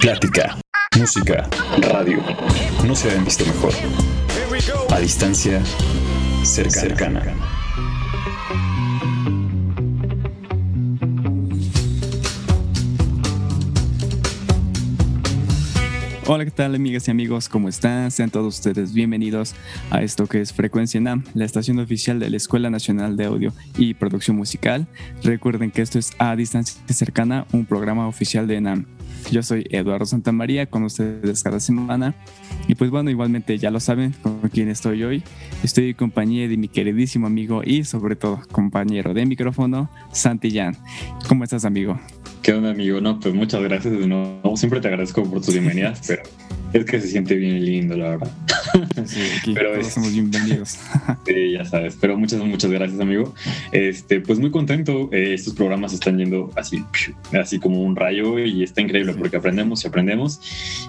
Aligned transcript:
Plática, 0.00 0.58
música, 0.98 1.46
radio. 1.82 2.22
No 2.86 2.96
se 2.96 3.08
habían 3.10 3.22
visto 3.22 3.44
mejor. 3.44 3.74
A 4.90 4.98
distancia, 4.98 5.62
cercana. 6.42 7.22
Hola, 16.26 16.46
¿qué 16.46 16.50
tal 16.50 16.74
amigas 16.74 17.06
y 17.08 17.10
amigos? 17.10 17.50
¿Cómo 17.50 17.68
están? 17.68 18.10
Sean 18.10 18.30
todos 18.30 18.54
ustedes 18.54 18.94
bienvenidos 18.94 19.54
a 19.90 20.00
esto 20.00 20.26
que 20.26 20.40
es 20.40 20.54
Frecuencia 20.54 20.98
NAM, 20.98 21.24
la 21.34 21.44
estación 21.44 21.78
oficial 21.78 22.18
de 22.18 22.30
la 22.30 22.38
Escuela 22.38 22.70
Nacional 22.70 23.18
de 23.18 23.26
Audio 23.26 23.52
y 23.76 23.92
Producción 23.92 24.38
Musical. 24.38 24.86
Recuerden 25.22 25.70
que 25.70 25.82
esto 25.82 25.98
es 25.98 26.12
A 26.18 26.34
Distancia 26.36 26.80
Cercana, 26.88 27.46
un 27.52 27.66
programa 27.66 28.08
oficial 28.08 28.46
de 28.46 28.60
NAM. 28.62 28.99
Yo 29.30 29.42
soy 29.42 29.66
Eduardo 29.70 30.06
Santamaría, 30.06 30.66
con 30.66 30.82
ustedes 30.82 31.42
cada 31.42 31.60
semana. 31.60 32.14
Y 32.68 32.74
pues 32.74 32.90
bueno, 32.90 33.10
igualmente 33.10 33.58
ya 33.58 33.70
lo 33.70 33.80
saben 33.80 34.14
con 34.22 34.40
quién 34.52 34.68
estoy 34.68 35.02
hoy. 35.04 35.22
Estoy 35.62 35.90
en 35.90 35.94
compañía 35.94 36.48
de 36.48 36.56
mi 36.56 36.68
queridísimo 36.68 37.26
amigo 37.26 37.62
y 37.64 37.84
sobre 37.84 38.16
todo 38.16 38.40
compañero 38.50 39.14
de 39.14 39.26
micrófono, 39.26 39.90
Santillán. 40.12 40.76
¿Cómo 41.28 41.44
estás, 41.44 41.64
amigo? 41.64 42.00
¿Qué 42.42 42.54
onda, 42.54 42.70
amigo? 42.70 43.00
No, 43.00 43.20
pues 43.20 43.34
muchas 43.34 43.62
gracias 43.62 43.98
de 43.98 44.06
nuevo. 44.06 44.56
Siempre 44.56 44.80
te 44.80 44.88
agradezco 44.88 45.22
por 45.24 45.40
tus 45.42 45.54
bienvenidas, 45.54 46.02
pero 46.06 46.22
es 46.72 46.84
que 46.84 47.00
se 47.00 47.08
siente 47.08 47.34
bien 47.34 47.64
lindo, 47.64 47.96
la 47.96 48.10
verdad. 48.10 48.30
Sí, 49.06 49.20
aquí 49.38 49.54
pero 49.54 49.72
todos 49.72 49.88
somos 49.88 50.12
bienvenidos. 50.12 50.78
Sí, 51.26 51.52
ya 51.52 51.64
sabes. 51.64 51.96
Pero 52.00 52.16
muchas, 52.16 52.40
muchas 52.40 52.70
gracias, 52.70 53.00
amigo. 53.00 53.34
Este, 53.72 54.20
pues 54.20 54.38
muy 54.38 54.50
contento. 54.50 55.08
Eh, 55.12 55.34
estos 55.34 55.54
programas 55.54 55.92
están 55.92 56.18
yendo 56.18 56.50
así, 56.56 56.84
así 57.32 57.58
como 57.58 57.82
un 57.82 57.96
rayo 57.96 58.38
y 58.38 58.62
está 58.62 58.80
increíble 58.80 59.14
porque 59.14 59.36
aprendemos 59.36 59.84
y 59.84 59.88
aprendemos. 59.88 60.40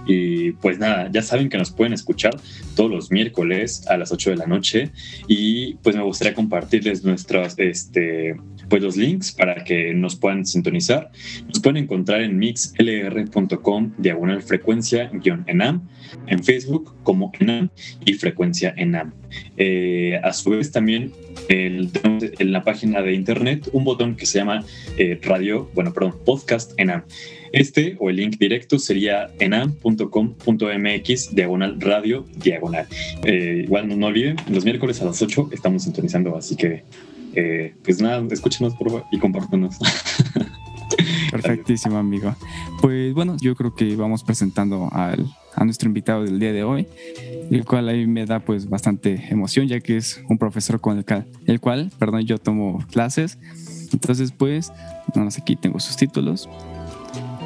Y 0.06 0.52
pues 0.54 0.80
nada, 0.80 1.10
ya 1.12 1.22
saben 1.22 1.50
que 1.50 1.58
nos 1.58 1.72
pueden 1.72 1.94
escuchar 1.94 2.40
todos 2.76 2.90
los 2.90 3.12
miércoles 3.12 3.86
a 3.88 3.98
las 3.98 4.12
8 4.12 4.32
de 4.32 4.36
la 4.38 4.46
noche. 4.46 4.92
Y 5.28 5.76
pues 5.76 5.96
me 5.96 6.04
gustaría 6.04 6.34
compartirles 6.34 7.04
nuestros, 7.04 7.56
este, 7.58 8.36
pues 8.70 8.82
los 8.82 8.96
links 8.98 9.32
para 9.32 9.64
que 9.64 9.94
nos 9.94 10.16
puedan 10.16 10.46
sintonizar. 10.46 11.12
Nos 11.48 11.60
pueden 11.60 11.84
encontrar 11.84 12.22
en 12.22 12.38
mixlr.com 12.38 13.92
diagonal 13.98 14.42
frecuencia 14.42 15.10
guion 15.14 15.44
enam, 15.48 15.88
en 16.28 16.44
Facebook 16.44 16.96
como 17.04 17.32
enam 17.40 17.70
y 18.06 18.14
frecuencia 18.14 18.74
enam. 18.78 19.14
Eh, 19.58 20.20
a 20.24 20.34
su 20.34 20.52
vez 20.52 20.72
también 20.72 21.12
el, 21.48 21.90
en 22.40 22.52
la 22.52 22.64
página 22.64 23.02
de 23.02 23.14
internet 23.14 23.70
un 23.74 23.84
botón 23.84 24.16
que 24.16 24.26
se 24.26 24.40
llama 24.40 24.64
eh, 24.98 25.20
radio, 25.22 25.70
bueno, 25.74 25.94
perdón, 25.94 26.16
podcast 26.26 26.74
enam. 26.78 27.04
Este 27.54 27.98
o 28.00 28.10
el 28.10 28.16
link 28.16 28.38
directo 28.38 28.80
sería 28.80 29.30
enam.com.mx 29.40 31.36
diagonal 31.36 31.82
radio 31.82 32.26
diagonal. 32.38 32.88
Eh, 33.24 33.64
igual 33.66 33.90
no, 33.90 33.96
no, 33.96 34.08
olviden, 34.08 34.38
los 34.50 34.64
miércoles 34.64 35.02
a 35.02 35.06
las 35.06 35.22
8 35.22 35.50
estamos 35.52 35.84
sintonizando, 35.84 36.38
así 36.38 36.56
que 36.56 36.84
eh, 37.34 37.74
pues 37.84 38.02
nada, 38.02 38.26
escúchenos 38.32 38.76
por 38.76 38.90
favor 38.90 39.06
y 39.12 39.20
compártanos. 39.20 39.78
Perfectísimo, 41.32 41.98
amigo. 41.98 42.36
Pues 42.82 43.14
bueno, 43.14 43.38
yo 43.40 43.56
creo 43.56 43.74
que 43.74 43.96
vamos 43.96 44.24
presentando 44.24 44.90
al, 44.92 45.26
a 45.56 45.64
nuestro 45.66 45.88
invitado 45.88 46.24
del 46.24 46.40
día 46.40 46.52
de 46.52 46.64
hoy, 46.64 46.88
el 47.50 47.66
cual 47.66 47.90
a 47.90 47.94
mí 47.94 48.06
me 48.06 48.26
da 48.26 48.40
pues 48.40 48.70
bastante 48.70 49.28
emoción, 49.30 49.68
ya 49.68 49.80
que 49.80 49.98
es 49.98 50.22
un 50.30 50.38
profesor 50.38 50.82
con 50.82 50.98
el 50.98 51.06
cual, 51.06 51.28
el 51.46 51.60
cual 51.60 51.92
perdón, 51.98 52.22
yo 52.24 52.38
tomo 52.38 52.86
clases. 52.92 53.40
Entonces, 53.94 54.32
pues, 54.32 54.72
no 55.16 55.30
sé, 55.32 55.42
aquí 55.42 55.56
tengo 55.56 55.80
sus 55.80 55.96
títulos. 55.96 56.50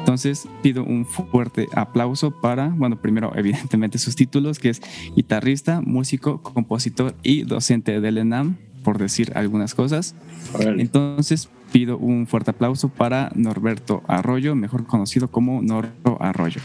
Entonces 0.06 0.46
pido 0.62 0.84
un 0.84 1.04
fuerte 1.04 1.66
aplauso 1.74 2.30
para, 2.30 2.68
bueno, 2.68 3.00
primero 3.00 3.32
evidentemente 3.34 3.98
sus 3.98 4.14
títulos, 4.14 4.60
que 4.60 4.68
es 4.68 4.80
guitarrista, 5.16 5.80
músico, 5.80 6.42
compositor 6.42 7.16
y 7.24 7.42
docente 7.42 8.00
del 8.00 8.18
ENAM, 8.18 8.56
por 8.84 8.98
decir 8.98 9.32
algunas 9.34 9.74
cosas. 9.74 10.14
Entonces 10.60 11.48
pido 11.76 11.98
un 11.98 12.26
fuerte 12.26 12.52
aplauso 12.52 12.88
para 12.88 13.30
Norberto 13.34 14.02
Arroyo, 14.08 14.54
mejor 14.54 14.86
conocido 14.86 15.28
como 15.28 15.60
Norro 15.60 16.16
Arroyo. 16.20 16.62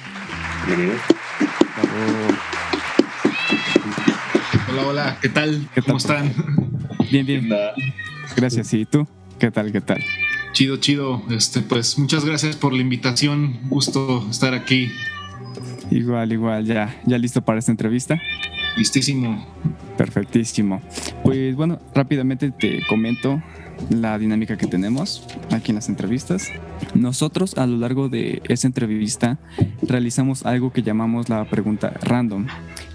Hola, 4.69 4.87
hola, 4.87 5.17
¿qué 5.21 5.27
tal? 5.27 5.67
¿Cómo 5.85 5.97
están? 5.97 6.31
Bien, 7.11 7.25
bien. 7.25 7.49
Gracias. 8.37 8.73
¿Y 8.73 8.85
tú? 8.85 9.05
¿Qué 9.37 9.51
tal? 9.51 9.73
¿Qué 9.73 9.81
tal? 9.81 10.01
Chido, 10.53 10.77
chido. 10.77 11.21
Este, 11.29 11.59
pues 11.59 11.99
muchas 11.99 12.23
gracias 12.23 12.55
por 12.55 12.71
la 12.71 12.79
invitación. 12.79 13.59
Gusto 13.67 14.25
estar 14.29 14.53
aquí. 14.53 14.93
Igual, 15.89 16.31
igual, 16.31 16.63
ya, 16.63 17.01
ya 17.05 17.17
listo 17.17 17.41
para 17.41 17.59
esta 17.59 17.71
entrevista. 17.71 18.17
Listísimo. 18.77 19.45
Perfectísimo. 20.01 20.81
Pues 21.23 21.55
bueno, 21.55 21.79
rápidamente 21.93 22.49
te 22.49 22.79
comento 22.89 23.39
la 23.91 24.17
dinámica 24.17 24.57
que 24.57 24.65
tenemos 24.65 25.27
aquí 25.51 25.69
en 25.69 25.75
las 25.75 25.89
entrevistas. 25.89 26.49
Nosotros 26.95 27.55
a 27.59 27.67
lo 27.67 27.77
largo 27.77 28.09
de 28.09 28.41
esa 28.49 28.65
entrevista 28.65 29.37
realizamos 29.83 30.43
algo 30.43 30.73
que 30.73 30.81
llamamos 30.81 31.29
la 31.29 31.45
pregunta 31.45 31.93
random. 32.01 32.47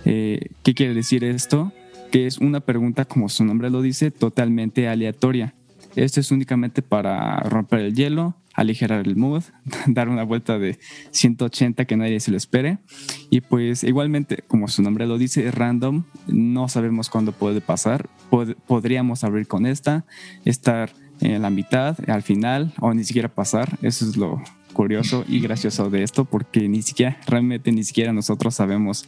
Eh, 0.05 0.49
¿Qué 0.65 0.75
quiere 0.75 0.95
decir 0.95 1.23
esto? 1.23 1.73
Que 2.11 2.27
es 2.27 2.39
una 2.39 2.59
pregunta, 2.59 3.05
como 3.05 3.29
su 3.29 3.45
nombre 3.45 3.71
lo 3.71 3.83
dice, 3.83 4.11
totalmente 4.11 4.89
aleatoria. 4.89 5.55
Esto 5.95 6.19
es 6.19 6.33
únicamente 6.33 6.83
para 6.83 7.39
romper 7.39 7.83
el 7.83 7.95
hielo, 7.95 8.35
aligerar 8.57 9.07
el 9.07 9.17
mood, 9.17 9.45
dar 9.87 10.09
una 10.09 10.25
vuelta 10.25 10.59
de 10.59 10.79
180 11.13 11.85
que 11.85 11.97
nadie 11.97 12.19
se 12.19 12.31
lo 12.31 12.37
espere. 12.37 12.79
Y 13.31 13.43
pues 13.43 13.85
igualmente, 13.85 14.43
como 14.49 14.67
su 14.67 14.83
nombre 14.83 15.07
lo 15.07 15.19
dice, 15.19 15.47
es 15.47 15.55
random, 15.55 16.05
no 16.27 16.69
sabemos 16.69 17.09
cuándo 17.11 17.33
puede 17.33 17.61
pasar. 17.61 18.09
podríamos 18.67 19.23
abrir 19.23 19.47
con 19.47 19.67
esta, 19.67 20.05
estar 20.45 20.91
en 21.21 21.43
la 21.43 21.51
mitad, 21.51 21.97
al 22.11 22.23
final, 22.23 22.73
o 22.81 22.93
ni 22.93 23.05
siquiera 23.05 23.29
pasar. 23.29 23.79
Eso 23.83 24.09
es 24.09 24.17
lo 24.17 24.43
curioso 24.73 25.25
y 25.27 25.41
gracioso 25.41 25.89
de 25.89 26.03
esto, 26.03 26.25
porque 26.25 26.69
ni 26.69 26.83
siquiera, 26.83 27.19
realmente 27.27 27.73
ni 27.73 27.83
siquiera 27.85 28.13
nosotros 28.13 28.55
sabemos 28.55 29.07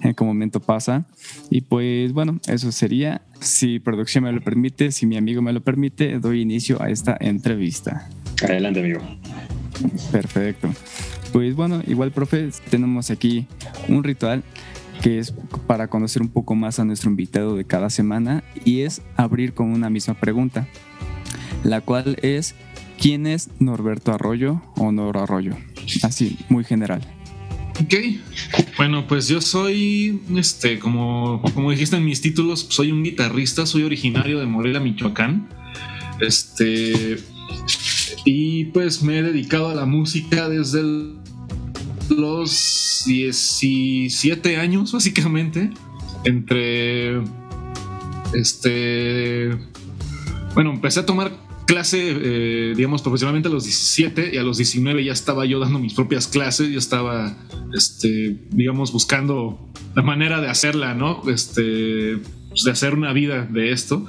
en 0.00 0.14
qué 0.14 0.24
momento 0.24 0.60
pasa. 0.60 1.06
Y 1.50 1.62
pues 1.62 2.12
bueno, 2.12 2.38
eso 2.46 2.72
sería. 2.72 3.22
Si 3.40 3.78
producción 3.78 4.24
me 4.24 4.32
lo 4.32 4.40
permite, 4.40 4.92
si 4.92 5.06
mi 5.06 5.16
amigo 5.16 5.42
me 5.42 5.52
lo 5.52 5.62
permite, 5.62 6.18
doy 6.18 6.40
inicio 6.40 6.82
a 6.82 6.90
esta 6.90 7.16
entrevista. 7.20 8.08
Adelante, 8.42 8.80
amigo. 8.80 9.00
Perfecto. 10.12 10.68
Pues 11.32 11.54
bueno, 11.54 11.82
igual, 11.86 12.10
profe, 12.10 12.50
tenemos 12.70 13.10
aquí 13.10 13.46
un 13.88 14.02
ritual 14.02 14.42
que 15.02 15.18
es 15.18 15.32
para 15.66 15.88
conocer 15.88 16.20
un 16.22 16.28
poco 16.28 16.54
más 16.54 16.78
a 16.78 16.84
nuestro 16.84 17.10
invitado 17.10 17.56
de 17.56 17.64
cada 17.64 17.88
semana 17.88 18.44
y 18.64 18.80
es 18.80 19.00
abrir 19.16 19.54
con 19.54 19.70
una 19.70 19.88
misma 19.88 20.14
pregunta, 20.14 20.66
la 21.64 21.80
cual 21.80 22.18
es 22.22 22.54
¿quién 23.00 23.26
es 23.26 23.48
Norberto 23.58 24.12
Arroyo 24.12 24.60
o 24.76 24.92
Noro 24.92 25.22
Arroyo? 25.22 25.56
Así, 26.02 26.38
muy 26.48 26.64
general. 26.64 27.00
Ok, 27.80 27.94
bueno, 28.76 29.06
pues 29.06 29.28
yo 29.28 29.40
soy, 29.40 30.20
este, 30.36 30.78
como, 30.78 31.40
como 31.54 31.70
dijiste 31.70 31.96
en 31.96 32.04
mis 32.04 32.20
títulos, 32.20 32.66
soy 32.68 32.92
un 32.92 33.02
guitarrista, 33.02 33.64
soy 33.64 33.84
originario 33.84 34.38
de 34.38 34.44
Morelia, 34.44 34.80
Michoacán. 34.80 35.48
Este, 36.20 37.16
y 38.24 38.66
pues 38.66 39.02
me 39.02 39.18
he 39.18 39.22
dedicado 39.22 39.68
a 39.68 39.74
la 39.74 39.86
música 39.86 40.48
desde 40.48 40.82
los 42.10 43.04
17 43.06 44.56
años, 44.56 44.92
básicamente. 44.92 45.70
Entre. 46.24 47.20
Este. 48.34 49.50
Bueno, 50.54 50.72
empecé 50.72 51.00
a 51.00 51.06
tomar 51.06 51.32
clase, 51.66 52.16
eh, 52.20 52.74
digamos, 52.76 53.00
profesionalmente 53.02 53.48
a 53.48 53.52
los 53.52 53.64
17 53.64 54.34
y 54.34 54.38
a 54.38 54.42
los 54.42 54.56
19 54.56 55.04
ya 55.04 55.12
estaba 55.12 55.46
yo 55.46 55.60
dando 55.60 55.78
mis 55.78 55.94
propias 55.94 56.26
clases, 56.26 56.72
ya 56.72 56.78
estaba, 56.78 57.36
este, 57.72 58.40
digamos, 58.50 58.92
buscando 58.92 59.70
la 59.94 60.02
manera 60.02 60.40
de 60.40 60.48
hacerla, 60.48 60.94
¿no? 60.94 61.22
Este, 61.28 62.18
pues, 62.48 62.64
de 62.64 62.70
hacer 62.72 62.94
una 62.94 63.12
vida 63.12 63.46
de 63.46 63.70
esto. 63.70 64.04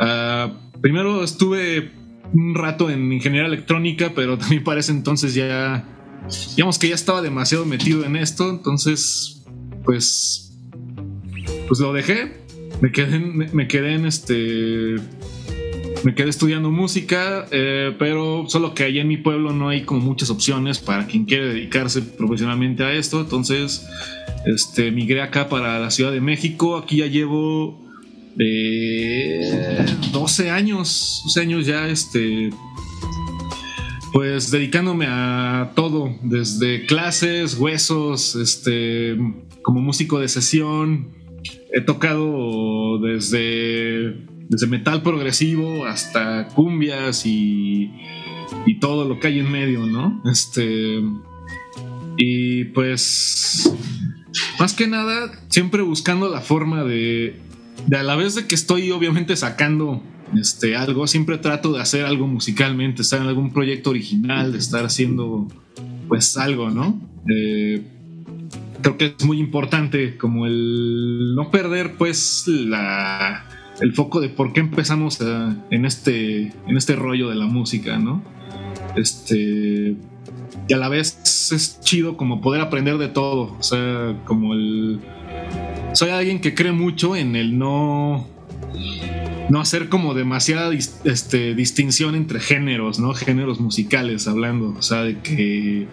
Uh, 0.00 0.80
primero 0.82 1.24
estuve 1.24 1.92
un 2.34 2.54
rato 2.54 2.90
en 2.90 3.12
ingeniería 3.12 3.46
electrónica, 3.46 4.12
pero 4.14 4.38
también 4.38 4.64
para 4.64 4.80
ese 4.80 4.92
entonces 4.92 5.34
ya, 5.34 5.84
digamos 6.56 6.78
que 6.78 6.88
ya 6.88 6.94
estaba 6.94 7.22
demasiado 7.22 7.64
metido 7.64 8.04
en 8.04 8.16
esto, 8.16 8.50
entonces, 8.50 9.42
pues, 9.84 10.52
pues 11.68 11.80
lo 11.80 11.92
dejé, 11.92 12.42
me 12.80 12.92
quedé, 12.92 13.18
me, 13.18 13.68
quedé 13.68 13.94
en 13.94 14.06
este, 14.06 14.96
me 16.04 16.14
quedé 16.14 16.30
estudiando 16.30 16.70
música, 16.70 17.46
eh, 17.50 17.94
pero 17.98 18.44
solo 18.48 18.74
que 18.74 18.84
allá 18.84 19.02
en 19.02 19.08
mi 19.08 19.18
pueblo 19.18 19.52
no 19.52 19.68
hay 19.68 19.82
como 19.82 20.00
muchas 20.00 20.30
opciones 20.30 20.78
para 20.78 21.06
quien 21.06 21.24
quiere 21.24 21.48
dedicarse 21.48 22.02
profesionalmente 22.02 22.82
a 22.82 22.92
esto, 22.92 23.20
entonces, 23.20 23.86
este, 24.46 24.90
migré 24.90 25.22
acá 25.22 25.48
para 25.48 25.78
la 25.78 25.90
Ciudad 25.90 26.12
de 26.12 26.20
México, 26.20 26.76
aquí 26.76 26.96
ya 26.96 27.06
llevo 27.06 27.81
de 28.36 29.84
12 30.12 30.50
años, 30.50 31.22
12 31.24 31.40
años 31.40 31.66
ya 31.66 31.88
este 31.88 32.50
pues 34.12 34.50
dedicándome 34.50 35.06
a 35.08 35.72
todo, 35.74 36.14
desde 36.22 36.84
clases, 36.84 37.54
huesos, 37.58 38.36
este, 38.36 39.16
como 39.62 39.80
músico 39.80 40.20
de 40.20 40.28
sesión. 40.28 41.08
He 41.72 41.80
tocado 41.80 42.98
desde, 42.98 44.18
desde 44.50 44.66
metal 44.66 45.02
progresivo 45.02 45.86
hasta 45.86 46.48
cumbias 46.48 47.24
y, 47.24 47.90
y 48.66 48.78
todo 48.80 49.08
lo 49.08 49.18
que 49.18 49.28
hay 49.28 49.38
en 49.38 49.50
medio, 49.50 49.86
¿no? 49.86 50.22
Este, 50.30 51.00
y 52.18 52.64
pues, 52.64 53.74
más 54.58 54.74
que 54.74 54.86
nada, 54.86 55.32
siempre 55.48 55.80
buscando 55.80 56.28
la 56.28 56.42
forma 56.42 56.84
de, 56.84 57.40
de 57.86 57.96
a 57.96 58.02
la 58.02 58.16
vez 58.16 58.34
de 58.34 58.46
que 58.46 58.54
estoy 58.54 58.90
obviamente 58.90 59.36
sacando 59.36 60.02
este, 60.38 60.76
algo, 60.76 61.06
siempre 61.06 61.38
trato 61.38 61.72
de 61.72 61.80
hacer 61.80 62.04
algo 62.04 62.26
musicalmente, 62.26 63.02
estar 63.02 63.20
en 63.20 63.28
algún 63.28 63.52
proyecto 63.52 63.90
original, 63.90 64.52
de 64.52 64.58
estar 64.58 64.84
haciendo 64.84 65.48
pues 66.08 66.36
algo, 66.36 66.70
¿no? 66.70 67.00
Eh, 67.28 67.82
creo 68.82 68.96
que 68.96 69.14
es 69.18 69.24
muy 69.24 69.38
importante 69.38 70.16
como 70.16 70.46
el 70.46 71.34
no 71.34 71.50
perder 71.50 71.96
pues 71.96 72.44
la, 72.46 73.44
el 73.80 73.92
foco 73.94 74.20
de 74.20 74.28
por 74.28 74.52
qué 74.52 74.60
empezamos 74.60 75.20
en, 75.70 75.84
este, 75.84 76.52
en 76.66 76.76
este 76.76 76.96
rollo 76.96 77.28
de 77.28 77.36
la 77.36 77.46
música, 77.46 77.98
¿no? 77.98 78.22
Este, 78.96 79.96
y 80.68 80.72
a 80.72 80.76
la 80.76 80.88
vez 80.88 81.50
es 81.52 81.80
chido 81.80 82.16
como 82.16 82.40
poder 82.40 82.60
aprender 82.60 82.98
de 82.98 83.08
todo, 83.08 83.56
o 83.58 83.62
sea, 83.62 84.16
como 84.24 84.54
el... 84.54 85.00
Soy 85.94 86.10
alguien 86.10 86.40
que 86.40 86.54
cree 86.54 86.72
mucho 86.72 87.16
en 87.16 87.36
el 87.36 87.58
no 87.58 88.28
no 89.50 89.60
hacer 89.60 89.90
como 89.90 90.14
demasiada 90.14 90.72
este, 90.72 91.54
distinción 91.54 92.14
entre 92.14 92.40
géneros, 92.40 92.98
¿no? 92.98 93.12
Géneros 93.12 93.60
musicales 93.60 94.26
hablando, 94.26 94.74
o 94.78 94.80
sea, 94.80 95.02
de 95.02 95.20
que 95.20 95.88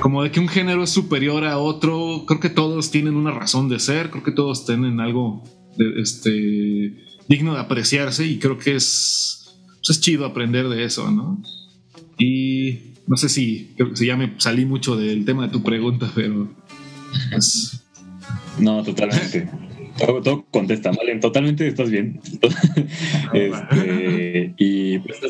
como 0.00 0.24
de 0.24 0.32
que 0.32 0.40
un 0.40 0.48
género 0.48 0.82
es 0.82 0.90
superior 0.90 1.44
a 1.44 1.58
otro, 1.58 2.24
creo 2.26 2.40
que 2.40 2.50
todos 2.50 2.90
tienen 2.90 3.14
una 3.14 3.30
razón 3.30 3.68
de 3.68 3.78
ser, 3.78 4.10
creo 4.10 4.24
que 4.24 4.32
todos 4.32 4.66
tienen 4.66 4.98
algo 4.98 5.44
este, 5.96 7.04
digno 7.28 7.54
de 7.54 7.60
apreciarse 7.60 8.26
y 8.26 8.38
creo 8.38 8.58
que 8.58 8.74
es, 8.74 9.54
pues, 9.76 9.90
es 9.90 10.00
chido 10.00 10.24
aprender 10.24 10.68
de 10.68 10.82
eso, 10.82 11.08
¿no? 11.12 11.40
Y 12.18 12.94
no 13.06 13.16
sé 13.16 13.28
si, 13.28 13.76
si 13.94 14.06
ya 14.06 14.16
me 14.16 14.34
salí 14.38 14.64
mucho 14.64 14.96
del 14.96 15.24
tema 15.24 15.46
de 15.46 15.52
tu 15.52 15.62
pregunta, 15.62 16.10
pero... 16.14 16.52
Pues, 17.30 17.83
no, 18.58 18.82
totalmente. 18.82 19.48
Todo, 19.98 20.44
contesta, 20.50 20.90
vale, 20.90 21.16
totalmente 21.16 21.68
estás 21.68 21.90
bien. 21.90 22.20
este, 23.32 24.54
y 24.56 24.98
pues 24.98 25.20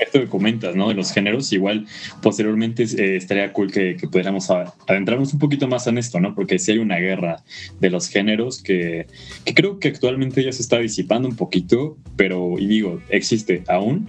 esto 0.00 0.20
que 0.20 0.26
comentas, 0.26 0.76
¿no? 0.76 0.88
De 0.88 0.94
los 0.94 1.12
géneros, 1.12 1.52
igual 1.52 1.86
posteriormente 2.22 2.84
eh, 2.84 3.16
estaría 3.16 3.52
cool 3.52 3.72
que, 3.72 3.96
que 3.96 4.08
pudiéramos 4.08 4.50
adentrarnos 4.50 5.32
un 5.32 5.38
poquito 5.38 5.68
más 5.68 5.86
en 5.86 5.98
esto, 5.98 6.20
¿no? 6.20 6.34
Porque 6.34 6.58
si 6.58 6.72
hay 6.72 6.78
una 6.78 6.96
guerra 6.96 7.42
de 7.80 7.90
los 7.90 8.08
géneros 8.08 8.62
que, 8.62 9.06
que, 9.44 9.54
creo 9.54 9.78
que 9.78 9.88
actualmente 9.88 10.42
ya 10.42 10.52
se 10.52 10.62
está 10.62 10.78
disipando 10.78 11.28
un 11.28 11.36
poquito, 11.36 11.96
pero, 12.16 12.58
y 12.58 12.66
digo, 12.66 13.00
existe 13.08 13.64
aún. 13.68 14.08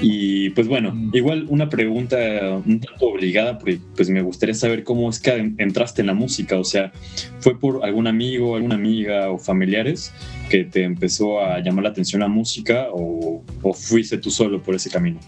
Y 0.00 0.50
pues 0.50 0.68
bueno, 0.68 0.92
mm. 0.94 1.10
igual 1.14 1.46
una 1.48 1.68
pregunta 1.68 2.16
un 2.64 2.80
tanto 2.80 3.06
obligada, 3.06 3.58
porque 3.58 3.78
pues 3.94 4.10
me 4.10 4.22
gustaría 4.22 4.54
saber 4.54 4.84
cómo 4.84 5.08
es 5.10 5.20
que 5.20 5.52
entraste 5.58 6.00
en 6.02 6.08
la 6.08 6.14
música, 6.14 6.58
o 6.58 6.64
sea, 6.64 6.92
¿fue 7.40 7.58
por 7.58 7.84
algún 7.84 8.06
amigo, 8.06 8.56
alguna 8.56 8.74
amiga 8.74 9.30
o 9.30 9.38
familiares 9.38 10.12
que 10.48 10.64
te 10.64 10.84
empezó 10.84 11.40
a 11.40 11.60
llamar 11.60 11.84
la 11.84 11.90
atención 11.90 12.20
la 12.20 12.28
música 12.28 12.88
o, 12.92 13.42
fuiste 13.74 14.18
tú 14.18 14.30
solo 14.30 14.62
por 14.62 14.74
ese 14.74 14.90
camino? 14.90 15.18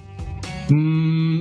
Mm, 0.69 1.41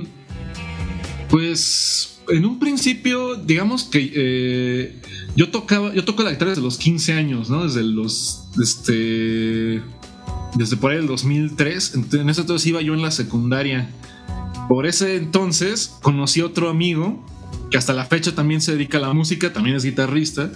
pues 1.30 2.20
en 2.28 2.44
un 2.44 2.58
principio, 2.58 3.36
digamos 3.36 3.84
que 3.84 4.12
eh, 4.14 5.02
yo 5.36 5.50
tocaba, 5.50 5.94
yo 5.94 6.04
toco 6.04 6.22
la 6.22 6.30
guitarra 6.30 6.50
desde 6.50 6.62
los 6.62 6.78
15 6.78 7.12
años, 7.14 7.50
¿no? 7.50 7.64
Desde 7.64 7.82
los, 7.82 8.48
este, 8.62 9.80
desde 10.54 10.76
por 10.76 10.92
ahí 10.92 10.98
el 10.98 11.06
2003. 11.06 11.94
En 12.14 12.28
ese 12.28 12.40
entonces 12.40 12.66
iba 12.66 12.82
yo 12.82 12.94
en 12.94 13.02
la 13.02 13.10
secundaria. 13.10 13.88
Por 14.68 14.86
ese 14.86 15.16
entonces 15.16 15.96
conocí 16.02 16.42
otro 16.42 16.68
amigo 16.68 17.24
que 17.70 17.78
hasta 17.78 17.92
la 17.92 18.04
fecha 18.04 18.34
también 18.34 18.60
se 18.60 18.72
dedica 18.72 18.98
a 18.98 19.00
la 19.00 19.12
música, 19.12 19.52
también 19.52 19.76
es 19.76 19.84
guitarrista, 19.84 20.50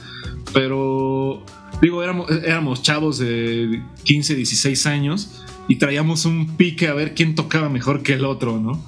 pero 0.53 1.45
digo, 1.81 2.03
éramos, 2.03 2.31
éramos 2.31 2.83
chavos 2.83 3.19
de 3.19 3.83
15, 4.05 4.35
16 4.35 4.87
años 4.87 5.45
y 5.69 5.77
traíamos 5.77 6.25
un 6.25 6.57
pique 6.57 6.89
a 6.89 6.95
ver 6.95 7.15
quién 7.15 7.35
tocaba 7.35 7.69
mejor 7.69 8.03
que 8.03 8.15
el 8.15 8.25
otro, 8.25 8.61
¿no? 8.61 8.85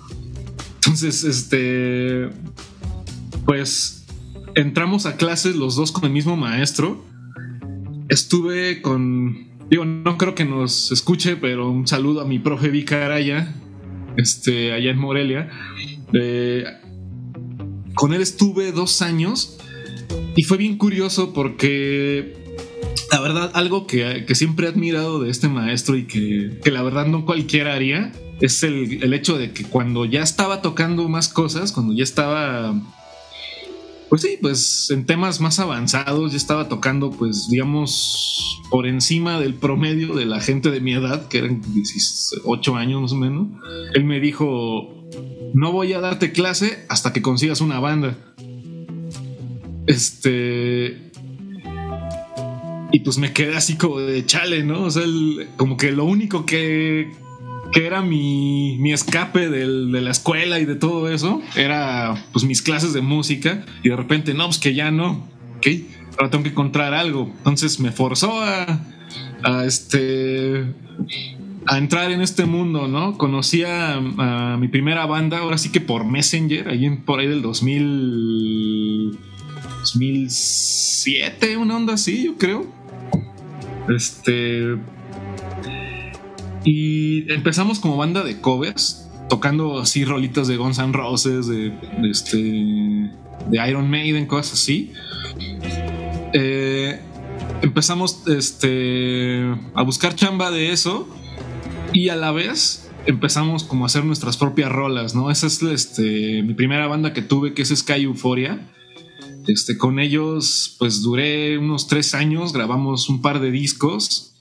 Entonces, 0.76 1.24
este, 1.24 2.28
pues 3.46 4.06
entramos 4.54 5.06
a 5.06 5.16
clases 5.16 5.56
los 5.56 5.76
dos 5.76 5.92
con 5.92 6.04
el 6.04 6.10
mismo 6.10 6.36
maestro. 6.36 7.04
Estuve 8.08 8.82
con, 8.82 9.48
digo, 9.70 9.84
no 9.84 10.18
creo 10.18 10.34
que 10.34 10.44
nos 10.44 10.92
escuche, 10.92 11.36
pero 11.36 11.70
un 11.70 11.86
saludo 11.86 12.20
a 12.20 12.26
mi 12.26 12.38
profe 12.38 12.68
Vika 12.68 13.04
Araya, 13.04 13.54
este, 14.16 14.72
allá 14.72 14.90
en 14.90 14.98
Morelia. 14.98 15.50
Eh, 16.12 16.64
con 17.94 18.12
él 18.12 18.20
estuve 18.20 18.72
dos 18.72 19.02
años 19.02 19.58
y 20.36 20.42
fue 20.44 20.56
bien 20.56 20.76
curioso 20.76 21.32
porque 21.32 22.44
la 23.14 23.20
verdad, 23.20 23.50
algo 23.54 23.86
que, 23.86 24.26
siempre 24.34 24.66
he 24.66 24.70
admirado 24.70 25.20
de 25.20 25.30
este 25.30 25.48
maestro 25.48 25.96
y 25.96 26.04
que, 26.04 26.70
la 26.70 26.82
verdad 26.82 27.06
no 27.06 27.24
cualquiera 27.24 27.74
haría, 27.74 28.12
es 28.40 28.62
el, 28.64 29.12
hecho 29.14 29.38
de 29.38 29.52
que 29.52 29.64
cuando 29.64 30.04
ya 30.04 30.22
estaba 30.22 30.62
tocando 30.62 31.08
más 31.08 31.28
cosas, 31.28 31.70
cuando 31.70 31.92
ya 31.92 32.02
estaba, 32.02 32.74
pues 34.08 34.22
sí, 34.22 34.38
pues 34.40 34.90
en 34.90 35.06
temas 35.06 35.40
más 35.40 35.60
avanzados, 35.60 36.32
ya 36.32 36.36
estaba 36.36 36.68
tocando, 36.68 37.10
pues 37.12 37.48
digamos, 37.50 38.60
por 38.68 38.86
encima 38.88 39.38
del 39.38 39.54
promedio 39.54 40.14
de 40.14 40.26
la 40.26 40.40
gente 40.40 40.72
de 40.72 40.80
mi 40.80 40.94
edad, 40.94 41.28
que 41.28 41.38
eran 41.38 41.62
18 41.72 42.76
años 42.76 43.00
más 43.00 43.12
o 43.12 43.16
menos, 43.16 43.46
él 43.94 44.04
me 44.04 44.18
dijo, 44.18 45.08
no 45.54 45.70
voy 45.70 45.92
a 45.92 46.00
darte 46.00 46.32
clase 46.32 46.84
hasta 46.88 47.12
que 47.12 47.22
consigas 47.22 47.60
una 47.60 47.78
banda. 47.78 48.16
Este, 49.86 51.10
y 52.92 53.00
pues 53.00 53.18
me 53.18 53.32
quedé 53.32 53.56
así 53.56 53.76
como 53.76 53.98
de 53.98 54.24
chale, 54.24 54.62
¿no? 54.62 54.82
O 54.82 54.90
sea, 54.90 55.02
como 55.56 55.76
que 55.76 55.90
lo 55.90 56.04
único 56.04 56.46
que, 56.46 57.10
que 57.72 57.86
era 57.86 58.02
mi, 58.02 58.78
mi 58.78 58.92
escape 58.92 59.48
de 59.48 59.66
la 59.66 60.10
escuela 60.12 60.60
y 60.60 60.64
de 60.64 60.76
todo 60.76 61.10
eso 61.10 61.42
era 61.56 62.14
pues 62.32 62.44
mis 62.44 62.62
clases 62.62 62.92
de 62.92 63.00
música. 63.00 63.66
Y 63.82 63.88
de 63.88 63.96
repente, 63.96 64.32
no, 64.32 64.44
pues 64.44 64.58
que 64.58 64.74
ya 64.74 64.92
no. 64.92 65.28
Ok, 65.56 65.66
ahora 66.18 66.30
tengo 66.30 66.44
que 66.44 66.50
encontrar 66.50 66.94
algo. 66.94 67.32
Entonces 67.38 67.80
me 67.80 67.90
forzó 67.90 68.40
a, 68.40 69.64
este 69.66 70.64
a 71.66 71.78
entrar 71.78 72.12
en 72.12 72.20
este 72.20 72.44
mundo, 72.44 72.88
¿no? 72.88 73.18
Conocí 73.18 73.64
a, 73.64 73.98
mi 74.58 74.68
primera 74.68 75.06
banda, 75.06 75.38
ahora 75.38 75.58
sí 75.58 75.72
que 75.72 75.80
por 75.80 76.04
Messenger, 76.04 76.68
ahí 76.68 76.88
por 77.04 77.20
ahí 77.20 77.26
del 77.26 77.42
2000, 77.42 78.73
2007, 79.84 81.58
una 81.58 81.76
onda 81.76 81.94
así, 81.94 82.24
yo 82.24 82.36
creo. 82.38 82.66
Este. 83.94 84.76
Y 86.64 87.30
empezamos 87.30 87.78
como 87.80 87.98
banda 87.98 88.24
de 88.24 88.40
covers, 88.40 89.10
tocando 89.28 89.78
así 89.78 90.06
rolitas 90.06 90.48
de 90.48 90.56
Guns 90.56 90.78
N' 90.78 90.94
Roses, 90.94 91.46
de, 91.46 91.74
este, 92.10 92.38
de 92.38 93.68
Iron 93.68 93.90
Maiden, 93.90 94.26
cosas 94.26 94.54
así. 94.54 94.92
Eh, 96.32 96.98
empezamos 97.60 98.26
este, 98.26 99.42
a 99.74 99.82
buscar 99.82 100.14
chamba 100.14 100.50
de 100.50 100.72
eso 100.72 101.06
y 101.92 102.08
a 102.08 102.16
la 102.16 102.32
vez 102.32 102.90
empezamos 103.04 103.64
como 103.64 103.84
a 103.84 103.86
hacer 103.86 104.06
nuestras 104.06 104.38
propias 104.38 104.72
rolas, 104.72 105.14
¿no? 105.14 105.30
Esa 105.30 105.46
es 105.46 105.62
este, 105.62 106.42
mi 106.42 106.54
primera 106.54 106.86
banda 106.86 107.12
que 107.12 107.20
tuve, 107.20 107.52
que 107.52 107.60
es 107.60 107.68
Sky 107.68 108.04
Euphoria. 108.04 108.66
Este, 109.46 109.76
con 109.76 109.98
ellos, 109.98 110.76
pues 110.78 111.02
duré 111.02 111.58
unos 111.58 111.86
tres 111.86 112.14
años, 112.14 112.52
grabamos 112.52 113.08
un 113.08 113.20
par 113.20 113.40
de 113.40 113.50
discos. 113.50 114.34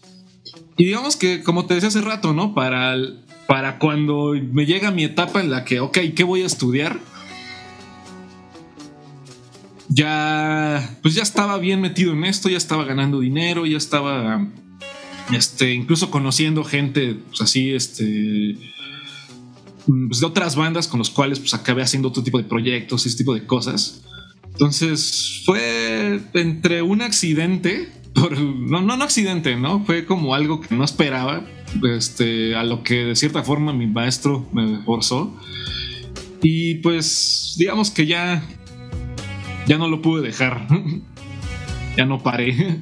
Y 0.78 0.86
digamos 0.86 1.16
que, 1.16 1.44
como 1.44 1.66
te 1.66 1.76
decía 1.76 1.90
hace 1.90 2.02
rato, 2.02 2.34
¿no? 2.34 2.54
Para, 2.54 2.96
para 3.48 3.80
cuando 3.80 4.34
me 4.52 4.66
llega 4.66 4.92
mi 4.92 5.04
etapa 5.04 5.42
en 5.42 5.52
la 5.52 5.66
que, 5.66 5.80
ok, 5.80 5.98
¿qué 6.16 6.24
voy 6.24 6.42
a 6.42 6.46
estudiar? 6.46 7.00
Ya, 9.90 10.98
pues 11.02 11.14
ya 11.16 11.22
estaba 11.22 11.58
bien 11.58 11.82
metido 11.82 12.14
en 12.14 12.24
esto, 12.24 12.50
ya 12.50 12.58
estaba 12.58 12.86
ganando 12.86 13.20
dinero, 13.20 13.66
ya 13.66 13.78
estaba, 13.78 14.48
este, 15.32 15.74
incluso 15.74 16.10
conociendo 16.10 16.64
gente, 16.64 17.16
pues 17.28 17.42
así, 17.42 17.74
este, 17.74 18.58
pues 19.86 20.20
de 20.22 20.26
otras 20.26 20.56
bandas 20.56 20.88
con 20.88 20.98
los 20.98 21.10
cuales 21.10 21.40
pues 21.40 21.54
acabé 21.54 21.84
haciendo 21.84 22.08
otro 22.08 22.24
tipo 22.24 22.38
de 22.38 22.46
proyectos, 22.46 23.06
ese 23.06 23.18
tipo 23.18 23.34
de 23.34 23.46
cosas. 23.46 24.02
Entonces 24.54 25.42
fue 25.46 26.22
entre 26.34 26.82
un 26.82 27.02
accidente, 27.02 27.90
no, 28.16 28.82
no, 28.82 28.96
no 28.98 29.04
accidente, 29.04 29.56
¿no? 29.56 29.84
Fue 29.86 30.06
como 30.06 30.36
algo 30.36 30.62
que 30.62 30.76
no 30.76 30.84
esperaba, 30.84 31.44
este, 31.98 32.56
a 32.56 32.64
lo 32.64 32.84
que 32.84 33.06
de 33.06 33.16
cierta 33.16 33.44
forma 33.44 33.74
mi 33.74 33.88
maestro 33.88 34.48
me 34.54 34.82
forzó. 34.84 35.36
Y 36.42 36.76
pues 36.76 37.56
digamos 37.58 37.90
que 37.90 38.06
ya, 38.06 38.44
ya 39.66 39.78
no 39.78 39.88
lo 39.88 40.02
pude 40.02 40.22
dejar. 40.22 40.68
ya 41.98 42.06
no 42.06 42.22
paré. 42.22 42.80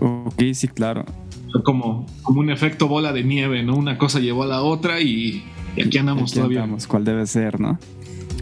Ok, 0.00 0.42
sí, 0.52 0.68
claro. 0.68 1.04
Fue 1.50 1.62
como, 1.62 2.06
como 2.22 2.40
un 2.40 2.50
efecto 2.50 2.88
bola 2.88 3.12
de 3.12 3.24
nieve, 3.24 3.62
¿no? 3.62 3.76
Una 3.76 3.96
cosa 3.96 4.18
llevó 4.18 4.42
a 4.42 4.46
la 4.46 4.62
otra 4.62 5.00
y, 5.00 5.44
aquí 5.82 5.96
andamos 5.96 6.32
todavía. 6.32 6.62
Andamos, 6.62 6.86
cuál 6.86 7.04
debe 7.04 7.26
ser, 7.26 7.58
¿no? 7.60 7.78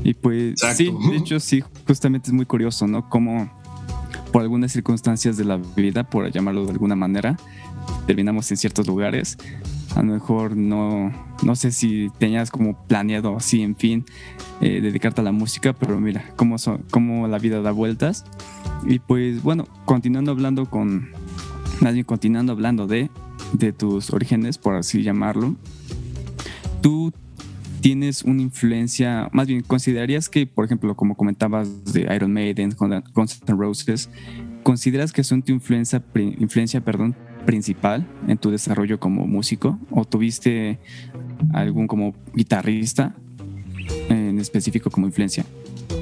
Y 0.04 0.12
pues 0.14 0.60
sí, 0.76 0.94
de 1.10 1.16
hecho 1.16 1.40
sí, 1.40 1.64
justamente 1.86 2.28
es 2.28 2.34
muy 2.34 2.44
curioso, 2.44 2.86
¿no? 2.86 3.08
Como 3.08 3.50
por 4.30 4.42
algunas 4.42 4.70
circunstancias 4.70 5.36
de 5.38 5.44
la 5.44 5.56
vida, 5.56 6.04
por 6.04 6.30
llamarlo 6.30 6.66
de 6.66 6.72
alguna 6.72 6.94
manera, 6.94 7.38
terminamos 8.06 8.50
en 8.50 8.58
ciertos 8.58 8.86
lugares. 8.86 9.38
A 9.96 10.02
lo 10.02 10.12
mejor 10.12 10.56
no, 10.56 11.10
no 11.42 11.56
sé 11.56 11.72
si 11.72 12.10
tenías 12.18 12.50
como 12.50 12.76
planeado 12.86 13.36
así, 13.36 13.62
en 13.62 13.76
fin, 13.76 14.04
eh, 14.60 14.80
dedicarte 14.80 15.22
a 15.22 15.24
la 15.24 15.32
música, 15.32 15.72
pero 15.72 15.98
mira 15.98 16.24
cómo, 16.36 16.58
son, 16.58 16.84
cómo 16.90 17.26
la 17.26 17.38
vida 17.38 17.62
da 17.62 17.70
vueltas. 17.70 18.24
Y 18.86 18.98
pues 18.98 19.42
bueno, 19.42 19.66
continuando 19.86 20.32
hablando 20.32 20.66
con, 20.66 21.10
nadie 21.80 22.04
continuando 22.04 22.52
hablando 22.52 22.86
de, 22.86 23.08
de 23.52 23.72
tus 23.72 24.10
orígenes, 24.10 24.58
por 24.58 24.74
así 24.74 25.02
llamarlo, 25.02 25.54
tú 26.82 27.12
tienes 27.84 28.22
una 28.22 28.40
influencia, 28.40 29.28
más 29.32 29.46
bien, 29.46 29.60
¿considerarías 29.60 30.30
que, 30.30 30.46
por 30.46 30.64
ejemplo, 30.64 30.96
como 30.96 31.18
comentabas 31.18 31.92
de 31.92 32.08
Iron 32.16 32.32
Maiden, 32.32 32.74
Guns 33.12 33.42
N' 33.46 33.58
Roses, 33.58 34.08
consideras 34.62 35.12
que 35.12 35.22
son 35.22 35.42
tu 35.42 35.52
influencia, 35.52 36.02
influencia 36.14 36.80
perdón, 36.80 37.14
principal 37.44 38.06
en 38.26 38.38
tu 38.38 38.50
desarrollo 38.50 38.98
como 38.98 39.26
músico? 39.26 39.78
¿O 39.90 40.06
tuviste 40.06 40.78
algún 41.52 41.86
como 41.86 42.14
guitarrista 42.34 43.14
en 44.08 44.38
específico 44.38 44.90
como 44.90 45.06
influencia? 45.06 45.44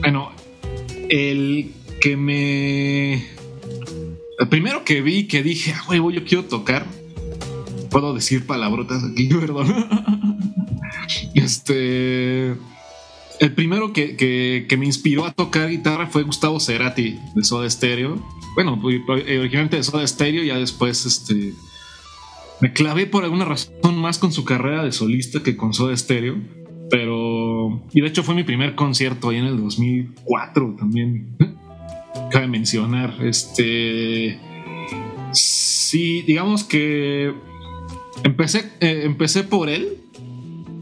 Bueno, 0.02 0.30
el 1.08 1.72
que 2.00 2.16
me... 2.16 3.14
El 4.38 4.48
primero 4.48 4.84
que 4.84 5.00
vi 5.00 5.26
que 5.26 5.42
dije, 5.42 5.74
ah, 5.74 5.82
huevo, 5.88 6.12
yo 6.12 6.24
quiero 6.24 6.44
tocar. 6.44 6.86
Puedo 7.92 8.14
decir 8.14 8.46
palabrotas 8.46 9.04
aquí, 9.04 9.28
perdón. 9.40 9.87
Este. 11.34 12.56
El 13.40 13.54
primero 13.54 13.92
que, 13.92 14.66
me 14.78 14.87
inspiró 14.87 15.25
a 15.25 15.32
tocar 15.32 15.68
guitarra 15.68 16.06
fue 16.06 16.22
Gustavo 16.22 16.61
Cerati 16.61 17.18
de 17.34 17.44
Soda 17.44 17.68
Stereo. 17.68 18.22
Bueno, 18.54 18.78
pues, 18.80 19.00
originalmente 19.08 19.76
de 19.76 19.82
Soda 19.82 20.06
Stereo, 20.06 20.44
ya 20.44 20.58
después 20.58 21.04
este, 21.06 21.52
me 22.61 22.72
clavé 22.72 23.06
por 23.06 23.25
alguna 23.25 23.44
razón 23.44 23.99
más 23.99 24.18
con 24.18 24.32
su 24.32 24.44
carrera 24.44 24.84
de 24.84 24.92
solista 24.92 25.42
que 25.42 25.56
con 25.56 25.75
Soda 25.75 25.96
Stereo. 25.96 26.37
Pero. 26.88 27.82
Y 27.92 28.00
de 28.00 28.06
hecho 28.06 28.22
fue 28.22 28.37
mi 28.37 28.44
primer 28.44 28.76
concierto 28.76 29.30
ahí 29.30 29.38
en 29.38 29.46
el 29.46 29.56
2004 29.61 30.76
también. 30.78 31.37
Cabe 32.30 32.46
mencionar. 32.46 33.16
Este. 33.22 34.38
Sí, 35.32 36.22
digamos 36.22 36.62
que. 36.62 37.34
Empecé, 38.25 38.71
eh, 38.81 39.02
empecé 39.05 39.45
por 39.45 39.69
él 39.69 39.99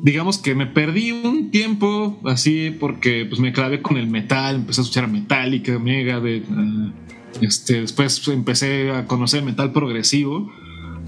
digamos 0.03 0.39
que 0.39 0.55
me 0.55 0.67
perdí 0.67 1.13
un 1.13 1.51
tiempo 1.51 2.19
así 2.25 2.75
porque 2.79 3.27
pues 3.29 3.41
me 3.41 3.53
clavé 3.53 3.83
con 3.83 3.97
el 3.97 4.07
metal, 4.07 4.57
empecé 4.57 4.81
a 4.81 4.83
escuchar 4.83 5.09
Metallica, 5.09 5.79
Megadeth, 5.79 6.49
uh, 6.51 6.93
este, 7.41 7.81
después 7.81 8.27
empecé 8.29 8.91
a 8.91 9.07
conocer 9.07 9.43
metal 9.43 9.73
progresivo. 9.73 10.51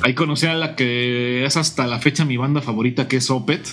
Ahí 0.02 0.14
conocí 0.14 0.46
a 0.46 0.54
la 0.54 0.74
que 0.76 1.44
es 1.44 1.56
hasta 1.56 1.86
la 1.86 1.98
fecha 1.98 2.24
mi 2.24 2.36
banda 2.36 2.60
favorita 2.60 3.08
que 3.08 3.16
es 3.16 3.30
Opet. 3.30 3.66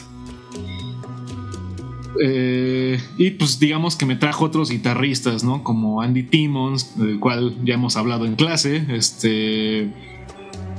Eh, 2.22 3.00
y 3.18 3.32
pues 3.32 3.60
digamos 3.60 3.96
que 3.96 4.06
me 4.06 4.16
trajo 4.16 4.46
otros 4.46 4.70
guitarristas, 4.70 5.44
¿no? 5.44 5.63
Como 5.63 6.01
Andy 6.01 6.24
Timmons, 6.24 6.98
del 6.98 7.20
cual 7.20 7.56
ya 7.63 7.75
hemos 7.75 7.96
hablado 7.96 8.25
en 8.25 8.36
clase. 8.36 8.84
Este. 8.89 9.89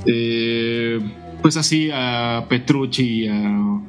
Eh, 0.05 0.99
pues 1.41 1.57
así 1.57 1.89
a 1.93 2.45
Petrucci, 2.49 3.27
a 3.27 3.81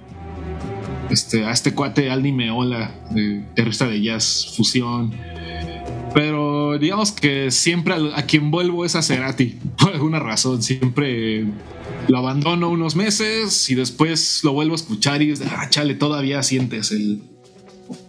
este, 1.11 1.44
a 1.44 1.52
este 1.52 1.75
cuate 1.75 2.11
Aldi 2.11 2.32
Meola, 2.32 2.94
de 3.11 3.40
guitarrista 3.40 3.87
de 3.87 4.00
jazz 4.00 4.54
fusión. 4.56 5.12
Pero 6.14 6.78
digamos 6.78 7.12
que 7.12 7.50
siempre 7.50 7.94
a, 8.14 8.23
quien 8.26 8.50
vuelvo 8.50 8.85
es 8.85 8.97
a 8.97 9.02
Cerati, 9.02 9.59
por 9.78 9.92
alguna 9.92 10.18
razón. 10.18 10.62
Siempre 10.62 11.44
lo 12.09 12.18
abandono 12.18 12.71
unos 12.71 12.97
meses 12.97 13.71
y 13.71 13.75
después 13.75 14.42
lo 14.44 14.52
vuelvo 14.52 14.73
a 14.73 14.76
escuchar 14.76 15.23
y 15.23 15.30
es 15.30 15.42
ah, 15.42 15.68
chale, 15.71 15.94
todavía 15.94 16.42
sientes 16.42 16.90
el 16.90 17.23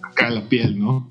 acá 0.02 0.30
la 0.30 0.48
piel, 0.48 0.80
¿no? 0.80 1.10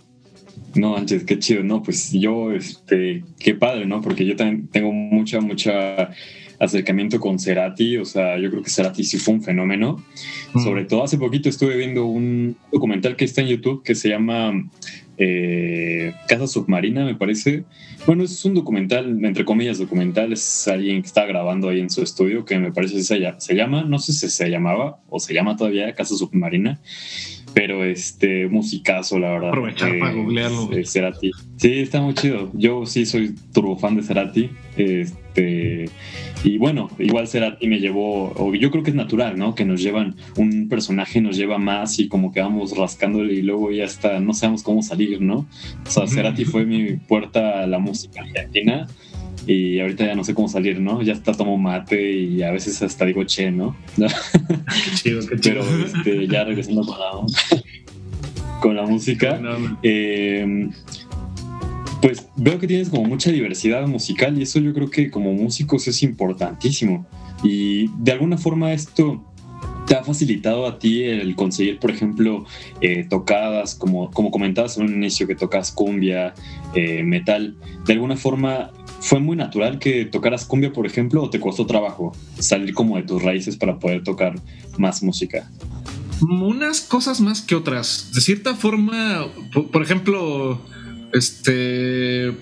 No, 0.74 0.96
Anches, 0.96 1.24
qué 1.24 1.38
chido, 1.38 1.62
¿no? 1.62 1.82
Pues 1.82 2.12
yo, 2.12 2.52
este, 2.52 3.24
qué 3.38 3.54
padre, 3.54 3.84
¿no? 3.84 4.00
Porque 4.00 4.24
yo 4.24 4.36
también 4.36 4.68
tengo 4.68 4.90
mucha, 4.90 5.40
mucha 5.40 6.10
acercamiento 6.62 7.18
con 7.18 7.40
Cerati, 7.40 7.96
o 7.96 8.04
sea, 8.04 8.38
yo 8.38 8.48
creo 8.48 8.62
que 8.62 8.70
Cerati 8.70 9.02
sí 9.02 9.18
fue 9.18 9.34
un 9.34 9.42
fenómeno. 9.42 10.02
Mm. 10.54 10.62
Sobre 10.62 10.84
todo 10.84 11.02
hace 11.02 11.18
poquito 11.18 11.48
estuve 11.48 11.76
viendo 11.76 12.06
un 12.06 12.56
documental 12.70 13.16
que 13.16 13.24
está 13.24 13.40
en 13.40 13.48
YouTube 13.48 13.82
que 13.82 13.96
se 13.96 14.08
llama 14.08 14.52
eh, 15.18 16.14
Casa 16.28 16.46
Submarina, 16.46 17.04
me 17.04 17.16
parece. 17.16 17.64
Bueno, 18.06 18.22
es 18.22 18.44
un 18.44 18.54
documental, 18.54 19.24
entre 19.24 19.44
comillas, 19.44 19.78
documental, 19.78 20.32
es 20.32 20.68
alguien 20.68 21.02
que 21.02 21.08
está 21.08 21.26
grabando 21.26 21.68
ahí 21.68 21.80
en 21.80 21.90
su 21.90 22.00
estudio, 22.00 22.44
que 22.44 22.56
me 22.60 22.70
parece 22.70 22.94
que 22.94 23.02
se, 23.02 23.20
se 23.38 23.54
llama, 23.56 23.82
no 23.82 23.98
sé 23.98 24.12
si 24.12 24.28
se 24.28 24.48
llamaba 24.48 25.00
o 25.08 25.18
se 25.18 25.34
llama 25.34 25.56
todavía 25.56 25.92
Casa 25.94 26.16
Submarina 26.16 26.80
pero 27.54 27.84
este 27.84 28.48
musicazo, 28.48 29.18
la 29.18 29.30
verdad. 29.30 29.48
Aprovechar 29.50 29.98
para 29.98 30.12
googlearlo. 30.12 30.70
Cerati. 30.84 31.30
Sí, 31.56 31.80
está 31.80 32.00
muy 32.00 32.14
chido. 32.14 32.50
Yo 32.54 32.86
sí 32.86 33.06
soy 33.06 33.34
turbo 33.52 33.76
fan 33.76 33.96
de 33.96 34.02
Cerati. 34.02 34.50
Este, 34.76 35.86
y 36.44 36.58
bueno, 36.58 36.90
igual 36.98 37.28
Cerati 37.28 37.66
me 37.68 37.78
llevó, 37.78 38.32
o 38.36 38.54
yo 38.54 38.70
creo 38.70 38.82
que 38.82 38.90
es 38.90 38.96
natural, 38.96 39.38
¿no? 39.38 39.54
Que 39.54 39.64
nos 39.64 39.82
llevan, 39.82 40.16
un 40.36 40.68
personaje 40.68 41.20
nos 41.20 41.36
lleva 41.36 41.58
más 41.58 41.98
y 41.98 42.08
como 42.08 42.32
que 42.32 42.40
vamos 42.40 42.76
rascándole 42.76 43.34
y 43.34 43.42
luego 43.42 43.70
ya 43.70 43.84
está, 43.84 44.18
no 44.20 44.32
sabemos 44.34 44.62
cómo 44.62 44.82
salir, 44.82 45.20
¿no? 45.20 45.46
O 45.86 45.90
sea, 45.90 46.06
Cerati 46.06 46.44
fue 46.44 46.64
mi 46.64 46.96
puerta 46.96 47.62
a 47.62 47.66
la 47.66 47.78
música 47.78 48.22
argentina 48.22 48.88
y 49.46 49.80
ahorita 49.80 50.06
ya 50.06 50.14
no 50.14 50.24
sé 50.24 50.34
cómo 50.34 50.48
salir, 50.48 50.80
¿no? 50.80 51.02
Ya 51.02 51.12
está 51.12 51.32
tomo 51.32 51.56
mate 51.56 52.12
y 52.12 52.42
a 52.42 52.50
veces 52.50 52.80
hasta 52.82 53.04
digo 53.04 53.24
che, 53.24 53.50
¿no? 53.50 53.76
Qué 53.96 54.90
chido, 54.94 55.26
qué 55.26 55.40
chido. 55.40 55.62
Pero 55.64 55.84
este, 55.84 56.28
ya 56.28 56.44
regresando 56.44 56.84
con 58.60 58.76
la 58.76 58.82
música. 58.86 59.40
Eh, 59.82 60.70
pues 62.00 62.28
veo 62.36 62.58
que 62.58 62.66
tienes 62.66 62.88
como 62.88 63.04
mucha 63.04 63.30
diversidad 63.30 63.86
musical 63.86 64.36
y 64.38 64.42
eso 64.42 64.58
yo 64.58 64.74
creo 64.74 64.90
que 64.90 65.10
como 65.10 65.32
músicos 65.32 65.86
es 65.86 66.02
importantísimo. 66.02 67.06
Y 67.44 67.88
de 67.98 68.12
alguna 68.12 68.38
forma 68.38 68.72
esto 68.72 69.24
te 69.86 69.94
ha 69.94 70.04
facilitado 70.04 70.66
a 70.66 70.78
ti 70.78 71.04
el 71.04 71.34
conseguir, 71.36 71.78
por 71.78 71.90
ejemplo, 71.90 72.44
eh, 72.80 73.06
tocadas, 73.08 73.74
como, 73.74 74.10
como 74.10 74.30
comentabas 74.30 74.76
en 74.78 74.84
un 74.84 74.94
inicio 74.94 75.26
que 75.26 75.34
tocas 75.34 75.72
cumbia, 75.72 76.34
eh, 76.74 77.02
metal. 77.02 77.56
De 77.86 77.92
alguna 77.92 78.16
forma, 78.16 78.70
¿Fue 79.02 79.18
muy 79.18 79.36
natural 79.36 79.80
que 79.80 80.04
tocaras 80.04 80.44
cumbia, 80.44 80.72
por 80.72 80.86
ejemplo, 80.86 81.24
o 81.24 81.28
te 81.28 81.40
costó 81.40 81.66
trabajo 81.66 82.12
salir 82.38 82.72
como 82.72 82.96
de 82.96 83.02
tus 83.02 83.20
raíces 83.20 83.56
para 83.56 83.80
poder 83.80 84.04
tocar 84.04 84.40
más 84.78 85.02
música? 85.02 85.50
Unas 86.20 86.82
cosas 86.82 87.20
más 87.20 87.42
que 87.42 87.56
otras. 87.56 88.12
De 88.14 88.20
cierta 88.20 88.54
forma, 88.54 89.26
por, 89.72 89.82
ejemplo, 89.82 90.60
este 91.12 92.32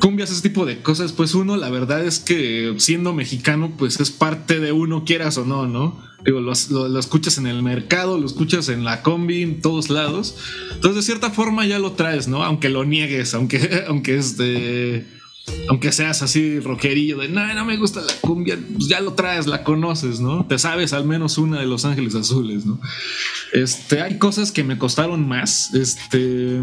cumbias, 0.00 0.32
ese 0.32 0.42
tipo 0.42 0.66
de 0.66 0.82
cosas, 0.82 1.12
pues 1.12 1.34
uno, 1.34 1.56
la 1.56 1.70
verdad 1.70 2.04
es 2.04 2.18
que 2.18 2.74
siendo 2.78 3.12
mexicano, 3.12 3.72
pues 3.78 4.00
es 4.00 4.10
parte 4.10 4.58
de 4.58 4.72
uno, 4.72 5.04
quieras 5.04 5.38
o 5.38 5.44
no, 5.44 5.68
¿no? 5.68 5.96
Digo, 6.24 6.40
lo, 6.40 6.52
lo, 6.88 6.98
escuchas 6.98 7.38
en 7.38 7.46
el 7.46 7.62
mercado, 7.62 8.18
lo 8.18 8.26
escuchas 8.26 8.68
en 8.68 8.82
la 8.82 9.02
combi, 9.02 9.42
en 9.42 9.60
todos 9.60 9.90
lados. 9.90 10.36
Entonces, 10.72 10.96
de 10.96 11.02
cierta 11.02 11.30
forma 11.30 11.66
ya 11.66 11.78
lo 11.78 11.92
traes, 11.92 12.26
¿no? 12.26 12.42
Aunque 12.42 12.68
lo 12.68 12.84
niegues, 12.84 13.32
aunque, 13.34 13.84
aunque 13.88 14.16
es 14.16 14.36
de 14.36 15.06
aunque 15.68 15.92
seas 15.92 16.22
así 16.22 16.58
rockerillo 16.60 17.18
de 17.18 17.28
no, 17.28 17.54
no 17.54 17.64
me 17.64 17.76
gusta 17.76 18.00
la 18.00 18.12
cumbia, 18.20 18.58
pues 18.74 18.88
ya 18.88 19.00
lo 19.00 19.14
traes, 19.14 19.46
la 19.46 19.62
conoces, 19.62 20.20
¿no? 20.20 20.46
Te 20.46 20.58
sabes 20.58 20.92
al 20.92 21.04
menos 21.04 21.38
una 21.38 21.60
de 21.60 21.66
Los 21.66 21.84
Ángeles 21.84 22.14
Azules, 22.14 22.66
¿no? 22.66 22.80
Este, 23.52 24.02
hay 24.02 24.18
cosas 24.18 24.52
que 24.52 24.64
me 24.64 24.78
costaron 24.78 25.26
más. 25.26 25.74
Este, 25.74 26.60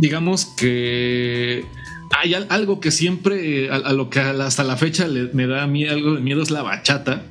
digamos 0.00 0.46
que 0.46 1.64
hay 2.18 2.34
algo 2.34 2.80
que 2.80 2.90
siempre, 2.90 3.70
a, 3.70 3.92
lo 3.92 4.10
que 4.10 4.20
hasta 4.20 4.64
la 4.64 4.76
fecha 4.76 5.06
me 5.32 5.46
da 5.46 5.64
a 5.64 5.66
mí 5.66 5.86
algo 5.86 6.14
de 6.14 6.20
miedo 6.20 6.42
es 6.42 6.50
la 6.50 6.62
bachata. 6.62 7.22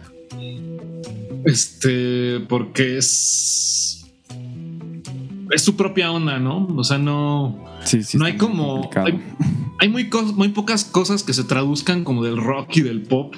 Este, 1.46 2.40
porque 2.48 2.98
es. 2.98 3.95
Es 5.56 5.62
su 5.64 5.78
propia 5.78 6.12
onda, 6.12 6.38
¿no? 6.38 6.68
O 6.76 6.84
sea, 6.84 6.98
no. 6.98 7.64
Sí, 7.86 8.04
sí, 8.04 8.18
no 8.18 8.26
hay 8.26 8.36
como 8.36 8.90
hay 9.78 9.90
muy, 9.90 10.10
muy 10.36 10.50
pocas 10.50 10.84
cosas 10.84 11.24
que 11.24 11.34
se 11.34 11.46
traduzcan 11.46 12.04
como 12.04 12.24
del 12.24 12.38
rock 12.38 12.78
y 12.78 12.82
del 12.82 13.04
pop 13.04 13.36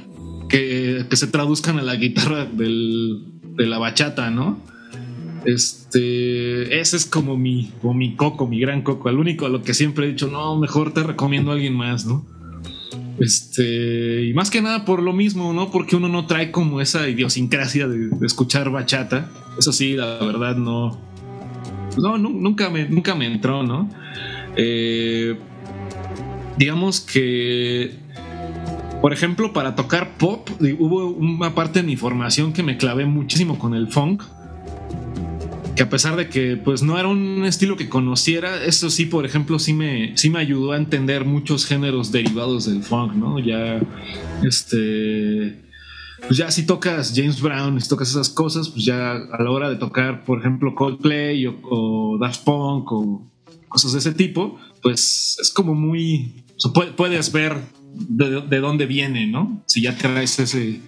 que, 0.49 1.05
se 1.11 1.27
traduzcan 1.27 1.77
a 1.77 1.81
la 1.83 1.95
guitarra 1.95 2.45
de 2.45 3.67
la 3.67 3.77
bachata, 3.77 4.31
¿no? 4.31 4.57
Este, 5.45 6.79
ese 6.79 6.97
es 6.97 7.05
como 7.05 7.37
mi, 7.37 7.71
como 7.81 7.93
mi 7.93 8.15
coco, 8.15 8.47
mi 8.47 8.59
gran 8.59 8.81
coco. 8.81 9.09
El 9.09 9.17
único 9.17 9.45
a 9.45 9.49
lo 9.49 9.61
que 9.61 9.73
siempre 9.73 10.05
he 10.05 10.09
dicho, 10.09 10.27
no, 10.27 10.57
mejor 10.57 10.93
te 10.93 11.03
recomiendo 11.03 11.51
a 11.51 11.53
alguien 11.53 11.75
más, 11.75 12.05
¿no? 12.05 12.25
Este, 13.19 14.25
y 14.25 14.33
más 14.33 14.49
que 14.49 14.61
nada 14.61 14.85
por 14.85 15.01
lo 15.01 15.13
mismo, 15.13 15.53
¿no? 15.53 15.71
Porque 15.71 15.95
uno 15.95 16.07
no 16.07 16.27
trae 16.27 16.51
como 16.51 16.81
esa 16.81 17.07
idiosincrasia 17.07 17.87
de, 17.87 18.09
escuchar 18.25 18.69
bachata. 18.69 19.31
Eso 19.57 19.71
sí, 19.71 19.93
la 19.93 20.17
verdad 20.19 20.55
no. 20.55 21.06
No, 21.97 22.17
nunca 22.17 22.69
me, 22.69 22.87
nunca 22.87 23.15
me 23.15 23.25
entró, 23.25 23.63
¿no? 23.63 23.89
Eh, 24.55 25.37
digamos 26.57 27.01
que 27.01 28.07
por 29.01 29.13
ejemplo, 29.13 29.53
para 29.53 29.75
tocar 29.75 30.17
pop, 30.17 30.49
hubo 30.79 31.09
una 31.11 31.53
parte 31.53 31.81
de 31.81 31.85
mi 31.85 31.95
formación 31.95 32.51
que 32.51 32.63
me 32.63 32.77
clavé 32.77 33.05
muchísimo 33.05 33.59
con 33.59 33.75
el 33.75 33.87
funk. 33.89 34.23
Que 35.75 35.83
a 35.83 35.89
pesar 35.89 36.15
de 36.15 36.27
que 36.27 36.57
pues 36.57 36.81
no 36.81 36.97
era 36.97 37.07
un 37.07 37.45
estilo 37.45 37.77
que 37.77 37.87
conociera, 37.87 38.63
eso 38.63 38.89
sí, 38.89 39.05
por 39.05 39.25
ejemplo, 39.25 39.59
sí 39.59 39.73
me, 39.73 40.17
sí 40.17 40.31
me 40.31 40.39
ayudó 40.39 40.71
a 40.71 40.77
entender 40.77 41.23
muchos 41.23 41.67
géneros 41.67 42.11
derivados 42.11 42.65
del 42.65 42.81
funk, 42.81 43.13
¿no? 43.13 43.37
Ya, 43.37 43.79
este, 44.43 45.61
pues 46.21 46.37
ya 46.37 46.49
si 46.51 46.65
tocas 46.65 47.13
James 47.15 47.41
Brown, 47.41 47.79
si 47.79 47.87
tocas 47.87 48.09
esas 48.09 48.29
cosas, 48.29 48.69
pues 48.69 48.85
ya 48.85 49.11
a 49.11 49.43
la 49.43 49.51
hora 49.51 49.69
de 49.69 49.75
tocar, 49.75 50.23
por 50.23 50.39
ejemplo, 50.39 50.73
Coldplay 50.75 51.45
o, 51.47 52.17
Daft 52.19 52.43
Punk 52.43 52.91
o 52.91 53.31
cosas 53.69 53.93
de 53.93 53.99
ese 53.99 54.13
tipo, 54.13 54.57
pues 54.81 55.37
es 55.41 55.51
como 55.51 55.75
muy, 55.75 56.43
puedes 56.95 57.31
ver 57.31 57.57
de, 57.93 58.59
dónde 58.59 58.85
viene, 58.85 59.27
¿no? 59.27 59.63
Si 59.67 59.81
ya 59.81 59.97
traes 59.97 60.39
ese, 60.39 60.81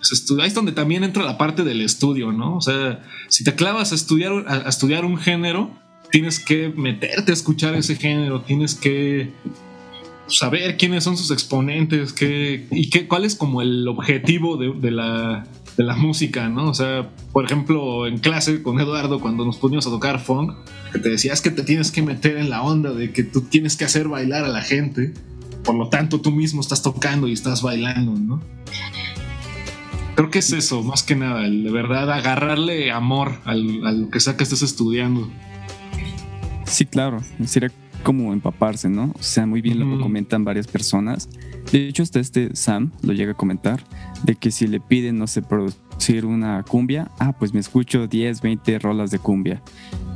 estudio. 0.00 0.42
Ahí 0.42 0.48
es 0.48 0.54
donde 0.54 0.72
también 0.72 1.04
entra 1.04 1.22
la 1.24 1.38
parte 1.38 1.64
del 1.64 1.80
estudio, 1.80 2.32
¿no? 2.32 2.56
O 2.56 2.60
sea, 2.60 3.02
si 3.28 3.44
te 3.44 3.54
clavas 3.54 3.92
a 3.92 3.94
estudiar, 3.94 4.32
a, 4.48 4.68
estudiar 4.68 5.04
un 5.04 5.16
género, 5.16 5.70
tienes 6.10 6.40
que 6.40 6.70
meterte 6.70 7.30
a 7.30 7.34
escuchar 7.34 7.74
ese 7.74 7.96
género, 7.96 8.42
tienes 8.42 8.74
que 8.74 9.32
saber 10.26 10.76
quiénes 10.76 11.04
son 11.04 11.16
sus 11.16 11.30
exponentes, 11.30 12.12
qué, 12.12 12.66
y 12.70 12.90
qué, 12.90 13.06
cuál 13.06 13.24
es 13.24 13.34
como 13.34 13.62
el 13.62 13.86
objetivo 13.88 14.56
de, 14.56 14.90
la, 14.90 15.46
de 15.76 15.84
la 15.84 15.96
música, 15.96 16.48
¿no? 16.48 16.68
O 16.68 16.74
sea, 16.74 17.10
por 17.32 17.44
ejemplo, 17.44 18.06
en 18.06 18.18
clase 18.18 18.62
con 18.62 18.80
Eduardo, 18.80 19.20
cuando 19.20 19.44
nos 19.44 19.56
poníamos 19.56 19.86
a 19.86 19.90
tocar 19.90 20.20
funk, 20.20 20.54
que 20.92 20.98
te 20.98 21.08
decías 21.10 21.40
que 21.40 21.50
te 21.50 21.62
tienes 21.62 21.90
que 21.90 22.02
meter 22.02 22.36
en 22.36 22.50
la 22.50 22.62
onda 22.62 22.92
de 22.92 23.12
que 23.12 23.24
tú 23.24 23.42
tienes 23.42 23.76
que 23.76 23.84
hacer 23.84 24.08
bailar 24.08 24.44
a 24.44 24.48
la 24.48 24.62
gente. 24.62 25.14
Por 25.64 25.76
lo 25.76 25.88
tanto, 25.88 26.20
tú 26.20 26.32
mismo 26.32 26.60
estás 26.60 26.82
tocando 26.82 27.28
y 27.28 27.32
estás 27.32 27.62
bailando, 27.62 28.12
¿no? 28.12 28.42
Creo 30.14 30.30
que 30.30 30.40
es 30.40 30.52
eso, 30.52 30.82
más 30.82 31.02
que 31.02 31.16
nada, 31.16 31.40
de 31.48 31.70
verdad 31.70 32.10
agarrarle 32.12 32.90
amor 32.90 33.40
a 33.44 33.54
lo 33.54 34.10
que 34.10 34.20
sea 34.20 34.36
que 34.36 34.44
estés 34.44 34.62
estudiando. 34.62 35.30
Sí, 36.66 36.84
claro, 36.84 37.22
sería 37.46 37.70
como 38.02 38.32
empaparse, 38.32 38.88
¿no? 38.88 39.12
O 39.18 39.22
sea, 39.22 39.46
muy 39.46 39.60
bien 39.60 39.78
lo 39.78 39.88
que 39.88 40.02
comentan 40.02 40.44
varias 40.44 40.66
personas. 40.66 41.28
De 41.70 41.88
hecho, 41.88 42.02
hasta 42.02 42.20
este 42.20 42.54
Sam 42.54 42.90
lo 43.02 43.12
llega 43.12 43.32
a 43.32 43.36
comentar, 43.36 43.82
de 44.24 44.34
que 44.34 44.50
si 44.50 44.66
le 44.66 44.80
piden, 44.80 45.18
no 45.18 45.26
sé, 45.26 45.42
producir 45.42 46.26
una 46.26 46.62
cumbia, 46.62 47.10
ah, 47.18 47.32
pues 47.32 47.54
me 47.54 47.60
escucho 47.60 48.06
10, 48.06 48.40
20 48.40 48.78
rolas 48.78 49.10
de 49.10 49.18
cumbia. 49.18 49.62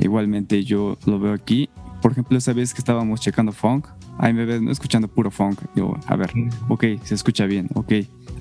Igualmente 0.00 0.64
yo 0.64 0.98
lo 1.06 1.18
veo 1.18 1.32
aquí. 1.32 1.68
Por 2.02 2.12
ejemplo, 2.12 2.36
esa 2.36 2.52
vez 2.52 2.74
que 2.74 2.80
estábamos 2.80 3.20
checando 3.20 3.52
funk, 3.52 3.86
ahí 4.18 4.32
me 4.32 4.44
ves 4.44 4.60
escuchando 4.68 5.08
puro 5.08 5.30
funk. 5.30 5.60
Digo, 5.74 5.98
a 6.06 6.16
ver, 6.16 6.32
ok, 6.68 6.84
se 7.02 7.14
escucha 7.14 7.46
bien, 7.46 7.68
ok. 7.74 7.92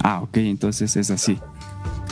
Ah, 0.03 0.21
ok, 0.21 0.37
entonces 0.37 0.95
es 0.97 1.09
así. 1.11 1.37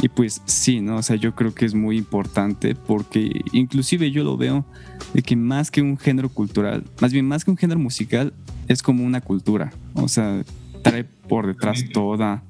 Y 0.02 0.10
pues 0.10 0.42
sí, 0.46 0.82
¿no? 0.82 0.98
O 0.98 1.02
sea, 1.02 1.16
yo 1.16 1.34
creo 1.34 1.54
que 1.54 1.66
es 1.66 1.74
muy 1.74 1.98
importante 1.98 2.76
porque 2.76 3.42
inclusive 3.54 4.12
yo 4.12 4.24
lo 4.24 4.36
veo 4.36 4.66
de 5.14 5.22
que 5.22 5.36
más 5.36 5.72
que 5.72 5.82
un 5.82 5.98
género 5.98 6.30
cultural, 6.30 6.84
más 7.00 7.14
bien 7.14 7.28
más 7.28 7.46
que 7.46 7.52
un 7.52 7.58
género 7.58 7.80
musical, 7.80 8.34
es 8.68 8.82
como 8.82 9.04
una 9.04 9.22
cultura. 9.22 9.72
O 9.94 10.08
sea, 10.08 10.44
trae 10.82 11.06
por 11.06 11.48
detrás 11.48 11.86
toda 11.94 12.44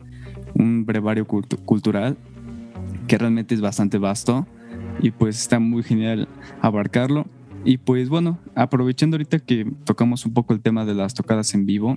un 0.56 0.86
brevario 0.86 1.26
cultural 1.26 2.18
que 3.08 3.18
realmente 3.18 3.54
es 3.54 3.62
bastante 3.62 3.98
vasto 3.98 4.48
y 5.02 5.12
pues 5.12 5.40
está 5.40 5.60
muy 5.60 5.84
genial 5.84 6.28
abarcarlo. 6.62 7.28
Y 7.66 7.78
pues 7.78 8.10
bueno, 8.10 8.40
aprovechando 8.56 9.16
ahorita 9.16 9.40
que 9.40 9.66
tocamos 9.86 10.26
un 10.26 10.34
poco 10.34 10.54
el 10.54 10.62
tema 10.62 10.86
de 10.86 10.94
las 10.94 11.14
tocadas 11.14 11.54
en 11.54 11.66
vivo, 11.66 11.96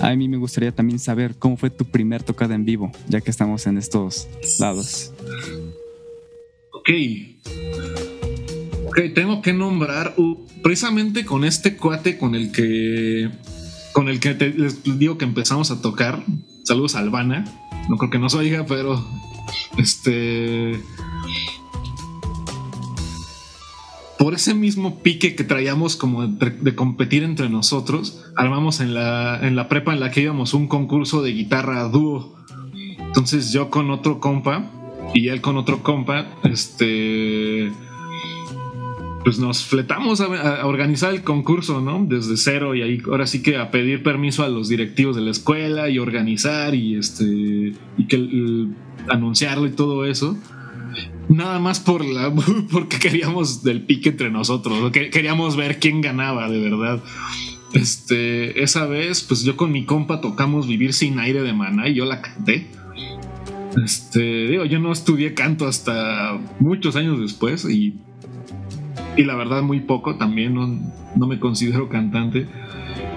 a 0.00 0.14
mí 0.14 0.28
me 0.28 0.36
gustaría 0.36 0.74
también 0.74 0.98
saber 0.98 1.36
cómo 1.38 1.56
fue 1.56 1.70
tu 1.70 1.86
primer 1.86 2.22
tocada 2.22 2.54
en 2.54 2.64
vivo, 2.64 2.92
ya 3.08 3.20
que 3.20 3.30
estamos 3.30 3.66
en 3.66 3.78
estos 3.78 4.28
lados. 4.58 5.12
Ok. 6.72 6.90
Ok, 8.86 9.00
tengo 9.14 9.40
que 9.40 9.52
nombrar 9.52 10.14
precisamente 10.62 11.24
con 11.24 11.44
este 11.44 11.76
cuate 11.76 12.18
con 12.18 12.34
el 12.34 12.52
que 12.52 13.30
con 13.92 14.08
el 14.08 14.20
que 14.20 14.34
les 14.34 14.82
digo 14.98 15.16
que 15.16 15.24
empezamos 15.24 15.70
a 15.70 15.80
tocar. 15.80 16.22
Saludos 16.64 16.94
Albana. 16.94 17.44
No 17.88 17.96
creo 17.96 18.10
que 18.10 18.18
nos 18.18 18.34
oiga, 18.34 18.66
pero 18.66 19.02
este 19.78 20.78
por 24.18 24.34
ese 24.34 24.52
mismo 24.52 25.00
pique 25.00 25.36
que 25.36 25.44
traíamos 25.44 25.94
como 25.94 26.26
de, 26.26 26.74
competir 26.74 27.22
entre 27.22 27.48
nosotros, 27.48 28.24
armamos 28.36 28.80
en 28.80 28.92
la, 28.92 29.38
en 29.46 29.54
la 29.54 29.68
prepa 29.68 29.94
en 29.94 30.00
la 30.00 30.10
que 30.10 30.22
íbamos 30.22 30.54
un 30.54 30.66
concurso 30.66 31.22
de 31.22 31.32
guitarra 31.32 31.84
dúo. 31.84 32.36
Entonces 32.98 33.52
yo 33.52 33.70
con 33.70 33.90
otro 33.90 34.18
compa 34.18 34.70
y 35.14 35.28
él 35.28 35.40
con 35.40 35.56
otro 35.56 35.84
compa, 35.84 36.26
este, 36.42 37.70
pues 39.22 39.38
nos 39.38 39.64
fletamos 39.64 40.20
a, 40.20 40.66
organizar 40.66 41.14
el 41.14 41.22
concurso, 41.22 41.80
¿no? 41.80 42.04
Desde 42.04 42.36
cero 42.36 42.74
y 42.74 42.82
ahí 42.82 43.00
ahora 43.06 43.26
sí 43.26 43.40
que 43.40 43.56
a 43.56 43.70
pedir 43.70 44.02
permiso 44.02 44.42
a 44.42 44.48
los 44.48 44.68
directivos 44.68 45.14
de 45.14 45.22
la 45.22 45.30
escuela 45.30 45.88
y 45.88 46.00
organizar 46.00 46.74
y 46.74 46.96
este, 46.96 47.72
y 47.96 48.06
que 48.08 48.66
anunciarlo 49.08 49.66
y 49.66 49.70
todo 49.70 50.04
eso 50.04 50.36
nada 51.28 51.58
más 51.58 51.80
por 51.80 52.04
la 52.04 52.32
porque 52.70 52.98
queríamos 52.98 53.62
del 53.62 53.82
pique 53.82 54.10
entre 54.10 54.30
nosotros, 54.30 54.90
queríamos 54.92 55.56
ver 55.56 55.78
quién 55.78 56.00
ganaba 56.00 56.48
de 56.48 56.58
verdad. 56.58 57.02
Este, 57.74 58.62
esa 58.62 58.86
vez, 58.86 59.22
pues 59.22 59.42
yo 59.42 59.56
con 59.56 59.72
mi 59.72 59.84
compa 59.84 60.22
tocamos 60.22 60.66
Vivir 60.66 60.94
sin 60.94 61.18
aire 61.18 61.42
de 61.42 61.52
Maná 61.52 61.88
y 61.88 61.94
yo 61.94 62.06
la 62.06 62.22
canté. 62.22 62.66
Este, 63.84 64.48
digo, 64.48 64.64
yo 64.64 64.78
no 64.78 64.90
estudié 64.90 65.34
canto 65.34 65.66
hasta 65.66 66.38
muchos 66.60 66.96
años 66.96 67.20
después 67.20 67.64
y, 67.66 67.94
y 69.16 69.24
la 69.24 69.34
verdad 69.36 69.62
muy 69.62 69.80
poco 69.80 70.16
también, 70.16 70.54
no, 70.54 70.66
no 71.14 71.26
me 71.26 71.38
considero 71.38 71.88
cantante. 71.88 72.48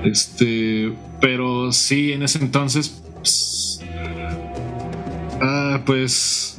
Este, 0.03 0.93
pero 1.21 1.71
sí, 1.71 2.11
en 2.11 2.23
ese 2.23 2.39
entonces, 2.39 3.01
pues, 3.15 3.81
ah, 5.41 5.81
pues, 5.85 6.50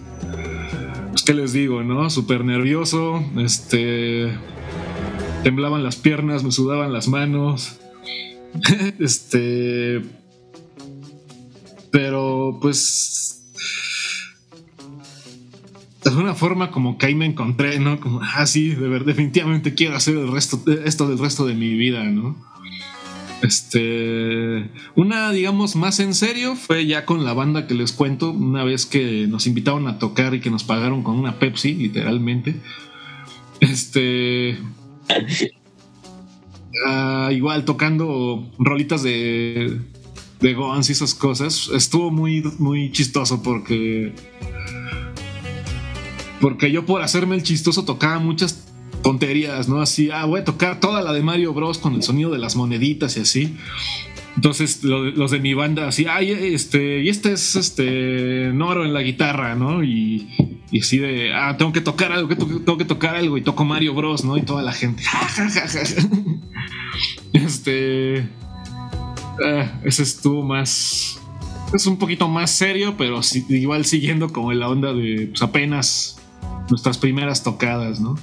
¿qué 1.25 1.35
les 1.35 1.53
digo, 1.53 1.83
no? 1.83 2.11
Súper 2.11 2.45
nervioso, 2.45 3.25
este, 3.39 4.33
temblaban 5.43 5.83
las 5.83 5.97
piernas, 5.97 6.45
me 6.45 6.53
sudaban 6.53 6.93
las 6.93 7.09
manos, 7.09 7.79
este, 8.99 10.03
pero 11.91 12.59
pues 12.61 13.43
de 16.05 16.11
alguna 16.11 16.35
forma 16.35 16.71
como 16.71 16.99
que 16.99 17.07
ahí 17.07 17.15
me 17.15 17.27
encontré, 17.27 17.79
¿no? 17.79 18.01
Como, 18.01 18.21
ah, 18.23 18.47
sí, 18.47 18.71
de 18.71 18.89
ver, 18.89 19.05
definitivamente 19.05 19.75
quiero 19.75 19.97
hacer 19.97 20.17
el 20.17 20.31
resto, 20.31 20.63
esto 20.85 21.09
del 21.09 21.19
resto 21.19 21.47
de 21.47 21.55
mi 21.55 21.75
vida, 21.75 22.03
¿no? 22.05 22.37
Este, 23.43 24.71
una, 24.95 25.33
digamos, 25.33 25.75
más 25.75 25.99
en 25.99 26.15
serio 26.15 26.55
fue 26.55 26.87
ya 26.87 27.05
con 27.05 27.25
la 27.25 27.33
banda 27.33 27.67
que 27.67 27.75
les 27.75 27.93
cuento, 27.93 28.31
una 28.31 28.63
vez 28.63 28.87
que 28.87 29.27
nos 29.27 29.49
invitaron 29.49 29.89
a 29.89 29.99
tocar 29.99 30.35
y 30.35 30.41
que 30.41 30.51
nos 30.51 30.63
pagaron 30.63 31.03
con 31.03 31.19
una 31.19 31.41
Pepsi, 31.41 31.75
literalmente. 31.75 32.55
Este, 33.59 34.59
ah, 36.87 37.31
igual 37.33 37.65
tocando 37.65 38.49
rolitas 38.59 39.03
de, 39.03 39.81
de 40.41 40.55
Guns 40.55 40.89
y 40.89 40.93
esas 40.93 41.13
cosas, 41.15 41.69
estuvo 41.75 42.13
muy, 42.13 42.43
muy 42.59 42.93
chistoso 42.93 43.43
porque, 43.43 44.13
porque 46.41 46.71
yo 46.71 46.87
por 46.87 47.03
hacerme 47.03 47.35
el 47.35 47.43
chistoso 47.43 47.85
tocaba 47.85 48.21
muchas 48.21 48.72
tonterías, 49.03 49.69
¿no? 49.69 49.81
Así, 49.81 50.11
ah, 50.11 50.25
voy 50.25 50.41
a 50.41 50.45
tocar 50.45 50.81
toda 50.81 51.03
la 51.03 51.13
de 51.13 51.23
Mario 51.23 51.53
Bros 51.53 51.79
con 51.79 51.95
el 51.95 52.03
sonido 52.03 52.31
de 52.31 52.39
las 52.39 52.57
moneditas 52.57 53.17
y 53.17 53.21
así. 53.21 53.57
Entonces 54.37 54.83
los 54.83 55.31
de 55.31 55.41
mi 55.41 55.53
banda 55.53 55.89
así, 55.89 56.07
ay, 56.09 56.31
este, 56.31 57.03
y 57.03 57.11
este 57.11 57.33
es 57.33 57.55
este 57.55 58.51
Noro 58.55 58.85
en 58.85 58.95
la 58.95 59.03
guitarra, 59.03 59.55
¿no? 59.55 59.85
Y, 59.85 60.27
y 60.71 60.81
así 60.81 60.99
de, 60.99 61.35
ah, 61.35 61.57
tengo 61.59 61.73
que 61.73 61.83
tocar 61.83 62.13
algo, 62.13 62.35
tengo 62.35 62.79
que 62.79 62.87
tocar 62.87 63.15
algo 63.15 63.37
y 63.37 63.43
toco 63.43 63.65
Mario 63.65 63.93
Bros, 63.93 64.25
¿no? 64.25 64.39
Y 64.39 64.43
toda 64.43 64.63
la 64.63 64.73
gente, 64.73 65.03
este, 67.35 68.27
ah, 69.45 69.81
ese 69.85 70.03
estuvo 70.03 70.43
más, 70.43 71.21
es 71.75 71.87
un 71.87 71.99
poquito 71.99 72.27
más 72.27 72.51
serio, 72.51 72.95
pero 72.97 73.21
igual 73.51 73.85
siguiendo 73.85 74.33
como 74.33 74.51
la 74.55 74.71
onda 74.71 74.95
de 74.95 75.29
pues, 75.29 75.43
apenas 75.43 76.19
nuestras 76.71 76.97
primeras 76.97 77.43
tocadas, 77.43 78.01
¿no? 78.01 78.17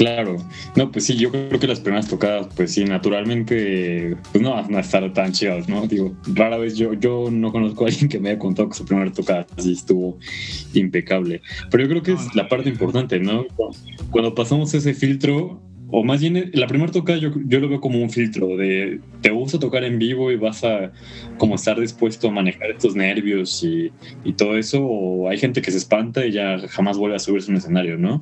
Claro, 0.00 0.38
no, 0.76 0.90
pues 0.90 1.04
sí, 1.04 1.16
yo 1.18 1.30
creo 1.30 1.60
que 1.60 1.66
las 1.66 1.80
primeras 1.80 2.08
tocadas, 2.08 2.48
pues 2.56 2.72
sí, 2.72 2.86
naturalmente, 2.86 4.16
pues 4.32 4.42
no 4.42 4.52
van 4.52 4.74
a 4.74 4.80
estar 4.80 5.12
tan 5.12 5.32
chidas, 5.32 5.68
¿no? 5.68 5.86
Digo, 5.86 6.16
rara 6.34 6.56
vez 6.56 6.74
yo, 6.74 6.94
yo 6.94 7.28
no 7.30 7.52
conozco 7.52 7.84
a 7.84 7.88
alguien 7.88 8.08
que 8.08 8.18
me 8.18 8.30
haya 8.30 8.38
contado 8.38 8.70
que 8.70 8.76
su 8.76 8.86
primera 8.86 9.12
tocada 9.12 9.46
así 9.58 9.72
estuvo 9.72 10.18
impecable. 10.72 11.42
Pero 11.70 11.82
yo 11.82 11.90
creo 11.90 12.02
que 12.02 12.12
es 12.12 12.34
la 12.34 12.48
parte 12.48 12.70
importante, 12.70 13.20
¿no? 13.20 13.44
Cuando 14.10 14.34
pasamos 14.34 14.72
ese 14.72 14.94
filtro, 14.94 15.60
o 15.90 16.04
más 16.04 16.20
bien 16.20 16.50
la 16.54 16.66
primera 16.66 16.92
toca 16.92 17.16
yo, 17.16 17.30
yo, 17.46 17.60
lo 17.60 17.68
veo 17.68 17.80
como 17.80 18.00
un 18.00 18.10
filtro 18.10 18.56
de 18.56 19.00
te 19.20 19.30
gusta 19.30 19.58
tocar 19.58 19.84
en 19.84 19.98
vivo 19.98 20.30
y 20.30 20.36
vas 20.36 20.64
a 20.64 20.92
como 21.38 21.54
estar 21.54 21.78
dispuesto 21.80 22.28
a 22.28 22.30
manejar 22.30 22.70
estos 22.70 22.94
nervios 22.94 23.62
y, 23.62 23.90
y 24.24 24.32
todo 24.34 24.56
eso 24.56 24.84
o 24.84 25.28
hay 25.28 25.38
gente 25.38 25.62
que 25.62 25.70
se 25.70 25.78
espanta 25.78 26.26
y 26.26 26.32
ya 26.32 26.58
jamás 26.68 26.96
vuelve 26.96 27.16
a 27.16 27.18
subirse 27.18 27.50
a 27.50 27.52
un 27.52 27.58
escenario 27.58 27.98
no 27.98 28.20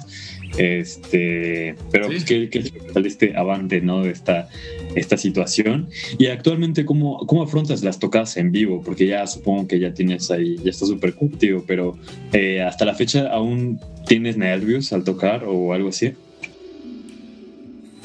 este 0.57 1.75
pero 1.91 2.05
sí. 2.05 2.11
pues 2.11 2.25
que, 2.25 2.51
que 2.51 2.73
este 3.07 3.37
avante 3.37 3.81
no 3.81 4.03
de 4.03 4.11
esta 4.11 4.49
esta 4.95 5.17
situación. 5.17 5.89
Y 6.19 6.27
actualmente 6.27 6.85
cómo, 6.85 7.19
cómo 7.27 7.43
afrontas 7.43 7.83
las 7.83 7.99
tocadas 7.99 8.37
en 8.37 8.53
vivo 8.53 8.83
porque 8.85 9.07
ya 9.07 9.27
supongo 9.27 9.69
que 9.69 9.79
ya 9.79 9.93
tienes 9.95 10.31
ahí 10.31 10.57
ya 10.63 10.71
está 10.71 10.87
súper 10.87 11.15
curtido 11.15 11.65
pero 11.67 11.97
eh, 12.33 12.63
hasta 12.63 12.85
la 12.85 12.95
fecha 12.95 13.29
aún 13.29 13.81
tienes 14.07 14.37
nervios 14.37 14.93
al 14.93 15.05
tocar 15.05 15.45
o 15.45 15.73
algo 15.73 15.91
así 15.91 16.15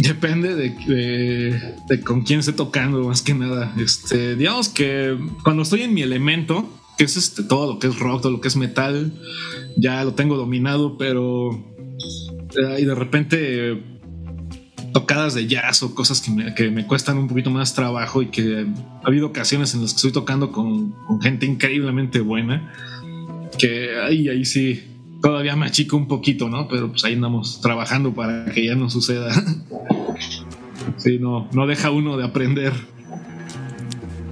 Depende 0.03 0.55
de, 0.55 2.01
con 2.03 2.23
quién 2.23 2.41
esté 2.41 2.51
tocando, 2.51 3.03
más 3.07 3.21
que 3.21 3.33
nada. 3.33 3.73
Este, 3.77 4.35
digamos 4.35 4.67
que 4.67 5.17
cuando 5.43 5.63
estoy 5.63 5.83
en 5.83 5.93
mi 5.93 6.01
elemento, 6.01 6.69
que 6.97 7.05
es 7.05 7.15
este, 7.15 7.43
todo 7.43 7.73
lo 7.73 7.79
que 7.79 7.87
es 7.87 7.97
rock, 7.97 8.23
todo 8.23 8.33
lo 8.33 8.41
que 8.41 8.49
es 8.49 8.57
metal, 8.57 9.13
ya 9.77 10.03
lo 10.03 10.13
tengo 10.13 10.35
dominado, 10.35 10.97
pero. 10.97 11.51
Eh, 11.51 12.81
y 12.81 12.85
de 12.85 12.95
repente 12.95 13.83
tocadas 14.93 15.33
de 15.33 15.47
jazz 15.47 15.81
o 15.83 15.95
cosas 15.95 16.21
que 16.21 16.31
me, 16.31 16.53
que 16.53 16.69
me, 16.69 16.85
cuestan 16.85 17.17
un 17.17 17.27
poquito 17.27 17.49
más 17.49 17.73
trabajo 17.73 18.21
y 18.21 18.27
que 18.27 18.67
ha 19.03 19.07
habido 19.07 19.27
ocasiones 19.27 19.73
en 19.73 19.81
las 19.81 19.91
que 19.91 19.97
estoy 19.97 20.11
tocando 20.11 20.51
con, 20.51 20.91
con 21.07 21.19
gente 21.19 21.47
increíblemente 21.47 22.19
buena, 22.19 22.71
que 23.57 23.97
ahí, 23.99 24.29
ahí 24.29 24.45
sí 24.45 24.83
todavía 25.23 25.55
me 25.55 25.65
achico 25.65 25.95
un 25.95 26.07
poquito, 26.07 26.49
¿no? 26.49 26.67
Pero 26.67 26.89
pues 26.89 27.03
ahí 27.05 27.13
andamos 27.13 27.61
trabajando 27.61 28.13
para 28.13 28.45
que 28.45 28.65
ya 28.65 28.75
no 28.75 28.89
suceda. 28.89 29.31
sí, 30.97 31.19
no, 31.19 31.47
no 31.53 31.67
deja 31.67 31.91
uno 31.91 32.17
de 32.17 32.25
aprender. 32.25 32.73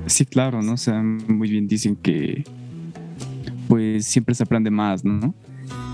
Sí, 0.05 0.25
claro, 0.25 0.61
¿no? 0.61 0.73
O 0.73 0.77
sea, 0.77 1.01
muy 1.01 1.49
bien 1.49 1.67
dicen 1.67 1.95
que 1.95 2.43
pues 3.67 4.05
siempre 4.05 4.35
se 4.35 4.43
aprende 4.43 4.69
más, 4.69 5.05
¿no? 5.05 5.33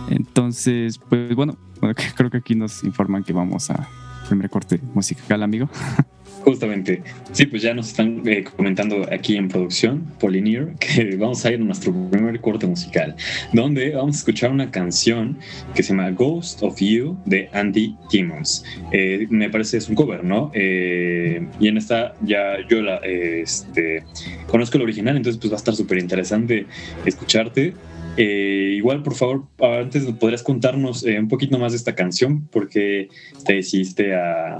Entonces, 0.09 0.99
pues 1.09 1.35
bueno, 1.35 1.57
creo 2.15 2.29
que 2.29 2.37
aquí 2.37 2.55
nos 2.55 2.83
informan 2.83 3.23
que 3.23 3.33
vamos 3.33 3.69
a 3.69 3.87
primer 4.27 4.49
corte 4.49 4.79
musical, 4.93 5.43
amigo. 5.43 5.69
Justamente. 6.47 7.03
Sí, 7.33 7.45
pues 7.45 7.61
ya 7.61 7.73
nos 7.73 7.89
están 7.89 8.25
eh, 8.25 8.45
comentando 8.55 9.05
aquí 9.11 9.35
en 9.35 9.49
producción, 9.49 10.05
Polinear, 10.17 10.75
que 10.79 11.17
vamos 11.17 11.43
a 11.43 11.51
ir 11.51 11.59
a 11.59 11.63
nuestro 11.65 11.91
primer 12.09 12.39
corte 12.39 12.65
musical, 12.65 13.17
donde 13.51 13.89
vamos 13.89 14.15
a 14.15 14.19
escuchar 14.19 14.51
una 14.51 14.71
canción 14.71 15.37
que 15.75 15.83
se 15.83 15.89
llama 15.89 16.09
Ghost 16.11 16.63
of 16.63 16.79
You 16.79 17.17
de 17.25 17.49
Andy 17.51 17.97
Timmons. 18.09 18.63
Eh, 18.93 19.27
me 19.29 19.49
parece 19.49 19.75
es 19.75 19.89
un 19.89 19.95
cover, 19.95 20.23
¿no? 20.23 20.49
Eh, 20.53 21.45
y 21.59 21.67
en 21.67 21.75
esta 21.75 22.15
ya 22.21 22.65
yo 22.69 22.81
la 22.81 22.99
este, 23.03 24.05
conozco 24.47 24.77
el 24.77 24.83
original, 24.83 25.17
entonces 25.17 25.41
pues 25.41 25.51
va 25.51 25.57
a 25.57 25.59
estar 25.59 25.75
súper 25.75 25.97
interesante 25.97 26.65
escucharte. 27.05 27.73
Igual, 28.15 29.03
por 29.03 29.15
favor, 29.15 29.43
antes 29.59 30.05
podrías 30.13 30.43
contarnos 30.43 31.03
un 31.03 31.27
poquito 31.27 31.59
más 31.59 31.73
de 31.73 31.77
esta 31.77 31.93
canción, 31.93 32.47
porque 32.47 33.09
te 33.45 33.55
decidiste 33.55 34.15
a, 34.15 34.57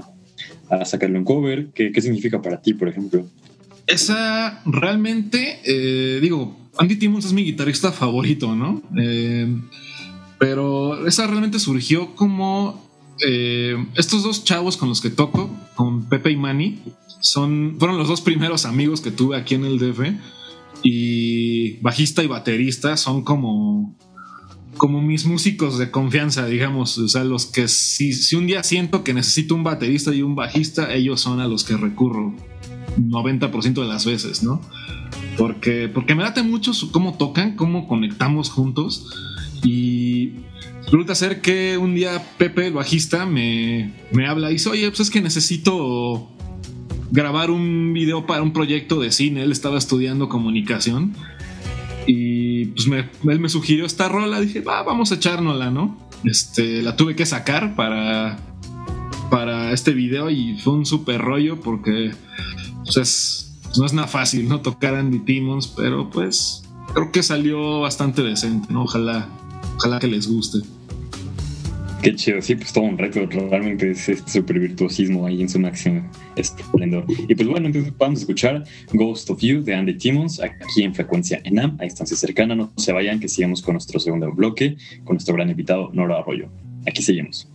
a 0.70 0.84
sacarlo 0.84 1.18
en 1.18 1.24
cover. 1.24 1.68
¿Qué, 1.74 1.92
¿Qué, 1.92 2.00
significa 2.00 2.42
para 2.42 2.60
ti, 2.60 2.74
por 2.74 2.88
ejemplo? 2.88 3.26
Esa 3.86 4.62
realmente, 4.66 5.60
eh, 5.64 6.20
digo, 6.20 6.56
Andy 6.78 6.96
Timmons 6.96 7.24
es 7.24 7.32
mi 7.32 7.44
guitarrista 7.44 7.90
favorito, 7.90 8.54
¿no? 8.54 8.82
Eh, 8.96 9.48
pero 10.38 11.06
esa 11.06 11.26
realmente 11.26 11.58
surgió 11.58 12.14
como 12.14 12.86
eh, 13.26 13.76
estos 13.96 14.22
dos 14.22 14.44
chavos 14.44 14.76
con 14.76 14.88
los 14.88 15.00
que 15.00 15.10
toco, 15.10 15.50
con 15.74 16.08
Pepe 16.08 16.30
y 16.30 16.36
Manny, 16.36 16.78
son, 17.20 17.76
fueron 17.78 17.98
los 17.98 18.08
dos 18.08 18.20
primeros 18.20 18.64
amigos 18.64 19.00
que 19.00 19.10
tuve 19.10 19.36
aquí 19.36 19.54
en 19.54 19.64
el 19.64 19.78
DF. 19.78 20.00
Y 20.84 21.78
bajista 21.80 22.22
y 22.22 22.28
baterista 22.28 22.96
son 22.96 23.24
como 23.24 23.96
como 24.78 25.02
mis 25.02 25.26
músicos 25.26 25.78
de 25.78 25.90
confianza, 25.90 26.46
digamos, 26.46 26.96
o 26.96 27.08
sea, 27.08 27.24
los 27.24 27.46
que 27.46 27.68
si, 27.68 28.12
si, 28.12 28.36
un 28.36 28.46
día 28.46 28.62
siento 28.62 29.04
que 29.04 29.12
necesito 29.12 29.54
un 29.54 29.64
baterista 29.64 30.14
y 30.14 30.22
un 30.22 30.34
bajista, 30.34 30.94
ellos 30.94 31.20
son 31.20 31.40
a 31.40 31.46
los 31.46 31.64
que 31.64 31.76
recurro 31.76 32.34
90% 32.96 33.74
de 33.74 33.86
las 33.86 34.06
veces, 34.06 34.42
¿no? 34.42 34.60
Porque, 35.36 35.88
porque 35.88 36.14
me 36.14 36.22
late 36.22 36.42
mucho 36.42 36.72
cómo 36.90 37.18
tocan, 37.18 37.56
cómo 37.56 37.86
conectamos 37.86 38.50
juntos. 38.50 39.06
Y 39.62 40.32
resulta 40.84 41.14
ser 41.14 41.40
que 41.40 41.76
un 41.76 41.94
día 41.94 42.22
Pepe, 42.38 42.68
el 42.68 42.72
bajista, 42.72 43.26
me, 43.26 43.92
me 44.12 44.26
habla 44.26 44.50
y 44.50 44.54
dice, 44.54 44.70
oye, 44.70 44.88
pues 44.88 45.00
es 45.00 45.10
que 45.10 45.20
necesito 45.20 46.30
grabar 47.10 47.50
un 47.50 47.92
video 47.92 48.26
para 48.26 48.42
un 48.42 48.52
proyecto 48.52 49.00
de 49.00 49.10
cine, 49.12 49.42
él 49.42 49.52
estaba 49.52 49.78
estudiando 49.78 50.28
comunicación 50.28 51.14
y 52.10 52.64
pues 52.64 52.86
me, 52.86 53.10
él 53.30 53.38
me 53.38 53.50
sugirió 53.50 53.84
esta 53.84 54.08
rola, 54.08 54.40
dije, 54.40 54.62
va, 54.62 54.82
vamos 54.82 55.12
a 55.12 55.16
echárnosla, 55.16 55.70
¿no? 55.70 55.98
Este, 56.24 56.80
la 56.80 56.96
tuve 56.96 57.14
que 57.14 57.26
sacar 57.26 57.76
para, 57.76 58.38
para 59.30 59.72
este 59.72 59.92
video 59.92 60.30
y 60.30 60.58
fue 60.58 60.72
un 60.72 60.86
súper 60.86 61.20
rollo 61.20 61.60
porque 61.60 62.12
pues 62.82 62.96
es, 62.96 63.60
no 63.76 63.84
es 63.84 63.92
nada 63.92 64.08
fácil, 64.08 64.48
¿no? 64.48 64.62
Tocar 64.62 64.94
Andy 64.94 65.18
Timmons, 65.18 65.68
pero 65.68 66.08
pues 66.08 66.62
creo 66.94 67.12
que 67.12 67.22
salió 67.22 67.80
bastante 67.80 68.22
decente, 68.22 68.72
¿no? 68.72 68.84
Ojalá, 68.84 69.28
ojalá 69.76 69.98
que 69.98 70.06
les 70.06 70.28
guste. 70.28 70.66
Qué 72.02 72.14
chido, 72.14 72.40
sí, 72.40 72.54
pues 72.54 72.72
todo 72.72 72.84
un 72.84 72.96
reto, 72.96 73.26
realmente 73.26 73.90
es 73.90 74.08
este 74.08 74.30
super 74.30 74.58
virtuosismo 74.60 75.26
ahí 75.26 75.42
en 75.42 75.48
su 75.48 75.58
máximo 75.58 76.08
esplendor. 76.36 77.04
Y 77.08 77.34
pues 77.34 77.48
bueno, 77.48 77.66
entonces 77.66 77.92
vamos 77.98 78.20
a 78.20 78.22
escuchar 78.22 78.64
Ghost 78.92 79.28
of 79.30 79.40
You 79.40 79.62
de 79.64 79.74
Andy 79.74 79.94
Timmons 79.94 80.40
aquí 80.40 80.84
en 80.84 80.94
frecuencia 80.94 81.40
ENAM, 81.42 81.76
a 81.80 81.84
distancia 81.84 82.16
cercana. 82.16 82.54
No 82.54 82.72
se 82.76 82.92
vayan, 82.92 83.18
que 83.18 83.28
sigamos 83.28 83.62
con 83.62 83.74
nuestro 83.74 83.98
segundo 83.98 84.32
bloque, 84.32 84.76
con 85.04 85.16
nuestro 85.16 85.34
gran 85.34 85.50
invitado 85.50 85.90
Nora 85.92 86.18
Arroyo. 86.18 86.48
Aquí 86.86 87.02
seguimos. 87.02 87.48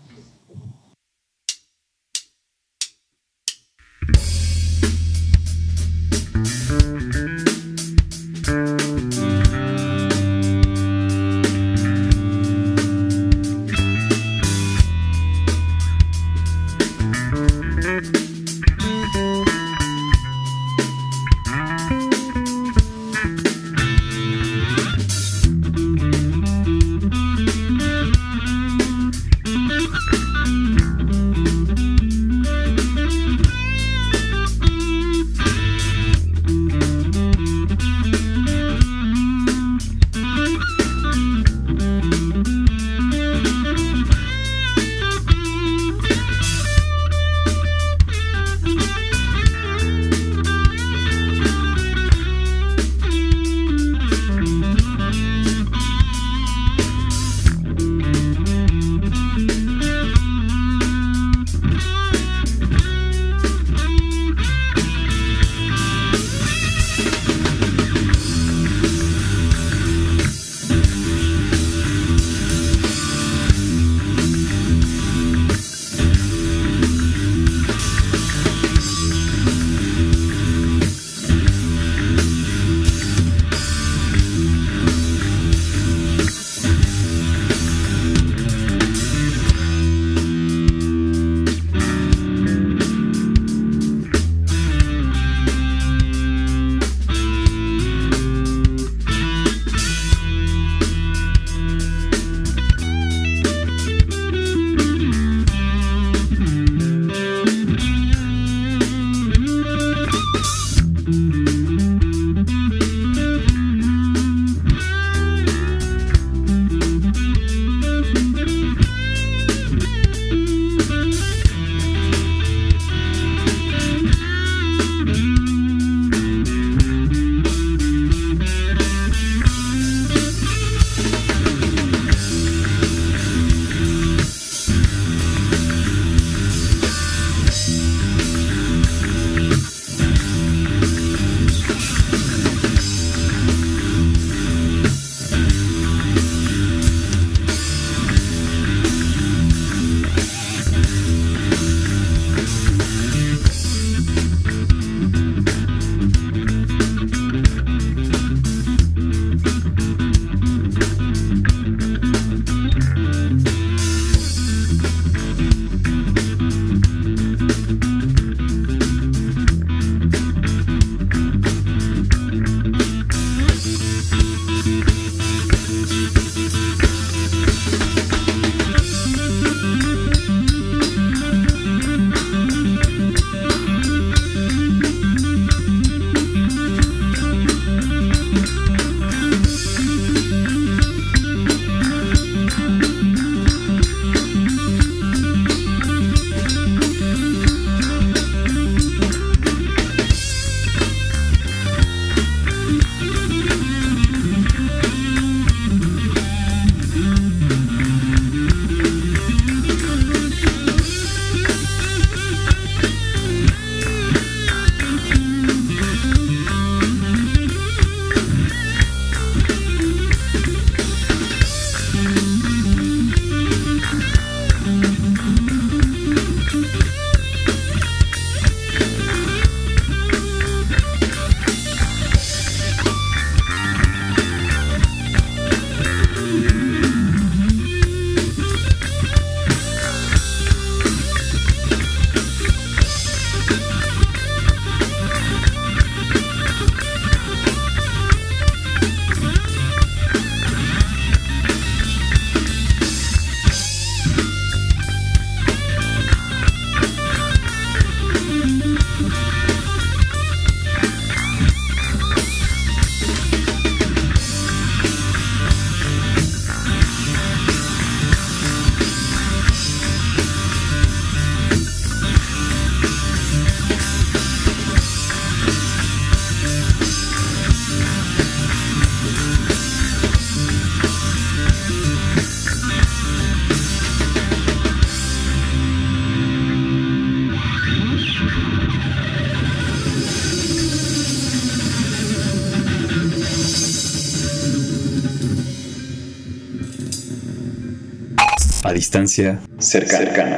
A 298.73 298.75
distancia 298.75 299.39
cercana. 299.59 300.36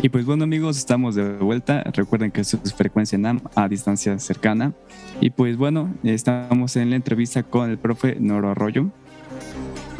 Y 0.00 0.08
pues 0.08 0.24
bueno 0.24 0.44
amigos, 0.44 0.78
estamos 0.78 1.14
de 1.16 1.36
vuelta. 1.36 1.82
Recuerden 1.92 2.30
que 2.30 2.40
esto 2.40 2.58
es 2.64 2.72
frecuencia 2.72 3.18
NAM 3.18 3.42
a 3.56 3.68
distancia 3.68 4.18
cercana. 4.18 4.72
Y 5.20 5.28
pues 5.28 5.58
bueno, 5.58 5.94
estamos 6.02 6.76
en 6.76 6.88
la 6.88 6.96
entrevista 6.96 7.42
con 7.42 7.68
el 7.68 7.76
profe 7.76 8.16
Noro 8.18 8.52
Arroyo. 8.52 8.90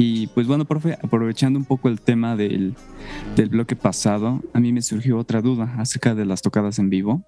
Y 0.01 0.27
pues 0.29 0.47
bueno, 0.47 0.65
profe, 0.65 0.97
aprovechando 1.03 1.59
un 1.59 1.67
poco 1.67 1.91
el 1.91 2.01
tema 2.01 2.35
del, 2.35 2.75
del 3.37 3.51
bloque 3.51 3.77
pasado, 3.77 4.43
a 4.55 4.61
mí 4.61 4.73
me 4.73 4.81
surgió 4.81 5.19
otra 5.19 5.43
duda 5.43 5.75
acerca 5.77 6.15
de 6.15 6.25
las 6.25 6.41
tocadas 6.41 6.79
en 6.79 6.89
vivo, 6.89 7.23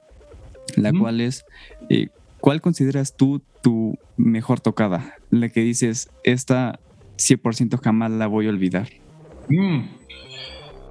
la 0.76 0.90
cual 0.90 1.20
es, 1.20 1.44
eh, 1.90 2.08
¿cuál 2.40 2.62
consideras 2.62 3.14
tú 3.14 3.42
tu 3.62 3.98
mejor 4.16 4.60
tocada? 4.60 5.16
La 5.28 5.50
que 5.50 5.60
dices, 5.60 6.08
esta 6.24 6.80
100% 7.18 7.78
jamás 7.78 8.10
la 8.10 8.26
voy 8.26 8.46
a 8.46 8.48
olvidar. 8.48 8.88
Mm. 9.50 9.80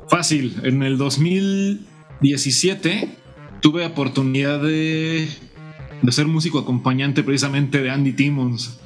Fácil, 0.08 0.58
en 0.62 0.84
el 0.84 1.00
2017 1.00 3.10
tuve 3.60 3.88
oportunidad 3.88 4.62
de, 4.62 5.28
de 6.04 6.12
ser 6.12 6.28
músico 6.28 6.60
acompañante 6.60 7.24
precisamente 7.24 7.82
de 7.82 7.90
Andy 7.90 8.14
Timmons 8.14 8.80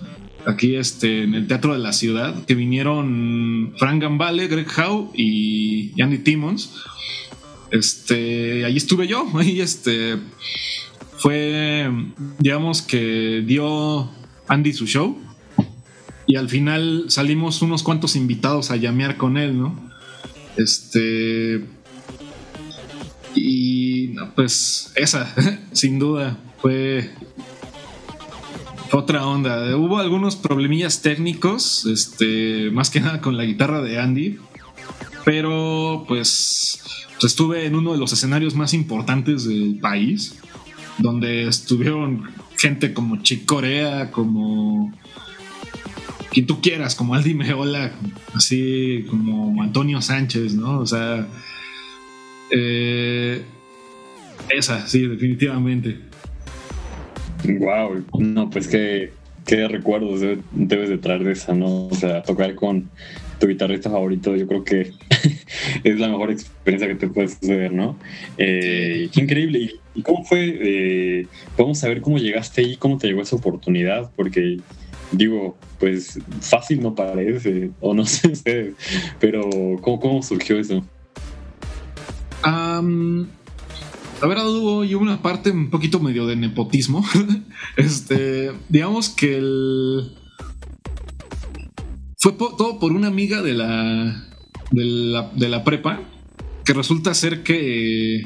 aquí 0.48 0.76
este, 0.76 1.24
en 1.24 1.34
el 1.34 1.48
Teatro 1.48 1.74
de 1.74 1.80
la 1.80 1.94
Ciudad, 1.94 2.46
que 2.46 2.56
vinieron 2.56 3.74
Frank 3.78 4.02
Gambale, 4.02 4.48
Greg 4.48 4.68
Howe 4.78 5.12
y 5.14 6.00
Andy 6.02 6.20
Timmons. 6.20 6.76
Este, 7.72 8.66
ahí 8.66 8.78
estuve 8.78 9.08
yo, 9.08 9.28
ahí 9.36 9.62
este, 9.62 10.18
fue, 11.18 11.90
digamos 12.40 12.82
que 12.82 13.44
dio 13.46 14.10
Andy 14.48 14.74
su 14.74 14.86
show 14.86 15.18
y 16.28 16.38
al 16.38 16.50
final 16.50 17.06
salimos 17.10 17.62
unos 17.62 17.84
cuantos 17.84 18.16
invitados 18.16 18.72
a 18.72 18.76
llamear 18.78 19.18
con 19.18 19.38
él, 19.38 19.60
¿no? 19.60 19.76
Este. 20.58 21.66
Y 23.36 24.16
pues 24.36 24.92
esa, 24.96 25.34
sin 25.72 26.00
duda, 26.00 26.38
fue 26.62 27.12
otra 28.96 29.26
onda. 29.28 29.76
Hubo 29.76 29.98
algunos 29.98 30.36
problemillas 30.36 31.02
técnicos, 31.02 31.86
este, 31.86 32.70
más 32.72 32.90
que 32.90 33.00
nada 33.00 33.22
con 33.22 33.38
la 33.38 33.44
guitarra 33.44 33.82
de 33.82 34.00
Andy, 34.00 34.38
pero 35.24 36.06
pues, 36.08 36.80
estuve 37.22 37.66
en 37.66 37.76
uno 37.76 37.94
de 37.94 37.98
los 37.98 38.14
escenarios 38.14 38.56
más 38.56 38.74
importantes 38.74 39.46
del 39.46 39.80
país, 39.80 40.36
donde 40.98 41.48
estuvieron 41.48 42.24
gente 42.58 42.94
como 42.94 43.22
Chick 43.22 43.46
Corea, 43.46 44.12
como 44.12 44.94
quien 46.32 46.46
tú 46.46 46.62
quieras, 46.62 46.96
como 46.96 47.16
Aldi 47.16 47.34
Meola, 47.34 47.92
así 48.34 49.06
como 49.10 49.62
Antonio 49.62 50.02
Sánchez, 50.02 50.54
¿no? 50.54 50.80
O 50.80 50.86
sea, 50.86 51.28
eh, 52.52 53.44
esa, 54.50 54.88
sí, 54.88 55.08
definitivamente. 55.08 56.15
Wow, 57.48 58.04
no, 58.20 58.50
pues 58.50 58.68
qué, 58.68 59.12
qué 59.46 59.68
recuerdos 59.68 60.22
debes 60.52 60.90
de 60.90 60.98
traer 60.98 61.24
de 61.24 61.34
esa, 61.34 61.54
¿no? 61.54 61.88
O 61.88 61.96
sea, 61.96 62.24
tocar 62.24 62.56
con 62.56 62.90
tu 63.40 63.48
guitarrista 63.48 63.90
favorito, 63.90 64.36
yo 64.36 64.48
creo 64.48 64.64
que 64.64 64.92
es 65.84 66.00
la 66.00 66.08
mejor 66.08 66.32
experiencia 66.32 66.88
que 66.88 66.96
te 66.96 67.08
puede 67.08 67.28
suceder, 67.28 67.72
¿no? 67.72 67.98
Eh, 68.38 69.10
qué 69.14 69.22
increíble. 69.22 69.72
¿Y 69.94 70.02
cómo 70.02 70.24
fue? 70.24 70.58
Eh, 70.62 71.28
vamos 71.58 71.84
a 71.84 71.88
ver 71.88 72.02
cómo 72.02 72.18
llegaste 72.18 72.62
ahí, 72.62 72.78
cómo 72.78 72.98
te 72.98 73.08
llegó 73.08 73.22
esa 73.22 73.36
oportunidad, 73.36 74.12
porque 74.16 74.60
digo, 75.12 75.58
pues 75.80 76.20
fácil 76.42 76.82
no 76.82 76.96
parece, 76.96 77.72
o 77.80 77.94
no 77.94 78.06
sé 78.06 78.30
ustedes, 78.30 78.74
pero 79.20 79.50
¿cómo, 79.82 80.00
cómo 80.00 80.24
surgió 80.24 80.60
eso? 80.60 80.86
Um, 82.46 83.28
la 84.26 84.30
verdad 84.30 84.50
hubo 84.50 84.80
una 84.80 85.22
parte 85.22 85.52
un 85.52 85.70
poquito 85.70 86.00
medio 86.00 86.26
de 86.26 86.36
nepotismo. 86.36 87.06
este, 87.78 88.52
digamos 88.70 89.10
que 89.10 89.38
el... 89.38 90.16
Fue 92.18 92.32
todo 92.32 92.80
por 92.80 92.92
una 92.92 93.08
amiga 93.08 93.44
de 93.44 93.54
la, 93.54 94.26
de 94.72 94.84
la, 94.84 95.30
de 95.36 95.48
la 95.48 95.64
prepa 95.64 96.02
que 96.64 96.74
resulta 96.74 97.14
ser 97.14 97.44
que 97.44 98.26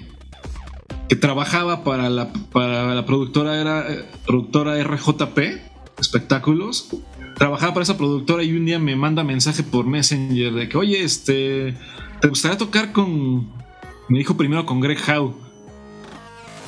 que 1.09 1.17
trabajaba 1.17 1.83
para 1.83 2.09
la, 2.09 2.31
para 2.31 2.95
la 2.95 3.05
productora 3.05 3.59
era 3.59 3.85
productora 4.25 4.81
RJP 4.81 5.37
espectáculos. 5.99 6.95
Trabajaba 7.35 7.73
para 7.73 7.83
esa 7.83 7.97
productora 7.97 8.41
y 8.43 8.53
un 8.53 8.63
día 8.63 8.79
me 8.79 8.95
manda 8.95 9.25
mensaje 9.25 9.63
por 9.63 9.85
Messenger 9.85 10.53
de 10.53 10.69
que, 10.69 10.77
oye, 10.77 11.03
este, 11.03 11.75
¿te 12.21 12.27
gustaría 12.29 12.57
tocar 12.57 12.93
con... 12.93 13.49
Me 14.07 14.19
dijo 14.19 14.37
primero 14.37 14.65
con 14.65 14.79
Greg 14.79 14.99
Howe. 15.09 15.48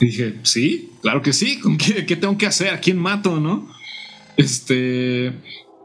Dije, 0.02 0.40
sí, 0.42 0.90
claro 1.04 1.22
que 1.22 1.32
sí. 1.32 1.60
¿Con 1.60 1.78
qué, 1.78 2.02
tengo 2.16 2.36
que 2.36 2.48
hacer? 2.48 2.74
¿A 2.74 2.80
quién 2.80 2.98
mato, 2.98 3.40
no? 3.40 3.70
Este, 4.36 5.32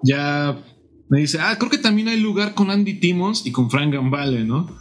ya 0.02 0.58
me 1.10 1.20
dice, 1.20 1.38
ah, 1.38 1.56
creo 1.58 1.70
que 1.70 1.76
también 1.76 2.08
hay 2.08 2.18
lugar 2.18 2.54
con 2.54 2.70
Andy 2.70 2.94
Timmons 2.94 3.44
y 3.44 3.52
con 3.52 3.70
Frank 3.70 3.92
Gambale, 3.92 4.42
¿no? 4.42 4.74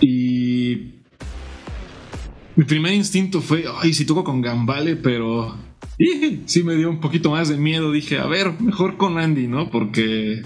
Y 0.00 0.94
mi 2.56 2.64
primer 2.64 2.94
instinto 2.94 3.42
fue, 3.42 3.66
ay, 3.82 3.92
si 3.92 4.06
toco 4.06 4.24
con 4.24 4.40
Gambale, 4.40 4.96
pero 4.96 5.54
sí 6.46 6.64
me 6.64 6.76
dio 6.76 6.88
un 6.88 7.00
poquito 7.00 7.30
más 7.30 7.50
de 7.50 7.58
miedo. 7.58 7.92
Dije, 7.92 8.18
a 8.18 8.26
ver, 8.26 8.58
mejor 8.58 8.96
con 8.96 9.18
Andy, 9.18 9.48
¿no? 9.48 9.70
Porque. 9.70 10.42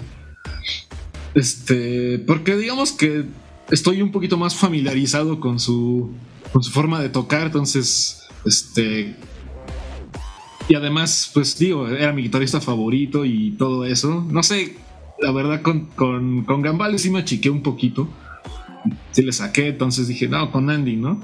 Este. 1.33 2.19
Porque 2.19 2.57
digamos 2.57 2.91
que 2.91 3.23
estoy 3.69 4.01
un 4.01 4.11
poquito 4.11 4.37
más 4.37 4.55
familiarizado 4.55 5.39
con 5.39 5.59
su. 5.59 6.11
con 6.51 6.63
su 6.63 6.71
forma 6.71 7.01
de 7.01 7.09
tocar. 7.09 7.47
Entonces. 7.47 8.27
Este. 8.45 9.15
Y 10.69 10.75
además, 10.75 11.31
pues 11.33 11.57
digo, 11.57 11.87
era 11.87 12.11
mi 12.11 12.23
guitarrista 12.23 12.59
favorito 12.59 13.23
y 13.23 13.51
todo 13.51 13.85
eso. 13.85 14.25
No 14.29 14.43
sé, 14.43 14.75
la 15.21 15.31
verdad, 15.31 15.61
con, 15.61 15.85
con, 15.85 16.43
con 16.43 16.61
Gambale 16.61 16.97
sí 16.97 17.09
me 17.09 17.19
achiqué 17.19 17.49
un 17.49 17.63
poquito. 17.63 18.09
Sí 19.11 19.21
le 19.21 19.31
saqué, 19.31 19.69
entonces 19.69 20.09
dije, 20.09 20.27
no, 20.27 20.51
con 20.51 20.69
Andy, 20.69 20.97
¿no? 20.97 21.21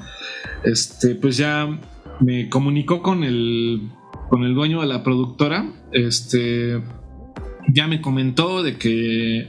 Este, 0.64 1.16
pues 1.16 1.36
ya 1.36 1.78
me 2.22 2.48
comunicó 2.50 3.02
con 3.02 3.26
el 3.26 3.90
con 4.34 4.44
el 4.44 4.56
dueño 4.56 4.82
de 4.82 4.88
la 4.88 5.04
productora, 5.04 5.72
este, 5.92 6.82
ya 7.72 7.86
me 7.86 8.02
comentó 8.02 8.64
de 8.64 8.78
que, 8.78 9.48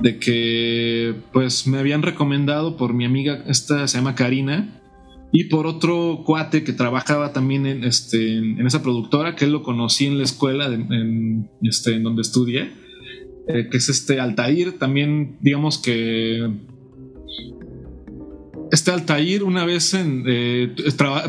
de 0.00 0.18
que, 0.18 1.14
pues 1.32 1.66
me 1.66 1.78
habían 1.78 2.02
recomendado 2.02 2.76
por 2.76 2.94
mi 2.94 3.04
amiga, 3.04 3.44
esta 3.46 3.86
se 3.88 3.98
llama 3.98 4.14
Karina, 4.14 4.80
y 5.32 5.44
por 5.44 5.66
otro 5.66 6.22
cuate 6.24 6.62
que 6.62 6.72
trabajaba 6.72 7.32
también 7.32 7.66
en, 7.66 7.84
este, 7.84 8.38
en 8.38 8.66
esa 8.66 8.82
productora, 8.82 9.34
que 9.34 9.46
él 9.46 9.52
lo 9.52 9.62
conocí 9.62 10.06
en 10.06 10.18
la 10.18 10.24
escuela, 10.24 10.66
en, 10.66 11.50
este, 11.62 11.96
en 11.96 12.02
donde 12.04 12.22
estudié, 12.22 12.72
eh, 13.48 13.68
que 13.70 13.76
es 13.76 13.88
este 13.88 14.20
Altair, 14.20 14.78
también 14.78 15.36
digamos 15.40 15.78
que 15.78 16.50
este 18.70 18.90
Altair, 18.90 19.44
una 19.44 19.64
vez 19.64 19.94
eh, 19.96 20.74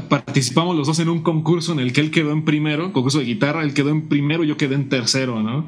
participamos 0.10 0.76
los 0.76 0.88
dos 0.88 1.00
en 1.00 1.10
un 1.10 1.22
concurso 1.22 1.74
en 1.74 1.80
el 1.80 1.94
que 1.94 2.02
él 2.02 2.12
quedó 2.12 2.32
en 2.32 2.46
primero, 2.46 2.94
concurso 2.94 3.20
de 3.20 3.26
guitarra, 3.26 3.64
él 3.64 3.74
quedó 3.74 3.90
en 3.90 4.08
primero, 4.08 4.44
yo 4.44 4.58
quedé 4.58 4.76
en 4.76 4.90
tercero, 4.90 5.42
¿no? 5.42 5.68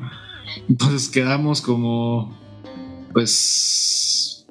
Entonces 0.70 1.10
quedamos 1.10 1.62
como, 1.62 2.38
pues, 3.18 4.46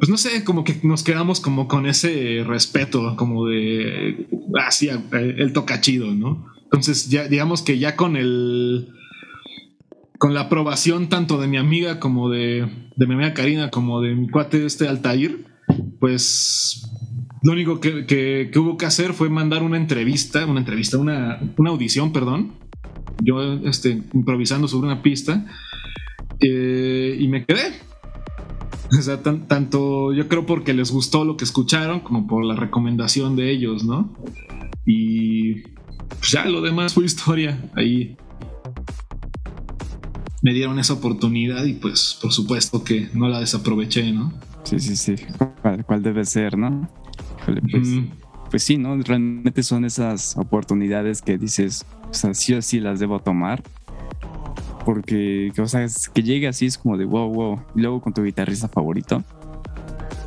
pues 0.00 0.10
no 0.10 0.16
sé, 0.16 0.42
como 0.42 0.64
que 0.64 0.80
nos 0.82 1.04
quedamos 1.04 1.38
como 1.38 1.68
con 1.68 1.86
ese 1.86 2.42
respeto, 2.44 3.14
como 3.14 3.46
de, 3.46 4.26
así, 4.66 4.88
ah, 4.88 5.00
él 5.12 5.52
toca 5.52 5.80
chido, 5.80 6.12
¿no? 6.12 6.44
Entonces 6.64 7.08
ya, 7.08 7.28
digamos 7.28 7.62
que 7.62 7.78
ya 7.78 7.94
con 7.94 8.16
el, 8.16 8.88
con 10.18 10.34
la 10.34 10.40
aprobación 10.40 11.08
tanto 11.08 11.40
de 11.40 11.46
mi 11.46 11.56
amiga 11.56 12.00
como 12.00 12.28
de, 12.30 12.68
de 12.96 13.06
mi 13.06 13.14
amiga 13.14 13.32
Karina, 13.32 13.70
como 13.70 14.00
de 14.00 14.16
mi 14.16 14.28
cuate 14.28 14.66
este 14.66 14.88
Altair, 14.88 15.46
pues 16.00 16.82
lo 17.44 17.52
único 17.52 17.78
que, 17.78 18.50
hubo 18.56 18.76
que 18.76 18.86
hacer 18.86 19.12
fue 19.12 19.30
mandar 19.30 19.62
una 19.62 19.76
entrevista, 19.76 20.46
una 20.46 20.58
entrevista, 20.58 20.98
una, 20.98 21.38
audición, 21.64 22.12
perdón. 22.12 22.54
Yo 23.22 23.40
este, 23.68 24.02
improvisando 24.14 24.66
sobre 24.66 24.88
una 24.88 25.00
pista 25.00 25.46
eh, 26.40 27.16
y 27.18 27.28
me 27.28 27.44
quedé. 27.44 27.89
O 28.98 29.02
sea, 29.02 29.22
tanto 29.22 30.12
yo 30.12 30.28
creo 30.28 30.46
porque 30.46 30.74
les 30.74 30.90
gustó 30.90 31.24
lo 31.24 31.36
que 31.36 31.44
escucharon 31.44 32.00
como 32.00 32.26
por 32.26 32.44
la 32.44 32.56
recomendación 32.56 33.36
de 33.36 33.50
ellos, 33.50 33.84
¿no? 33.84 34.12
Y 34.84 35.62
pues 36.08 36.32
ya 36.32 36.44
lo 36.44 36.60
demás 36.60 36.94
fue 36.94 37.04
historia. 37.04 37.70
Ahí 37.76 38.16
me 40.42 40.52
dieron 40.52 40.78
esa 40.78 40.94
oportunidad 40.94 41.64
y 41.64 41.74
pues 41.74 42.18
por 42.20 42.32
supuesto 42.32 42.82
que 42.82 43.08
no 43.12 43.28
la 43.28 43.40
desaproveché, 43.40 44.12
¿no? 44.12 44.32
Sí, 44.64 44.78
sí, 44.80 44.96
sí. 44.96 45.14
¿Cuál, 45.86 46.02
debe 46.02 46.24
ser, 46.24 46.56
no? 46.56 46.88
pues, 47.44 47.88
pues 48.50 48.62
sí, 48.62 48.76
¿no? 48.76 48.96
Realmente 48.96 49.62
son 49.62 49.84
esas 49.84 50.36
oportunidades 50.36 51.22
que 51.22 51.38
dices, 51.38 51.84
o 52.10 52.14
sea, 52.14 52.34
sí 52.34 52.54
o 52.54 52.62
sí 52.62 52.80
las 52.80 53.00
debo 53.00 53.20
tomar. 53.20 53.62
Porque, 54.84 55.52
o 55.58 55.66
sea, 55.66 55.86
que 56.12 56.22
llegue 56.22 56.48
así 56.48 56.66
es 56.66 56.78
como 56.78 56.96
de 56.96 57.04
wow, 57.04 57.32
wow. 57.32 57.62
Y 57.74 57.80
luego 57.80 58.00
con 58.00 58.12
tu 58.12 58.22
guitarrista 58.22 58.68
favorito. 58.68 59.22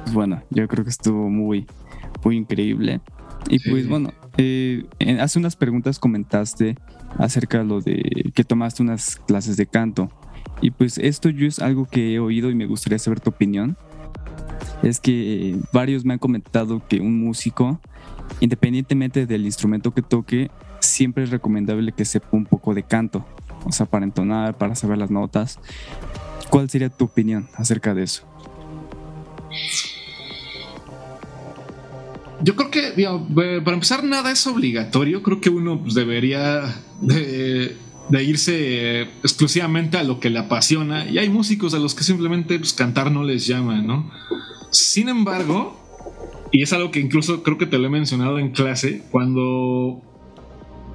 Pues 0.04 0.14
bueno, 0.14 0.44
yo 0.50 0.68
creo 0.68 0.84
que 0.84 0.90
estuvo 0.90 1.30
muy, 1.30 1.66
muy 2.24 2.38
increíble. 2.38 3.02
Y 3.50 3.60
pues 3.70 3.88
bueno, 3.90 4.12
eh, 4.38 4.86
hace 5.20 5.38
unas 5.38 5.56
preguntas 5.56 6.00
comentaste 6.00 6.78
acerca 7.18 7.60
de 7.60 7.66
lo 7.66 7.82
de 7.82 8.32
que 8.34 8.44
tomaste 8.44 8.84
unas 8.84 9.18
clases 9.18 9.58
de 9.58 9.66
canto. 9.66 10.10
Y 10.62 10.72
pues 10.72 10.98
esto 10.98 11.30
yo 11.30 11.48
es 11.48 11.60
algo 11.60 11.86
que 11.86 12.14
he 12.14 12.20
oído 12.20 12.50
y 12.50 12.56
me 12.56 12.66
gustaría 12.66 13.00
saber 13.00 13.20
tu 13.20 13.32
opinión. 13.32 13.76
Es 14.82 15.00
que 15.00 15.58
varios 15.74 16.06
me 16.06 16.14
han 16.14 16.20
comentado 16.20 16.82
que 16.88 17.00
un 17.00 17.20
músico 17.20 17.82
independientemente 18.40 19.26
del 19.26 19.46
instrumento 19.46 19.94
que 19.94 20.02
toque, 20.02 20.52
siempre 20.80 21.24
es 21.24 21.30
recomendable 21.30 21.92
que 21.92 22.06
sepa 22.06 22.30
un 22.32 22.46
poco 22.46 22.74
de 22.74 22.84
canto, 22.84 23.26
o 23.66 23.72
sea, 23.72 23.86
para 23.86 24.06
entonar, 24.06 24.58
para 24.58 24.76
saber 24.76 24.98
las 24.98 25.12
notas. 25.12 25.60
¿Cuál 26.50 26.70
sería 26.70 26.90
tu 26.90 27.06
opinión 27.06 27.50
acerca 27.56 27.94
de 27.94 28.04
eso? 28.04 28.28
Yo 32.44 32.56
creo 32.58 32.72
que, 32.72 32.94
eh, 32.98 33.62
para 33.64 33.74
empezar, 33.76 34.04
nada 34.04 34.32
es 34.32 34.46
obligatorio. 34.48 35.24
Creo 35.24 35.40
que 35.40 35.50
uno 35.50 35.82
pues, 35.82 35.94
debería 35.94 36.76
de, 37.02 37.78
irse 38.12 39.02
exclusivamente 39.24 39.98
a 39.98 40.04
lo 40.04 40.20
que 40.20 40.30
le 40.30 40.40
apasiona. 40.40 41.10
Y 41.10 41.20
hay 41.20 41.30
músicos 41.30 41.74
a 41.74 41.80
los 41.80 41.96
que 41.96 42.04
simplemente 42.04 42.60
pues, 42.60 42.74
cantar 42.74 43.12
no 43.12 43.24
les 43.24 43.48
llama, 43.48 43.82
¿no? 43.82 44.12
Sin 44.72 45.08
embargo, 45.08 45.80
y 46.52 46.64
es 46.64 46.74
algo 46.74 46.92
que 46.92 47.00
incluso 47.00 47.44
creo 47.44 47.58
que 47.58 47.66
te 47.66 47.78
lo 47.78 47.88
he 47.88 47.90
mencionado 47.90 48.38
en 48.40 48.52
clase, 48.52 49.04
cuando, 49.10 50.02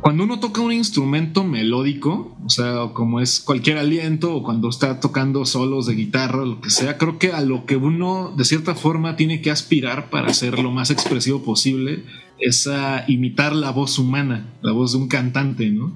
cuando 0.00 0.24
uno 0.24 0.40
toca 0.40 0.60
un 0.60 0.72
instrumento 0.72 1.44
melódico, 1.44 2.36
o 2.44 2.48
sea, 2.48 2.90
como 2.92 3.20
es 3.20 3.40
cualquier 3.40 3.78
aliento 3.78 4.34
o 4.34 4.42
cuando 4.42 4.68
está 4.68 5.00
tocando 5.00 5.44
solos 5.44 5.86
de 5.86 5.94
guitarra, 5.94 6.44
lo 6.44 6.60
que 6.60 6.70
sea, 6.70 6.98
creo 6.98 7.18
que 7.18 7.32
a 7.32 7.40
lo 7.40 7.66
que 7.66 7.76
uno 7.76 8.32
de 8.36 8.44
cierta 8.44 8.74
forma 8.74 9.16
tiene 9.16 9.42
que 9.42 9.50
aspirar 9.50 10.10
para 10.10 10.32
ser 10.32 10.58
lo 10.58 10.70
más 10.70 10.90
expresivo 10.90 11.42
posible 11.42 12.04
es 12.38 12.66
a 12.68 13.04
imitar 13.08 13.54
la 13.54 13.70
voz 13.70 13.98
humana, 13.98 14.54
la 14.62 14.72
voz 14.72 14.92
de 14.92 14.98
un 14.98 15.08
cantante, 15.08 15.70
¿no? 15.70 15.92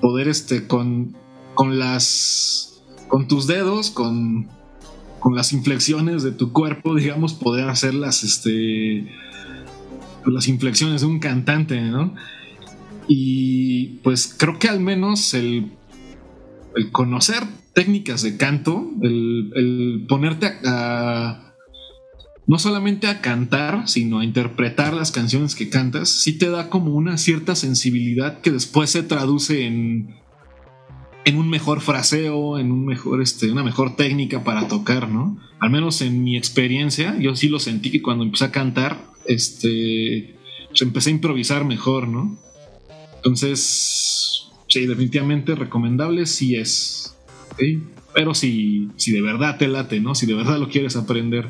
Poder 0.00 0.28
este 0.28 0.66
con, 0.66 1.16
con 1.54 1.78
las 1.78 2.82
con 3.08 3.28
tus 3.28 3.46
dedos, 3.46 3.90
con 3.90 4.48
con 5.26 5.34
las 5.34 5.52
inflexiones 5.52 6.22
de 6.22 6.30
tu 6.30 6.52
cuerpo, 6.52 6.94
digamos, 6.94 7.34
poder 7.34 7.68
hacer 7.68 7.94
las, 7.94 8.22
este, 8.22 9.08
las 10.24 10.46
inflexiones 10.46 11.00
de 11.00 11.08
un 11.08 11.18
cantante, 11.18 11.80
¿no? 11.80 12.14
Y 13.08 13.98
pues 14.02 14.34
creo 14.36 14.58
que 14.58 14.68
al 14.68 14.80
menos 14.80 15.34
el, 15.34 15.72
el 16.74 16.90
conocer 16.90 17.44
técnicas 17.76 18.22
de 18.22 18.38
canto, 18.38 18.90
el, 19.02 20.06
ponerte 20.08 20.50
a, 20.64 21.54
no 22.46 22.58
solamente 22.58 23.06
a 23.06 23.20
cantar, 23.20 23.86
sino 23.86 24.20
a 24.20 24.24
interpretar 24.24 24.94
las 24.94 25.10
canciones 25.10 25.54
que 25.54 25.68
cantas, 25.68 26.08
sí 26.08 26.38
te 26.38 26.48
da 26.48 26.70
como 26.70 26.94
una 26.94 27.18
cierta 27.18 27.54
sensibilidad 27.54 28.40
que 28.40 28.50
después 28.50 28.90
se 28.90 29.02
traduce 29.02 29.66
en, 29.66 30.16
en 31.26 31.36
un 31.36 31.50
mejor 31.50 31.82
fraseo, 31.82 32.58
en 32.58 32.72
un 32.72 32.86
mejor, 32.86 33.20
este, 33.20 33.52
una 33.52 33.62
mejor 33.62 33.94
técnica 33.94 34.42
para 34.42 34.68
tocar, 34.68 35.10
¿no? 35.10 35.38
Al 35.60 35.70
menos 35.70 36.00
en 36.00 36.24
mi 36.24 36.36
experiencia, 36.36 37.18
yo 37.18 37.36
sí 37.36 37.48
lo 37.48 37.58
sentí 37.58 37.90
que 37.90 38.00
cuando 38.00 38.24
empecé 38.24 38.46
a 38.46 38.52
cantar, 38.52 39.04
este, 39.26 40.36
pues 40.68 40.80
empecé 40.80 41.10
a 41.10 41.14
improvisar 41.14 41.64
mejor, 41.66 42.08
¿no? 42.08 42.38
Entonces, 43.16 44.48
sí, 44.68 44.86
definitivamente 44.86 45.54
recomendable 45.54 46.26
sí 46.26 46.56
es, 46.56 47.16
Pero 48.14 48.34
si, 48.34 48.88
si 48.96 49.12
de 49.12 49.22
verdad 49.22 49.58
te 49.58 49.68
late, 49.68 50.00
¿no? 50.00 50.14
Si 50.14 50.26
de 50.26 50.34
verdad 50.34 50.58
lo 50.58 50.68
quieres 50.68 50.96
aprender. 50.96 51.46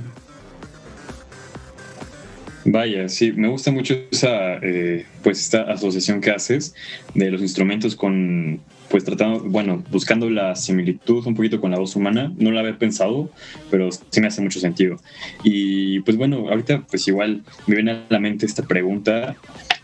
Vaya, 2.64 3.08
sí, 3.08 3.30
me 3.30 3.48
gusta 3.48 3.70
mucho 3.70 3.94
esa, 4.10 4.54
eh, 4.56 5.06
pues 5.22 5.40
esta 5.40 5.62
asociación 5.62 6.20
que 6.20 6.32
haces 6.32 6.74
de 7.14 7.30
los 7.30 7.40
instrumentos 7.40 7.94
con 7.94 8.60
pues 8.88 9.04
tratando, 9.04 9.40
bueno, 9.40 9.82
buscando 9.90 10.30
la 10.30 10.54
similitud 10.54 11.26
un 11.26 11.34
poquito 11.34 11.60
con 11.60 11.70
la 11.70 11.78
voz 11.78 11.96
humana, 11.96 12.32
no 12.36 12.50
la 12.50 12.60
había 12.60 12.78
pensado, 12.78 13.30
pero 13.70 13.90
sí 13.92 14.20
me 14.20 14.28
hace 14.28 14.42
mucho 14.42 14.60
sentido. 14.60 14.96
Y 15.42 16.00
pues 16.00 16.16
bueno, 16.16 16.48
ahorita 16.48 16.86
pues 16.88 17.06
igual 17.08 17.42
me 17.66 17.76
viene 17.76 17.92
a 17.92 18.06
la 18.08 18.18
mente 18.18 18.46
esta 18.46 18.62
pregunta 18.62 19.36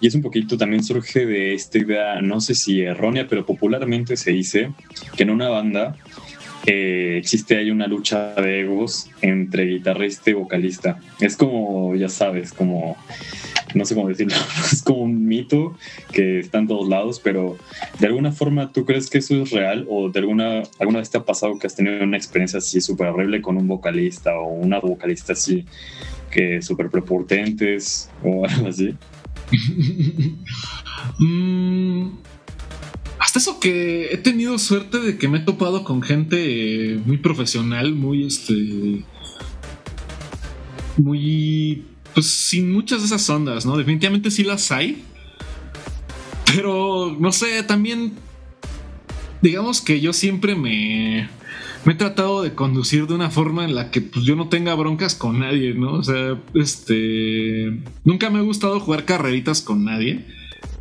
y 0.02 0.08
es 0.08 0.16
un 0.16 0.20
poquito 0.20 0.58
también 0.58 0.82
surge 0.82 1.24
de 1.24 1.54
esta 1.54 1.78
idea, 1.78 2.20
no 2.20 2.40
sé 2.40 2.56
si 2.56 2.82
errónea, 2.82 3.28
pero 3.28 3.46
popularmente 3.46 4.16
se 4.16 4.32
dice 4.32 4.72
que 5.16 5.22
en 5.22 5.30
una 5.30 5.48
banda 5.48 5.96
eh, 6.66 7.14
existe 7.18 7.56
ahí 7.56 7.70
una 7.70 7.86
lucha 7.86 8.34
de 8.34 8.62
egos 8.62 9.08
entre 9.20 9.64
guitarrista 9.64 10.30
y 10.30 10.32
vocalista. 10.32 10.98
Es 11.20 11.36
como, 11.36 11.94
ya 11.94 12.08
sabes, 12.08 12.52
como 12.52 12.96
no 13.74 13.84
sé 13.84 13.94
cómo 13.94 14.08
decirlo, 14.08 14.34
es 14.72 14.82
como 14.82 15.02
un 15.02 15.24
mito 15.24 15.76
que 16.12 16.40
está 16.40 16.58
en 16.58 16.66
todos 16.66 16.88
lados, 16.88 17.20
pero 17.22 17.56
de 18.00 18.08
alguna 18.08 18.32
forma 18.32 18.72
tú 18.72 18.84
crees 18.84 19.08
que 19.08 19.18
eso 19.18 19.40
es 19.40 19.52
real 19.52 19.86
o 19.88 20.10
de 20.10 20.18
alguna, 20.18 20.64
alguna 20.80 20.98
vez 20.98 21.10
te 21.10 21.18
ha 21.18 21.24
pasado 21.24 21.60
que 21.60 21.68
has 21.68 21.76
tenido 21.76 22.02
una 22.02 22.16
experiencia 22.16 22.58
así 22.58 22.80
súper 22.80 23.06
horrible 23.06 23.40
con 23.40 23.56
un 23.56 23.68
vocalista 23.68 24.36
o 24.36 24.48
una 24.48 24.80
vocalista 24.80 25.34
así 25.34 25.64
que 26.28 26.60
súper 26.60 26.90
prepotentes 26.90 28.10
o 28.24 28.44
algo 28.48 28.66
así? 28.66 28.96
Mm, 31.18 32.10
hasta 33.18 33.38
eso 33.38 33.58
que 33.58 34.12
he 34.12 34.16
tenido 34.16 34.58
suerte 34.58 34.98
de 34.98 35.18
que 35.18 35.28
me 35.28 35.38
he 35.38 35.40
topado 35.40 35.82
con 35.82 36.00
gente 36.00 37.00
muy 37.04 37.18
profesional, 37.18 37.92
muy 37.94 38.24
este 38.24 39.04
muy 40.96 41.84
pues 42.14 42.26
sin 42.26 42.72
muchas 42.72 43.00
de 43.00 43.06
esas 43.06 43.28
ondas, 43.30 43.66
¿no? 43.66 43.76
Definitivamente 43.76 44.30
sí 44.30 44.44
las 44.44 44.70
hay. 44.70 45.02
Pero, 46.54 47.16
no 47.18 47.32
sé, 47.32 47.62
también, 47.62 48.12
digamos 49.40 49.80
que 49.80 50.00
yo 50.00 50.12
siempre 50.12 50.54
me, 50.54 51.28
me 51.84 51.92
he 51.92 51.96
tratado 51.96 52.42
de 52.42 52.54
conducir 52.54 53.06
de 53.06 53.14
una 53.14 53.30
forma 53.30 53.64
en 53.64 53.74
la 53.74 53.90
que 53.90 54.00
pues, 54.00 54.24
yo 54.24 54.36
no 54.36 54.48
tenga 54.48 54.74
broncas 54.74 55.14
con 55.14 55.40
nadie, 55.40 55.74
¿no? 55.74 55.94
O 55.94 56.02
sea, 56.02 56.40
este, 56.54 57.82
nunca 58.04 58.30
me 58.30 58.38
ha 58.38 58.42
gustado 58.42 58.80
jugar 58.80 59.04
carreritas 59.04 59.62
con 59.62 59.84
nadie. 59.84 60.26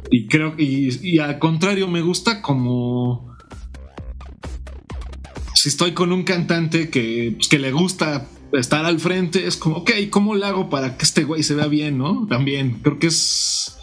Y 0.10 0.28
creo 0.28 0.56
que, 0.56 0.64
y 0.64 1.20
al 1.20 1.40
contrario, 1.40 1.88
me 1.88 2.02
gusta 2.02 2.42
como 2.42 3.32
si 5.62 5.70
estoy 5.70 5.92
con 5.92 6.12
un 6.12 6.24
cantante 6.24 6.90
que, 6.90 7.34
pues, 7.36 7.48
que 7.48 7.60
le 7.60 7.72
gusta 7.72 8.28
estar 8.54 8.84
al 8.84 9.00
frente 9.00 9.48
es 9.48 9.58
como, 9.58 9.78
ok, 9.78 9.92
¿cómo 10.10 10.36
le 10.36 10.46
hago 10.46 10.70
para 10.70 10.98
que 10.98 11.04
este 11.04 11.24
güey 11.24 11.44
se 11.44 11.56
vea 11.56 11.68
bien, 11.68 11.98
no? 11.98 12.28
También, 12.28 12.80
creo 12.82 13.00
que 13.00 13.08
es. 13.08 13.78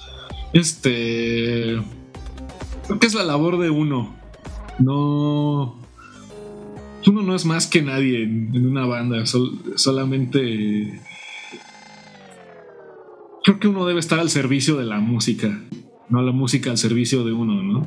Este. 0.52 1.80
Creo 2.86 2.98
que 2.98 3.06
es 3.06 3.14
la 3.14 3.22
labor 3.22 3.58
de 3.58 3.70
uno. 3.70 4.16
No. 4.78 5.78
Uno 7.06 7.22
no 7.22 7.34
es 7.34 7.44
más 7.44 7.66
que 7.66 7.82
nadie 7.82 8.24
en, 8.24 8.66
una 8.66 8.86
banda, 8.86 9.24
solamente. 9.26 11.00
Creo 13.44 13.58
que 13.58 13.68
uno 13.68 13.86
debe 13.86 14.00
estar 14.00 14.18
al 14.18 14.30
servicio 14.30 14.76
de 14.76 14.84
la 14.84 14.98
música, 14.98 15.60
no 16.08 16.22
la 16.22 16.32
música 16.32 16.70
al 16.70 16.78
servicio 16.78 17.24
de 17.24 17.32
uno, 17.32 17.62
¿no? 17.62 17.86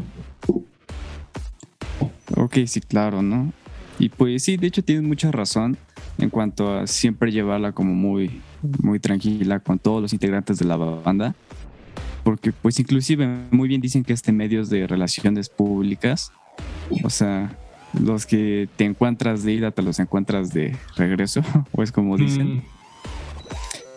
Ok, 2.37 2.59
sí, 2.65 2.81
claro, 2.81 3.21
¿no? 3.21 3.53
Y 3.99 4.09
pues 4.09 4.43
sí, 4.43 4.57
de 4.57 4.67
hecho 4.67 4.83
tienes 4.83 5.03
mucha 5.03 5.31
razón 5.31 5.77
en 6.17 6.29
cuanto 6.29 6.73
a 6.73 6.87
siempre 6.87 7.31
llevarla 7.31 7.71
como 7.73 7.93
muy, 7.93 8.41
muy 8.81 8.99
tranquila 8.99 9.59
con 9.59 9.77
todos 9.77 10.01
los 10.01 10.13
integrantes 10.13 10.57
de 10.57 10.65
la 10.65 10.77
banda. 10.77 11.35
Porque 12.23 12.51
pues 12.51 12.79
inclusive 12.79 13.27
muy 13.51 13.67
bien 13.67 13.81
dicen 13.81 14.03
que 14.03 14.13
este 14.13 14.31
medio 14.31 14.61
es 14.61 14.69
de 14.69 14.87
relaciones 14.87 15.49
públicas. 15.49 16.31
O 17.03 17.09
sea, 17.09 17.55
los 17.99 18.25
que 18.25 18.69
te 18.75 18.85
encuentras 18.85 19.43
de 19.43 19.53
ida 19.53 19.71
te 19.71 19.81
los 19.81 19.99
encuentras 19.99 20.53
de 20.53 20.77
regreso, 20.95 21.41
o 21.71 21.83
es 21.83 21.91
como 21.91 22.17
dicen. 22.17 22.57
Mm. 22.57 22.61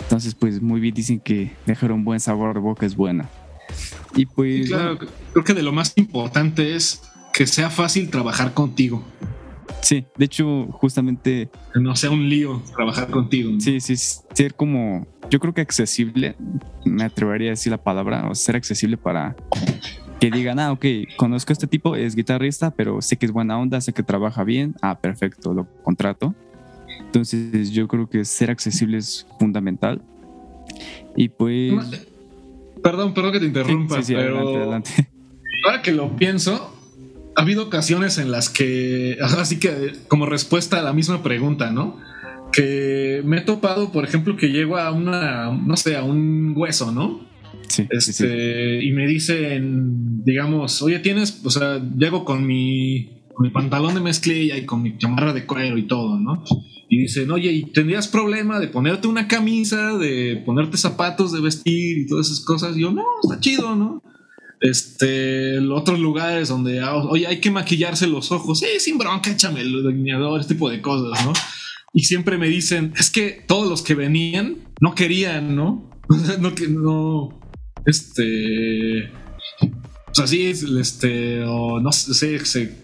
Entonces, 0.01 0.35
pues 0.35 0.61
muy 0.61 0.81
bien 0.81 0.95
dicen 0.95 1.21
que 1.21 1.53
dejar 1.67 1.91
un 1.93 2.05
buen 2.05 2.21
sabor 2.21 2.55
de 2.55 2.61
boca 2.61 2.85
es 2.85 2.95
buena. 2.95 3.29
Y 4.15 4.27
pues... 4.27 4.69
claro, 4.69 4.99
creo 5.33 5.45
que 5.45 5.55
de 5.55 5.63
lo 5.63 5.73
más 5.73 5.95
importante 5.97 6.77
es 6.77 7.03
que 7.33 7.47
sea 7.47 7.71
fácil 7.71 8.11
trabajar 8.11 8.53
contigo. 8.55 9.03
Sí, 9.81 10.07
de 10.17 10.25
hecho, 10.25 10.67
justamente. 10.73 11.51
no 11.75 11.95
sea 11.95 12.11
un 12.11 12.29
lío 12.29 12.63
trabajar 12.75 13.11
contigo. 13.11 13.53
Sí, 13.59 13.81
sí, 13.81 13.97
ser 13.97 14.55
como. 14.55 15.07
Yo 15.31 15.41
creo 15.41 15.53
que 15.53 15.61
accesible, 15.61 16.37
me 16.87 17.05
atrevería 17.05 17.49
a 17.49 17.51
decir 17.51 17.71
la 17.71 17.83
palabra, 17.83 18.29
o 18.31 18.35
ser 18.35 18.57
accesible 18.57 18.97
para 18.97 19.37
que 20.21 20.31
digan, 20.31 20.59
ah, 20.59 20.73
ok, 20.73 20.85
conozco 21.17 21.53
a 21.53 21.55
este 21.55 21.67
tipo, 21.67 21.97
es 21.97 22.15
guitarrista, 22.15 22.71
pero 22.71 23.03
sé 23.03 23.17
que 23.17 23.27
es 23.27 23.33
buena 23.33 23.59
onda, 23.59 23.81
sé 23.81 23.93
que 23.93 24.03
trabaja 24.03 24.45
bien, 24.45 24.75
ah, 24.83 24.99
perfecto, 24.99 25.53
lo 25.53 25.67
contrato. 25.83 26.35
Entonces 27.01 27.71
yo 27.71 27.89
creo 27.89 28.09
que 28.09 28.25
ser 28.25 28.51
accesible 28.51 28.99
es 28.99 29.27
fundamental. 29.39 30.03
Y 31.17 31.29
pues... 31.29 32.05
Perdón, 32.83 33.15
perdón 33.15 33.33
que 33.33 33.41
te 33.41 33.47
interrumpa, 33.47 33.99
pero 34.07 34.57
adelante, 34.57 35.09
ahora 35.65 35.81
que 35.81 35.93
lo 35.93 36.17
pienso, 36.17 36.75
ha 37.35 37.43
habido 37.43 37.65
ocasiones 37.65 38.19
en 38.19 38.31
las 38.31 38.51
que, 38.51 39.17
así 39.21 39.59
que 39.59 39.93
como 40.09 40.27
respuesta 40.27 40.79
a 40.79 40.83
la 40.83 40.93
misma 40.93 41.23
pregunta, 41.23 41.71
¿no? 41.71 41.99
Que 42.53 43.23
me 43.25 43.39
he 43.39 43.41
topado, 43.41 43.91
por 43.91 44.05
ejemplo, 44.05 44.37
que 44.37 44.49
llego 44.49 44.77
a 44.77 44.93
una, 44.93 45.51
no 45.51 45.77
sé, 45.77 45.97
a 45.97 46.05
un 46.05 46.53
hueso, 46.57 46.93
¿no? 46.93 47.21
Sí, 47.69 47.87
este, 47.91 48.85
Y 48.85 48.93
me 48.93 49.07
dicen, 49.07 50.25
digamos, 50.25 50.83
oye, 50.83 50.99
tienes, 50.99 51.41
o 51.45 51.51
sea, 51.51 51.83
llego 51.97 52.25
con 52.25 52.47
mi, 52.47 53.23
con 53.35 53.47
mi 53.47 53.51
pantalón 53.51 53.95
de 53.95 54.01
mezclilla 54.01 54.57
y 54.57 54.65
con 54.65 54.83
mi 54.83 54.99
chamarra 54.99 55.33
de 55.33 55.47
cuero 55.47 55.79
y 55.79 55.87
todo, 55.87 56.19
¿no? 56.19 56.45
y 56.89 56.99
dicen, 56.99 57.31
oye, 57.31 57.51
¿y 57.51 57.65
tendrías 57.65 58.09
problema 58.09 58.61
de 58.61 58.69
ponerte 58.69 59.09
una 59.09 59.27
camisa, 59.27 59.97
de 59.97 60.43
ponerte 60.45 60.77
zapatos 60.77 61.33
de 61.33 61.41
vestir 61.41 61.99
y 61.99 62.07
todas 62.07 62.27
esas 62.27 62.45
cosas? 62.45 62.77
Y 62.77 62.83
yo, 62.83 62.93
no, 62.93 63.05
está 63.23 63.41
chido, 63.41 63.75
¿no? 63.75 64.03
Este, 64.61 65.59
otros 65.59 65.99
lugares 65.99 66.49
donde, 66.49 66.81
ah, 66.81 66.97
oye, 66.97 67.27
hay 67.27 67.41
que 67.41 67.51
maquillarse 67.51 68.07
los 68.07 68.31
ojos, 68.33 68.61
sí, 68.61 68.67
sin 68.79 68.99
bronca, 68.99 69.31
échame 69.31 69.63
el 69.63 69.83
delineador, 69.83 70.41
este 70.41 70.55
tipo 70.55 70.71
de 70.71 70.81
cosas, 70.81 71.25
¿no? 71.25 71.33
Y 71.93 72.05
siempre 72.05 72.39
me 72.39 72.49
dicen, 72.49 72.93
es 72.97 73.11
que 73.11 73.45
todos 73.47 73.69
los 73.69 73.83
que 73.83 73.95
venían 73.95 74.59
no 74.81 74.95
querían, 74.95 75.57
¿no? 75.57 75.91
no 76.41 76.55
que 76.55 76.69
no, 76.69 77.41
este, 77.87 79.11
o 79.61 80.15
sea, 80.15 80.27
sí, 80.27 80.47
este, 80.79 81.43
o 81.45 81.81
no 81.81 81.93
sé, 81.93 82.45
se, 82.45 82.83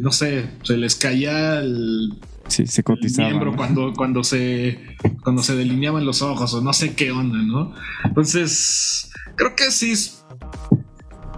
no 0.00 0.12
sé, 0.12 0.50
se 0.62 0.76
les 0.76 0.94
caía 0.96 1.60
el 1.60 2.18
Sí, 2.48 2.66
se 2.66 2.82
cotizaba. 2.82 3.28
Miembro 3.28 3.56
cuando, 3.56 3.92
cuando, 3.92 4.22
se, 4.22 4.78
cuando 5.22 5.42
se 5.42 5.56
delineaban 5.56 6.04
los 6.04 6.22
ojos 6.22 6.54
o 6.54 6.60
no 6.60 6.72
sé 6.72 6.94
qué 6.94 7.10
onda, 7.10 7.38
¿no? 7.38 7.72
Entonces, 8.04 9.10
creo 9.36 9.54
que 9.56 9.70
sí. 9.70 9.94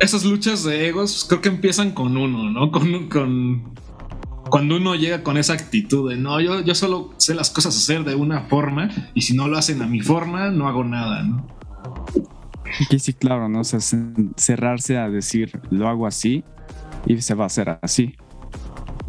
Esas 0.01 0.25
luchas 0.25 0.65
de 0.65 0.89
egos 0.89 1.25
creo 1.29 1.41
que 1.41 1.49
empiezan 1.49 1.93
con 1.93 2.17
uno, 2.17 2.51
¿no? 2.51 2.71
Con, 2.71 3.09
con 3.09 3.75
cuando 4.51 4.77
uno 4.77 4.95
llega 4.95 5.23
con 5.23 5.37
esa 5.37 5.55
actitud 5.55 6.09
de 6.11 6.17
no, 6.17 6.41
yo, 6.41 6.61
yo 6.61 6.75
solo 6.75 7.13
sé 7.19 7.35
las 7.35 7.51
cosas 7.51 7.77
hacer 7.77 8.05
de 8.05 8.15
una 8.15 8.43
forma 8.43 8.89
y 9.15 9.23
si 9.23 9.35
no 9.35 9.49
lo 9.49 9.59
hacen 9.59 9.83
a 9.83 9.87
mi 9.87 10.01
forma, 10.01 10.51
no 10.51 10.69
hago 10.69 10.85
nada, 10.85 11.23
¿no? 11.23 11.58
Que 12.91 12.99
sí, 12.99 13.13
claro, 13.13 13.49
¿no? 13.49 13.61
O 13.61 13.65
sea, 13.65 13.81
cerrarse 14.37 14.99
a 14.99 15.09
decir 15.09 15.61
lo 15.71 15.89
hago 15.89 16.07
así 16.07 16.45
y 17.07 17.21
se 17.21 17.35
va 17.35 17.45
a 17.45 17.47
hacer 17.47 17.79
así. 17.83 18.15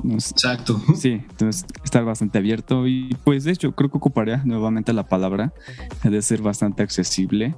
Exacto. 0.09 0.81
Sí, 0.95 1.21
entonces 1.29 1.65
estar 1.83 2.05
bastante 2.05 2.37
abierto 2.37 2.87
y 2.87 3.15
pues 3.23 3.43
de 3.43 3.51
hecho 3.51 3.73
creo 3.73 3.89
que 3.89 3.97
ocuparía 3.97 4.41
nuevamente 4.45 4.93
la 4.93 5.07
palabra 5.07 5.53
de 6.03 6.21
ser 6.21 6.41
bastante 6.41 6.83
accesible 6.83 7.53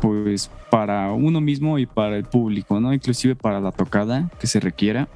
pues 0.00 0.50
para 0.70 1.12
uno 1.12 1.40
mismo 1.40 1.78
y 1.78 1.86
para 1.86 2.16
el 2.16 2.24
público, 2.24 2.80
¿no? 2.80 2.92
Inclusive 2.92 3.34
para 3.34 3.60
la 3.60 3.72
tocada 3.72 4.30
que 4.38 4.46
se 4.46 4.60
requiera. 4.60 5.08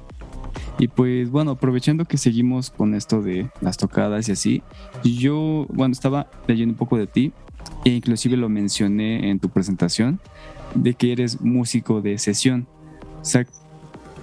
Y 0.79 0.87
pues 0.87 1.29
bueno, 1.29 1.51
aprovechando 1.51 2.05
que 2.05 2.17
seguimos 2.17 2.69
con 2.69 2.95
esto 2.95 3.21
de 3.21 3.49
las 3.61 3.77
tocadas 3.77 4.27
y 4.27 4.31
así, 4.31 4.63
yo, 5.03 5.65
bueno, 5.69 5.93
estaba 5.93 6.27
leyendo 6.47 6.73
un 6.73 6.77
poco 6.77 6.97
de 6.97 7.07
ti 7.07 7.31
e 7.85 7.89
inclusive 7.89 8.37
lo 8.37 8.49
mencioné 8.49 9.29
en 9.29 9.39
tu 9.39 9.49
presentación, 9.49 10.19
de 10.75 10.93
que 10.93 11.11
eres 11.11 11.41
músico 11.41 12.01
de 12.01 12.17
sesión. 12.17 12.67
O 13.21 13.25
sea, 13.25 13.45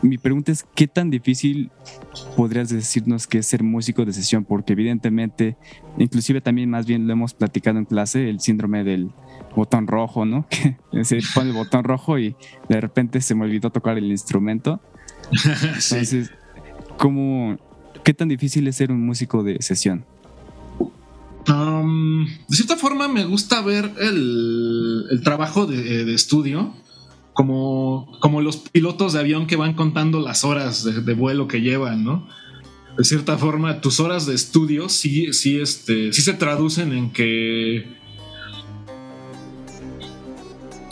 mi 0.02 0.16
pregunta 0.16 0.50
es, 0.50 0.64
¿qué 0.74 0.86
tan 0.88 1.10
difícil 1.10 1.70
podrías 2.36 2.70
decirnos 2.70 3.26
que 3.26 3.38
es 3.38 3.46
ser 3.46 3.62
músico 3.62 4.04
de 4.04 4.12
sesión? 4.12 4.44
Porque 4.44 4.72
evidentemente, 4.72 5.56
inclusive 5.98 6.40
también 6.40 6.70
más 6.70 6.86
bien 6.86 7.06
lo 7.06 7.12
hemos 7.12 7.34
platicado 7.34 7.78
en 7.78 7.84
clase, 7.84 8.30
el 8.30 8.40
síndrome 8.40 8.82
del 8.82 9.10
botón 9.54 9.86
rojo, 9.86 10.24
¿no? 10.24 10.46
Que 10.90 11.04
se 11.04 11.20
pone 11.34 11.50
el 11.50 11.56
botón 11.56 11.84
rojo 11.84 12.18
y 12.18 12.34
de 12.68 12.80
repente 12.80 13.20
se 13.20 13.34
me 13.34 13.44
olvidó 13.44 13.70
tocar 13.70 13.98
el 13.98 14.10
instrumento. 14.10 14.80
Entonces, 15.32 16.30
¿cómo, 16.96 17.58
¿qué 18.02 18.14
tan 18.14 18.28
difícil 18.28 18.66
es 18.68 18.76
ser 18.76 18.90
un 18.90 19.04
músico 19.04 19.42
de 19.42 19.60
sesión? 19.60 20.06
Um, 21.48 22.26
de 22.26 22.56
cierta 22.56 22.76
forma 22.76 23.08
me 23.08 23.24
gusta 23.24 23.62
ver 23.62 23.92
el, 23.98 25.20
trabajo 25.24 25.66
de 25.66 26.14
estudio 26.14 26.74
como, 27.32 28.18
como 28.20 28.42
los 28.42 28.56
pilotos 28.58 29.12
de 29.12 29.20
avión 29.20 29.46
que 29.46 29.56
van 29.56 29.74
contando 29.74 30.20
las 30.20 30.44
horas 30.44 30.84
de, 30.84 31.14
vuelo 31.14 31.48
que 31.48 31.60
llevan, 31.60 32.04
¿no? 32.04 32.28
De 32.98 33.04
cierta 33.04 33.38
forma, 33.38 33.80
tus 33.80 33.98
horas 34.00 34.26
de 34.26 34.34
estudio 34.34 34.88
sí, 34.90 35.32
sí, 35.32 35.58
este, 35.58 36.12
sí 36.12 36.22
se 36.22 36.34
traducen 36.34 36.92
en 36.92 37.10
que. 37.10 37.86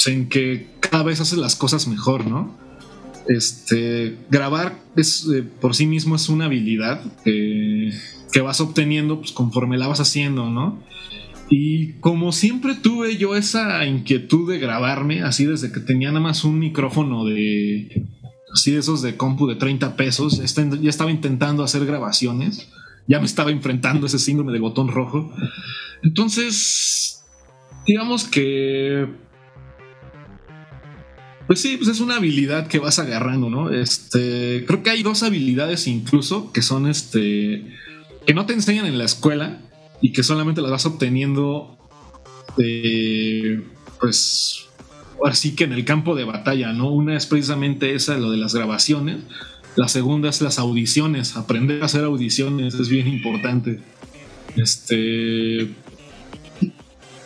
En 0.07 0.31
que 0.31 0.71
cada 0.81 1.03
vez 1.03 1.21
haces 1.21 1.39
las 1.39 1.55
cosas 1.55 1.87
mejor, 1.87 2.27
¿no? 2.27 2.57
Este, 3.27 4.17
grabar 4.31 4.81
es, 4.97 5.29
eh, 5.29 5.43
por 5.43 5.75
sí 5.75 5.85
mismo 5.85 6.17
es 6.17 6.31
una 6.31 6.47
habilidad 6.47 7.03
que 8.33 8.41
vas 8.41 8.61
obteniendo 8.61 9.21
pues, 9.21 9.33
conforme 9.33 9.79
la 9.79 9.89
vas 9.89 10.01
haciendo, 10.01 10.51
¿no? 10.51 10.83
Y 11.51 11.95
como 12.01 12.33
siempre 12.33 12.75
tuve 12.75 13.17
yo 13.17 13.35
esa 13.35 13.85
inquietud 13.87 14.51
de 14.51 14.59
grabarme, 14.59 15.23
así 15.23 15.47
desde 15.47 15.73
que 15.73 15.81
tenía 15.81 16.09
nada 16.09 16.21
más 16.21 16.45
un 16.45 16.59
micrófono 16.59 17.25
de. 17.25 18.07
Así 18.53 18.73
de 18.73 18.79
esos 18.79 19.03
de 19.03 19.17
compu 19.17 19.47
de 19.47 19.57
30 19.57 19.97
pesos, 19.97 20.39
ya 20.39 20.91
estaba 20.91 21.11
intentando 21.11 21.63
hacer 21.63 21.85
grabaciones, 21.85 22.69
ya 23.07 23.19
me 23.19 23.27
estaba 23.27 23.51
enfrentando 23.51 24.07
ese 24.07 24.19
síndrome 24.19 24.53
de 24.53 24.59
botón 24.59 24.89
rojo. 24.89 25.33
Entonces, 26.03 27.25
digamos 27.87 28.25
que. 28.25 29.07
Pues 31.47 31.61
sí, 31.61 31.79
pues 31.79 31.89
es 31.89 32.01
una 32.01 32.17
habilidad 32.17 32.67
que 32.67 32.79
vas 32.79 32.99
agarrando, 32.99 33.49
¿no? 33.49 33.71
Este. 33.71 34.65
Creo 34.67 34.83
que 34.83 34.91
hay 34.91 35.03
dos 35.03 35.23
habilidades 35.23 35.87
incluso 35.87 36.53
que 36.53 36.61
son 36.61 36.87
este. 36.89 37.65
Que 38.29 38.35
no 38.35 38.45
te 38.45 38.53
enseñan 38.53 38.85
en 38.85 38.99
la 38.99 39.07
escuela 39.07 39.59
y 40.03 40.13
que 40.13 40.23
solamente 40.23 40.61
las 40.61 40.71
vas 40.71 40.85
obteniendo 40.85 41.79
eh, 42.59 43.63
pues 43.99 44.67
así 45.25 45.57
que 45.57 45.65
en 45.65 45.73
el 45.73 45.87
campo 45.87 46.15
de 46.15 46.25
batalla, 46.25 46.75
¿no? 46.75 46.91
Una 46.91 47.17
es 47.17 47.25
precisamente 47.25 47.95
esa, 47.95 48.19
lo 48.19 48.31
de 48.31 48.37
las 48.37 48.55
grabaciones, 48.55 49.23
la 49.77 49.89
segunda 49.89 50.29
es 50.29 50.43
las 50.43 50.59
audiciones, 50.59 51.39
aprender 51.39 51.81
a 51.81 51.87
hacer 51.87 52.05
audiciones 52.05 52.75
es 52.75 52.91
bien 52.91 53.09
importante. 53.09 53.81
Este 54.57 55.71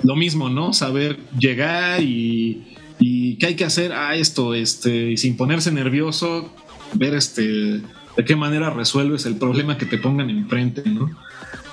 lo 0.04 0.14
mismo, 0.14 0.50
¿no? 0.50 0.72
Saber 0.72 1.18
llegar 1.36 2.00
y, 2.00 2.76
y 3.00 3.38
qué 3.38 3.46
hay 3.46 3.56
que 3.56 3.64
hacer 3.64 3.90
a 3.90 4.10
ah, 4.10 4.14
esto, 4.14 4.54
este, 4.54 5.10
y 5.10 5.16
sin 5.16 5.36
ponerse 5.36 5.72
nervioso, 5.72 6.54
ver 6.94 7.14
este 7.14 7.82
de 8.16 8.24
qué 8.24 8.36
manera 8.36 8.70
resuelves 8.70 9.26
el 9.26 9.36
problema 9.36 9.78
que 9.78 9.86
te 9.86 9.98
pongan 9.98 10.30
enfrente, 10.30 10.82
¿no? 10.88 11.10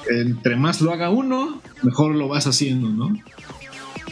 entre 0.09 0.55
más 0.55 0.81
lo 0.81 0.91
haga 0.91 1.09
uno, 1.09 1.61
mejor 1.83 2.15
lo 2.15 2.27
vas 2.27 2.47
haciendo, 2.47 2.89
¿no? 2.89 3.15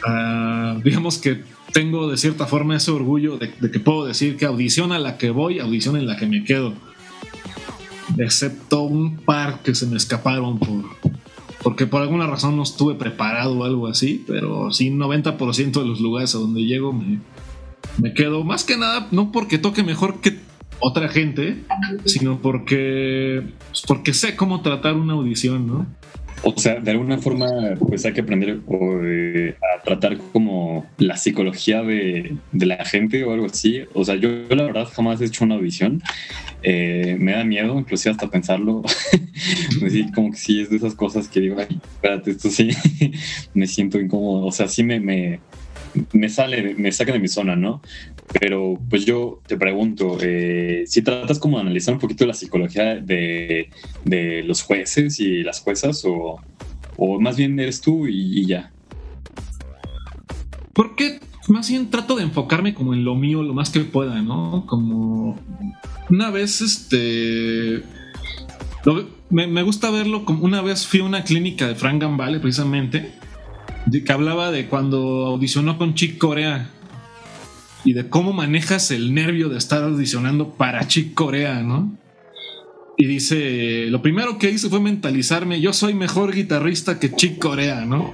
Ah, 0.05 0.77
digamos 0.83 1.17
que 1.17 1.43
tengo 1.73 2.09
de 2.09 2.17
cierta 2.17 2.45
forma 2.45 2.75
ese 2.75 2.91
orgullo 2.91 3.37
de, 3.37 3.51
que 3.51 3.79
puedo 3.79 4.05
decir 4.05 4.37
que 4.37 4.45
audición 4.45 4.91
a 4.91 4.99
la 4.99 5.17
que 5.17 5.31
voy, 5.31 5.59
audición 5.59 5.97
en 5.97 6.07
la 6.07 6.17
que 6.17 6.27
me 6.27 6.43
quedo. 6.43 6.73
Excepto 8.17 8.83
un 8.83 9.17
par 9.17 9.61
que 9.63 9.75
se 9.75 9.85
me 9.85 9.97
escaparon 9.97 10.59
por, 10.59 10.85
porque 11.61 11.87
por 11.87 12.01
alguna 12.01 12.27
razón 12.27 12.55
no 12.55 12.63
estuve 12.63 12.95
preparado 12.95 13.57
o 13.57 13.63
algo 13.63 13.87
así, 13.87 14.23
pero 14.27 14.71
sí, 14.71 14.89
90% 14.89 15.71
de 15.81 15.85
los 15.85 15.99
lugares 15.99 16.33
a 16.35 16.37
donde 16.37 16.61
llego 16.61 16.93
me, 16.93 17.19
me 17.97 18.13
quedo. 18.13 18.43
Más 18.43 18.63
que 18.63 18.77
nada, 18.77 19.07
no 19.11 19.31
porque 19.31 19.57
toque 19.57 19.83
mejor 19.83 20.21
que 20.21 20.39
otra 20.79 21.09
gente, 21.09 21.63
sino 22.05 22.39
porque, 22.39 23.43
pues, 23.69 23.83
porque 23.87 24.13
sé 24.13 24.35
cómo 24.35 24.61
tratar 24.61 24.93
una 24.93 25.13
audición, 25.13 25.67
¿no? 25.67 25.87
O 26.43 26.53
sea, 26.55 26.79
de 26.79 26.91
alguna 26.91 27.17
forma, 27.17 27.47
pues 27.79 28.05
hay 28.05 28.13
que 28.13 28.21
aprender 28.21 28.59
eh, 29.03 29.55
a 29.59 29.83
tratar 29.83 30.17
como 30.31 30.85
la 30.97 31.17
psicología 31.17 31.81
de, 31.81 32.37
la 32.53 32.85
gente 32.85 33.23
o 33.23 33.33
algo 33.33 33.47
así. 33.47 33.81
O 33.93 34.05
sea, 34.05 34.15
yo, 34.15 34.29
la 34.49 34.63
verdad 34.63 34.87
jamás 34.93 35.19
he 35.19 35.25
hecho 35.25 35.45
una 35.45 35.55
audición. 35.55 36.01
Eh, 36.61 37.17
me 37.19 37.31
da 37.31 37.43
miedo, 37.43 37.77
inclusive 37.79 38.11
hasta 38.11 38.29
pensarlo. 38.29 38.83
me 39.81 40.11
como 40.11 40.31
que 40.31 40.37
sí 40.37 40.61
es 40.61 40.69
de 40.69 40.77
esas 40.77 40.93
cosas 40.93 41.27
que 41.27 41.39
digo, 41.39 41.57
ay, 41.59 41.79
espérate, 41.95 42.31
esto 42.31 42.49
sí, 42.49 42.69
me 43.55 43.65
siento 43.65 43.99
incómodo. 43.99 44.45
O 44.45 44.51
sea, 44.51 44.67
sí 44.67 44.83
me, 44.83 44.99
me, 44.99 45.39
me 46.13 46.29
sale, 46.29 46.75
me 46.75 46.91
saca 46.91 47.13
de 47.13 47.19
mi 47.19 47.27
zona, 47.27 47.55
¿no? 47.55 47.81
Pero 48.39 48.79
pues 48.89 49.05
yo 49.05 49.41
te 49.47 49.57
pregunto, 49.57 50.17
eh, 50.21 50.83
si 50.85 51.01
tratas 51.01 51.39
como 51.39 51.57
de 51.57 51.61
analizar 51.61 51.93
un 51.93 51.99
poquito 51.99 52.25
la 52.25 52.33
psicología 52.33 52.95
de, 52.95 53.69
los 54.45 54.61
jueces 54.63 55.19
y 55.19 55.43
las 55.43 55.61
juezas, 55.61 56.03
o, 56.05 56.39
más 57.19 57.37
bien 57.37 57.59
eres 57.59 57.81
tú 57.81 58.07
y, 58.07 58.45
ya. 58.45 58.71
Porque 60.73 61.19
más 61.47 61.69
bien 61.69 61.89
trato 61.89 62.15
de 62.15 62.23
enfocarme 62.23 62.73
como 62.73 62.93
en 62.93 63.05
lo 63.05 63.15
mío 63.15 63.43
lo 63.43 63.53
más 63.53 63.69
que 63.69 63.79
pueda, 63.81 64.21
¿no? 64.21 64.65
Como 64.67 65.39
una 66.09 66.29
vez, 66.29 66.61
este... 66.61 67.83
me, 69.29 69.63
gusta 69.63 69.89
verlo 69.89 70.25
como 70.25 70.43
una 70.43 70.61
vez 70.61 70.85
fui 70.85 70.99
a 70.99 71.03
una 71.05 71.23
clínica 71.23 71.67
de 71.67 71.75
Frank 71.75 72.01
Gambale 72.01 72.39
precisamente, 72.39 73.13
que 73.91 74.11
hablaba 74.11 74.51
de 74.51 74.67
cuando 74.67 75.25
audicionó 75.25 75.77
con 75.77 75.93
Chick 75.93 76.17
Corea 76.17 76.69
y 77.83 77.93
de 77.93 78.09
cómo 78.09 78.33
manejas 78.33 78.91
el 78.91 79.13
nervio 79.13 79.49
de 79.49 79.57
estar 79.57 79.83
audicionando 79.83 80.53
para 80.53 80.87
Chick 80.87 81.13
Corea, 81.13 81.61
¿no? 81.61 81.97
Y 82.97 83.05
dice, 83.05 83.87
lo 83.89 84.01
primero 84.01 84.39
que 84.39 84.49
hice 84.49 84.69
fue 84.69 84.79
mentalizarme, 84.79 85.61
yo 85.61 85.71
soy 85.71 85.93
mejor 85.93 86.33
guitarrista 86.33 86.99
que 86.99 87.13
Chick 87.13 87.39
Corea, 87.39 87.85
¿no? 87.85 88.13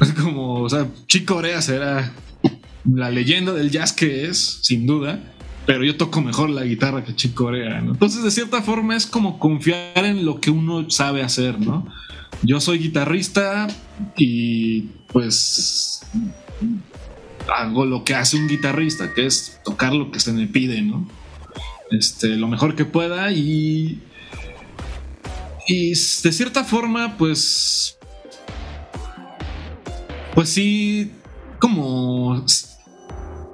Es 0.00 0.12
como, 0.12 0.62
o 0.62 0.68
sea, 0.68 0.88
Chick 1.06 1.24
Corea 1.24 1.62
será 1.62 2.12
la 2.84 3.10
leyenda 3.10 3.52
del 3.52 3.70
jazz 3.70 3.92
que 3.92 4.26
es, 4.26 4.58
sin 4.62 4.86
duda, 4.86 5.20
pero 5.64 5.84
yo 5.84 5.96
toco 5.96 6.20
mejor 6.20 6.50
la 6.50 6.64
guitarra 6.64 7.04
que 7.04 7.14
Chick 7.14 7.34
Corea, 7.34 7.80
¿no? 7.80 7.92
Entonces, 7.92 8.22
de 8.22 8.30
cierta 8.30 8.62
forma, 8.62 8.96
es 8.96 9.06
como 9.06 9.38
confiar 9.38 10.04
en 10.04 10.24
lo 10.24 10.40
que 10.40 10.50
uno 10.50 10.90
sabe 10.90 11.22
hacer, 11.22 11.58
¿no? 11.58 11.86
Yo 12.42 12.60
soy 12.60 12.78
guitarrista 12.78 13.66
y 14.16 14.82
pues 15.12 16.02
hago 17.54 17.84
lo 17.84 18.04
que 18.04 18.14
hace 18.14 18.36
un 18.36 18.48
guitarrista, 18.48 19.14
que 19.14 19.26
es 19.26 19.60
tocar 19.64 19.92
lo 19.92 20.10
que 20.10 20.20
se 20.20 20.32
me 20.32 20.46
pide, 20.46 20.82
¿no? 20.82 21.08
Este, 21.90 22.28
lo 22.36 22.48
mejor 22.48 22.74
que 22.74 22.84
pueda 22.84 23.32
y. 23.32 24.02
Y 25.68 25.90
de 25.90 25.96
cierta 26.32 26.64
forma, 26.64 27.16
pues. 27.16 27.98
Pues 30.34 30.48
sí, 30.48 31.12
como. 31.58 32.44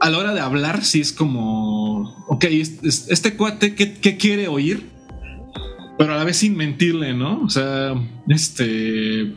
A 0.01 0.11
la 0.11 0.19
hora 0.19 0.35
de 0.35 0.41
hablar, 0.41 0.85
sí 0.85 1.01
es 1.01 1.13
como. 1.13 2.25
Ok, 2.29 2.45
este 2.45 3.37
cuate, 3.37 3.75
¿qué, 3.75 3.95
qué 3.95 4.17
quiere 4.17 4.49
oír? 4.49 4.92
Pero 6.03 6.15
a 6.15 6.17
la 6.17 6.25
vez 6.25 6.39
sin 6.39 6.57
mentirle, 6.57 7.15
¿no? 7.15 7.43
O 7.43 7.49
sea, 7.49 7.95
este. 8.27 9.35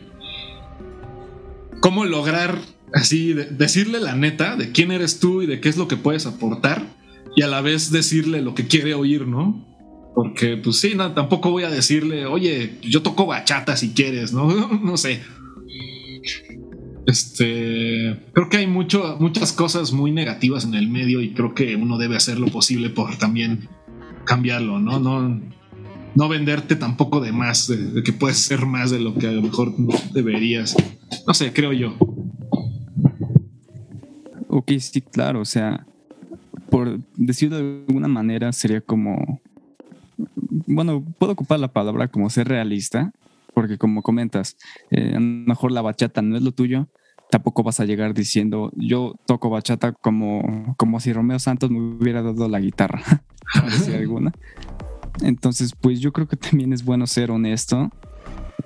¿Cómo 1.79 2.05
lograr 2.05 2.57
así, 2.91 3.33
decirle 3.33 3.99
la 3.99 4.15
neta 4.15 4.55
de 4.55 4.71
quién 4.71 4.91
eres 4.91 5.19
tú 5.19 5.43
y 5.43 5.45
de 5.45 5.59
qué 5.59 5.69
es 5.69 5.77
lo 5.77 5.87
que 5.87 5.95
puedes 5.95 6.25
aportar 6.25 6.87
y 7.35 7.43
a 7.43 7.47
la 7.47 7.61
vez 7.61 7.91
decirle 7.91 8.41
lo 8.41 8.55
que 8.55 8.65
quiere 8.65 8.95
oír, 8.95 9.27
¿no? 9.27 9.63
Porque, 10.15 10.57
pues 10.57 10.79
sí, 10.79 10.95
no, 10.95 11.11
tampoco 11.11 11.51
voy 11.51 11.65
a 11.65 11.69
decirle, 11.69 12.25
oye, 12.25 12.79
yo 12.81 13.03
toco 13.03 13.27
bachata 13.27 13.77
si 13.77 13.91
quieres, 13.91 14.33
¿no? 14.33 14.49
no 14.83 14.97
sé. 14.97 15.21
Este, 17.05 18.23
creo 18.33 18.49
que 18.49 18.57
hay 18.57 18.65
mucho, 18.65 19.17
muchas 19.19 19.53
cosas 19.53 19.91
muy 19.91 20.11
negativas 20.11 20.65
en 20.65 20.73
el 20.73 20.89
medio 20.89 21.21
y 21.21 21.35
creo 21.35 21.53
que 21.53 21.75
uno 21.75 21.99
debe 21.99 22.15
hacer 22.15 22.39
lo 22.39 22.47
posible 22.47 22.89
por 22.89 23.17
también 23.17 23.69
cambiarlo, 24.25 24.79
¿no? 24.79 24.99
No, 24.99 25.53
no 26.15 26.29
venderte 26.29 26.75
tampoco 26.75 27.19
de 27.19 27.31
más, 27.31 27.67
de 27.67 28.01
que 28.01 28.13
puedes 28.13 28.37
ser 28.37 28.65
más 28.65 28.89
de 28.89 28.99
lo 28.99 29.13
que 29.15 29.27
a 29.27 29.31
lo 29.31 29.41
mejor 29.41 29.73
deberías. 30.13 30.75
No 31.27 31.33
sé, 31.33 31.51
creo 31.53 31.73
yo. 31.73 31.95
Ok, 34.47 34.71
sí, 34.79 35.01
claro, 35.01 35.41
o 35.41 35.45
sea, 35.45 35.85
por 36.69 36.99
decirlo 37.17 37.57
de 37.57 37.83
alguna 37.87 38.07
manera, 38.07 38.53
sería 38.53 38.79
como, 38.79 39.41
bueno, 40.65 41.03
puedo 41.19 41.33
ocupar 41.33 41.59
la 41.59 41.67
palabra 41.67 42.07
como 42.07 42.29
ser 42.29 42.47
realista, 42.47 43.11
porque 43.53 43.77
como 43.77 44.01
comentas, 44.01 44.55
eh, 44.91 45.11
a 45.15 45.19
lo 45.19 45.25
mejor 45.25 45.73
la 45.73 45.81
bachata 45.81 46.21
no 46.21 46.37
es 46.37 46.43
lo 46.43 46.53
tuyo, 46.53 46.87
tampoco 47.29 47.63
vas 47.63 47.81
a 47.81 47.85
llegar 47.85 48.13
diciendo, 48.13 48.71
yo 48.75 49.15
toco 49.25 49.49
bachata 49.49 49.91
como, 49.91 50.73
como 50.77 51.01
si 51.01 51.11
Romeo 51.11 51.39
Santos 51.39 51.69
me 51.69 51.79
hubiera 51.79 52.21
dado 52.21 52.47
la 52.47 52.61
guitarra, 52.61 53.23
alguna. 53.93 54.31
Entonces, 55.21 55.73
pues 55.79 55.99
yo 55.99 56.11
creo 56.11 56.27
que 56.27 56.37
también 56.37 56.73
es 56.73 56.83
bueno 56.83 57.07
ser 57.07 57.31
honesto, 57.31 57.89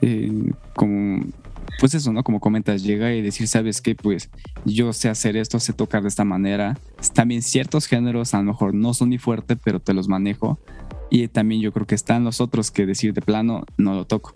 eh, 0.01 0.51
como 0.75 1.23
pues 1.79 1.93
eso, 1.93 2.11
¿no? 2.11 2.23
Como 2.23 2.39
comentas, 2.39 2.83
llega 2.83 3.13
y 3.13 3.21
decir, 3.21 3.47
¿sabes 3.47 3.81
qué? 3.81 3.95
Pues 3.95 4.29
yo 4.65 4.91
sé 4.91 5.07
hacer 5.07 5.37
esto, 5.37 5.59
sé 5.59 5.71
tocar 5.71 6.01
de 6.01 6.09
esta 6.09 6.25
manera. 6.25 6.77
También 7.13 7.41
ciertos 7.41 7.87
géneros 7.87 8.33
a 8.33 8.37
lo 8.39 8.43
mejor 8.43 8.73
no 8.73 8.93
son 8.93 9.09
ni 9.09 9.17
fuerte, 9.17 9.55
pero 9.55 9.79
te 9.79 9.93
los 9.93 10.09
manejo. 10.09 10.59
Y 11.09 11.27
también 11.29 11.61
yo 11.61 11.71
creo 11.71 11.87
que 11.87 11.95
están 11.95 12.23
los 12.23 12.41
otros 12.41 12.69
que 12.71 12.85
decir 12.85 13.13
de 13.13 13.21
plano, 13.21 13.63
no 13.77 13.93
lo 13.93 14.05
toco. 14.05 14.33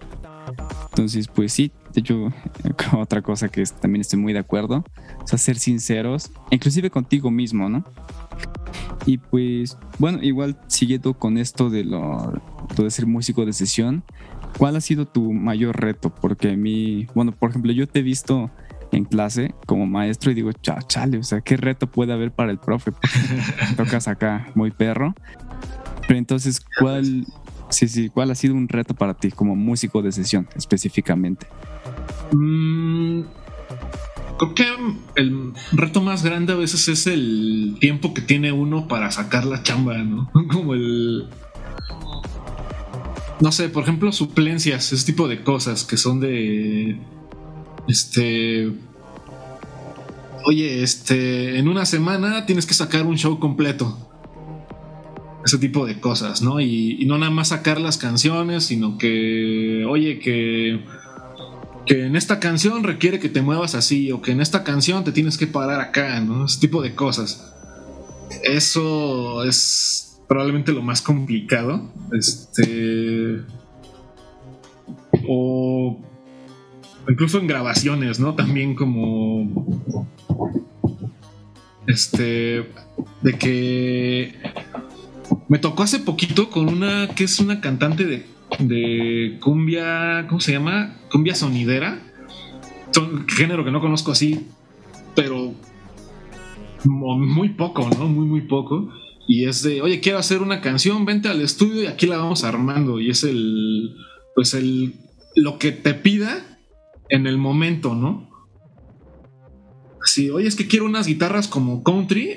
Entonces, 0.89 1.27
pues 1.27 1.51
sí, 1.51 1.71
de 1.93 2.01
hecho, 2.01 2.29
otra 2.97 3.21
cosa 3.21 3.49
que 3.49 3.63
también 3.81 4.01
estoy 4.01 4.19
muy 4.19 4.33
de 4.33 4.39
acuerdo, 4.39 4.83
o 5.23 5.27
sea, 5.27 5.37
ser 5.37 5.57
sinceros, 5.57 6.31
inclusive 6.51 6.89
contigo 6.89 7.31
mismo, 7.31 7.69
¿no? 7.69 7.83
Y 9.05 9.17
pues, 9.17 9.77
bueno, 9.99 10.19
igual 10.21 10.57
siguiendo 10.67 11.13
con 11.13 11.37
esto 11.37 11.69
de 11.69 11.83
lo 11.83 12.41
de 12.77 12.89
ser 12.89 13.05
músico 13.05 13.45
de 13.45 13.53
sesión, 13.53 14.03
¿Cuál 14.57 14.75
ha 14.75 14.81
sido 14.81 15.05
tu 15.05 15.33
mayor 15.33 15.79
reto? 15.79 16.09
Porque 16.09 16.51
a 16.51 16.55
mí, 16.55 17.07
bueno, 17.15 17.31
por 17.31 17.49
ejemplo, 17.49 17.71
yo 17.71 17.87
te 17.87 17.99
he 17.99 18.03
visto 18.03 18.51
en 18.91 19.05
clase 19.05 19.53
como 19.65 19.87
maestro 19.87 20.31
y 20.31 20.35
digo, 20.35 20.51
chale, 20.53 21.17
o 21.17 21.23
sea, 21.23 21.41
¿qué 21.41 21.57
reto 21.57 21.87
puede 21.87 22.13
haber 22.13 22.31
para 22.31 22.51
el 22.51 22.59
profe? 22.59 22.91
tocas 23.75 24.07
acá 24.07 24.51
muy 24.53 24.71
perro. 24.71 25.15
Pero 26.07 26.19
entonces, 26.19 26.61
¿cuál, 26.79 27.25
sí, 27.73 27.87
sí, 27.87 28.09
¿cuál 28.09 28.31
ha 28.31 28.35
sido 28.35 28.55
un 28.55 28.69
reto 28.69 28.93
para 28.93 29.13
ti 29.13 29.31
como 29.31 29.55
músico 29.55 30.01
de 30.01 30.11
sesión 30.11 30.47
específicamente? 30.55 31.47
Mm, 32.31 33.21
creo 34.37 34.55
que 34.55 34.65
el 35.15 35.53
reto 35.73 36.01
más 36.01 36.23
grande 36.23 36.53
a 36.53 36.55
veces 36.55 36.87
es 36.87 37.07
el 37.07 37.77
tiempo 37.79 38.13
que 38.13 38.21
tiene 38.21 38.51
uno 38.51 38.87
para 38.87 39.11
sacar 39.11 39.45
la 39.45 39.63
chamba, 39.63 39.97
¿no? 39.97 40.31
Como 40.49 40.73
el 40.73 41.27
no 43.43 43.51
sé, 43.51 43.67
por 43.67 43.83
ejemplo, 43.83 44.11
suplencias, 44.13 44.93
ese 44.93 45.05
tipo 45.05 45.27
de 45.27 45.43
cosas 45.43 45.83
que 45.83 45.97
son 45.97 46.21
de. 46.21 46.97
Este. 47.89 48.71
Oye, 50.45 50.81
este. 50.81 51.59
En 51.59 51.67
una 51.67 51.85
semana 51.85 52.45
tienes 52.45 52.65
que 52.65 52.73
sacar 52.73 53.05
un 53.05 53.17
show 53.17 53.39
completo. 53.39 54.12
Ese 55.53 55.59
tipo 55.59 55.85
de 55.85 55.99
cosas, 55.99 56.41
¿no? 56.41 56.59
Y, 56.59 57.05
no 57.05 57.19
nada 57.19 57.31
más 57.31 57.49
sacar 57.49 57.79
las 57.79 57.99
canciones, 57.99 58.63
sino 58.63 58.97
que. 58.97 59.85
Oye, 59.87 60.17
que. 60.17 60.83
Que 61.85 62.07
en 62.07 62.15
esta 62.15 62.39
canción 62.39 62.83
requiere 62.83 63.19
que 63.19 63.29
te 63.29 63.43
muevas 63.43 63.75
así, 63.75 64.11
o 64.11 64.19
que 64.19 64.31
en 64.31 64.41
esta 64.41 64.63
canción 64.63 65.03
te 65.03 65.11
tienes 65.11 65.37
que 65.37 65.45
parar 65.45 65.79
acá, 65.79 66.19
¿no? 66.21 66.45
Ese 66.45 66.59
tipo 66.59 66.81
de 66.81 66.95
cosas. 66.95 67.53
Eso 68.43 69.43
es 69.43 70.19
probablemente 70.27 70.71
lo 70.71 70.81
más 70.81 71.03
complicado. 71.03 71.87
Este. 72.11 73.41
O 75.27 76.01
incluso 77.07 77.37
en 77.37 77.45
grabaciones, 77.45 78.19
¿no? 78.19 78.33
También 78.33 78.73
como. 78.73 79.83
Este. 81.85 82.67
De 83.21 83.37
que. 83.37 84.33
Me 85.47 85.59
tocó 85.59 85.83
hace 85.83 85.99
poquito 85.99 86.49
con 86.49 86.69
una 86.69 87.07
que 87.15 87.25
es 87.25 87.39
una 87.39 87.61
cantante 87.61 88.05
de, 88.05 88.25
de 88.59 89.39
cumbia. 89.41 90.25
¿Cómo 90.27 90.39
se 90.39 90.53
llama? 90.53 90.97
Cumbia 91.11 91.35
sonidera. 91.35 92.01
Son 92.91 93.27
género 93.27 93.65
que 93.65 93.71
no 93.71 93.81
conozco 93.81 94.11
así, 94.11 94.47
pero 95.15 95.53
muy 96.85 97.49
poco, 97.49 97.89
¿no? 97.97 98.07
Muy, 98.07 98.25
muy 98.25 98.41
poco. 98.41 98.89
Y 99.27 99.45
es 99.45 99.63
de, 99.63 99.81
oye, 99.81 99.99
quiero 99.99 100.17
hacer 100.17 100.41
una 100.41 100.61
canción, 100.61 101.05
vente 101.05 101.29
al 101.29 101.41
estudio 101.41 101.83
y 101.83 101.87
aquí 101.87 102.07
la 102.07 102.17
vamos 102.17 102.43
armando. 102.43 102.99
Y 102.99 103.09
es 103.09 103.23
el, 103.23 103.95
pues 104.35 104.53
el, 104.53 104.95
lo 105.35 105.57
que 105.57 105.71
te 105.71 105.93
pida 105.93 106.59
en 107.09 107.25
el 107.27 107.37
momento, 107.37 107.95
¿no? 107.95 108.29
Así, 110.03 110.29
oye, 110.29 110.47
es 110.47 110.55
que 110.55 110.67
quiero 110.67 110.85
unas 110.85 111.07
guitarras 111.07 111.47
como 111.47 111.83
country. 111.83 112.35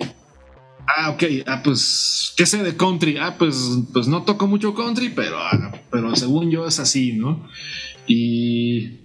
Ah, 0.87 1.11
ok, 1.11 1.25
ah, 1.47 1.63
pues, 1.65 2.33
¿qué 2.37 2.47
sé 2.47 2.63
de 2.63 2.77
country? 2.77 3.17
Ah, 3.19 3.37
pues, 3.39 3.81
pues 3.93 4.07
no 4.07 4.23
toco 4.23 4.47
mucho 4.47 4.75
country, 4.75 5.11
pero, 5.11 5.39
ah, 5.39 5.73
pero 5.91 6.15
según 6.15 6.51
yo 6.51 6.67
es 6.67 6.79
así, 6.79 7.13
¿no? 7.13 7.49
Y, 8.07 9.01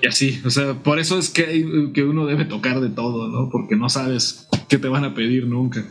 y 0.00 0.06
así, 0.08 0.40
o 0.44 0.50
sea, 0.50 0.74
por 0.74 0.98
eso 0.98 1.18
es 1.18 1.28
que, 1.28 1.90
que 1.92 2.02
uno 2.02 2.26
debe 2.26 2.44
tocar 2.46 2.80
de 2.80 2.88
todo, 2.88 3.28
¿no? 3.28 3.50
Porque 3.50 3.76
no 3.76 3.88
sabes 3.88 4.48
qué 4.68 4.78
te 4.78 4.88
van 4.88 5.04
a 5.04 5.14
pedir 5.14 5.46
nunca. 5.46 5.86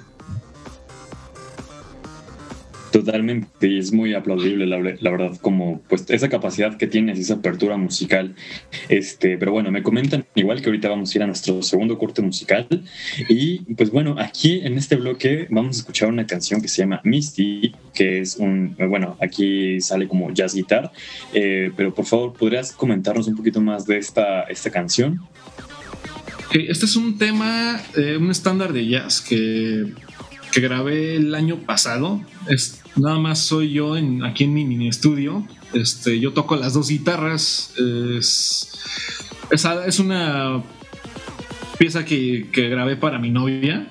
Totalmente, 2.97 3.67
y 3.67 3.77
es 3.77 3.93
muy 3.93 4.15
aplaudible 4.15 4.65
la, 4.65 4.79
verdad, 5.11 5.37
como 5.39 5.83
pues 5.87 6.09
esa 6.09 6.29
capacidad 6.29 6.77
que 6.77 6.87
tienes, 6.87 7.19
esa 7.19 7.35
apertura 7.35 7.77
musical. 7.77 8.33
Este, 8.89 9.37
pero 9.37 9.51
bueno, 9.51 9.69
me 9.71 9.83
comentan 9.83 10.25
igual 10.33 10.61
que 10.63 10.69
ahorita 10.69 10.89
vamos 10.89 11.13
a 11.13 11.17
ir 11.19 11.21
a 11.21 11.27
nuestro 11.27 11.61
segundo 11.61 11.99
corte 11.99 12.23
musical. 12.23 12.67
Y 13.29 13.59
pues 13.75 13.91
bueno, 13.91 14.15
aquí 14.17 14.61
en 14.63 14.79
este 14.79 14.95
bloque 14.95 15.45
vamos 15.51 15.75
a 15.75 15.79
escuchar 15.81 16.09
una 16.09 16.25
canción 16.25 16.59
que 16.59 16.67
se 16.67 16.81
llama 16.81 16.99
Misty, 17.03 17.75
que 17.93 18.21
es 18.21 18.37
un, 18.37 18.75
bueno, 18.89 19.15
aquí 19.21 19.79
sale 19.79 20.07
como 20.07 20.33
jazz 20.33 20.55
guitar. 20.55 20.91
Eh, 21.35 21.71
pero 21.77 21.93
por 21.93 22.07
favor, 22.07 22.33
¿podrías 22.33 22.71
comentarnos 22.71 23.27
un 23.27 23.35
poquito 23.35 23.61
más 23.61 23.85
de 23.85 23.99
esta, 23.99 24.41
esta 24.45 24.71
canción? 24.71 25.21
Este 26.51 26.87
es 26.87 26.95
un 26.95 27.19
tema, 27.19 27.79
eh, 27.95 28.17
un 28.17 28.31
estándar 28.31 28.73
de 28.73 28.87
jazz 28.87 29.21
que, 29.21 29.93
que 30.51 30.61
grabé 30.61 31.17
el 31.17 31.35
año 31.35 31.57
pasado. 31.57 32.21
Es 32.49 32.81
nada 32.97 33.19
más 33.19 33.39
soy 33.39 33.71
yo 33.71 33.95
aquí 34.23 34.43
en 34.43 34.53
mi 34.53 34.65
mini 34.65 34.87
estudio. 34.87 35.45
Este, 35.73 36.19
yo 36.19 36.33
toco 36.33 36.55
las 36.55 36.73
dos 36.73 36.89
guitarras. 36.89 37.73
Es, 37.77 38.69
es, 39.51 39.99
una 39.99 40.63
pieza 41.77 42.05
que, 42.05 42.49
que, 42.51 42.69
grabé 42.69 42.95
para 42.95 43.19
mi 43.19 43.29
novia. 43.29 43.87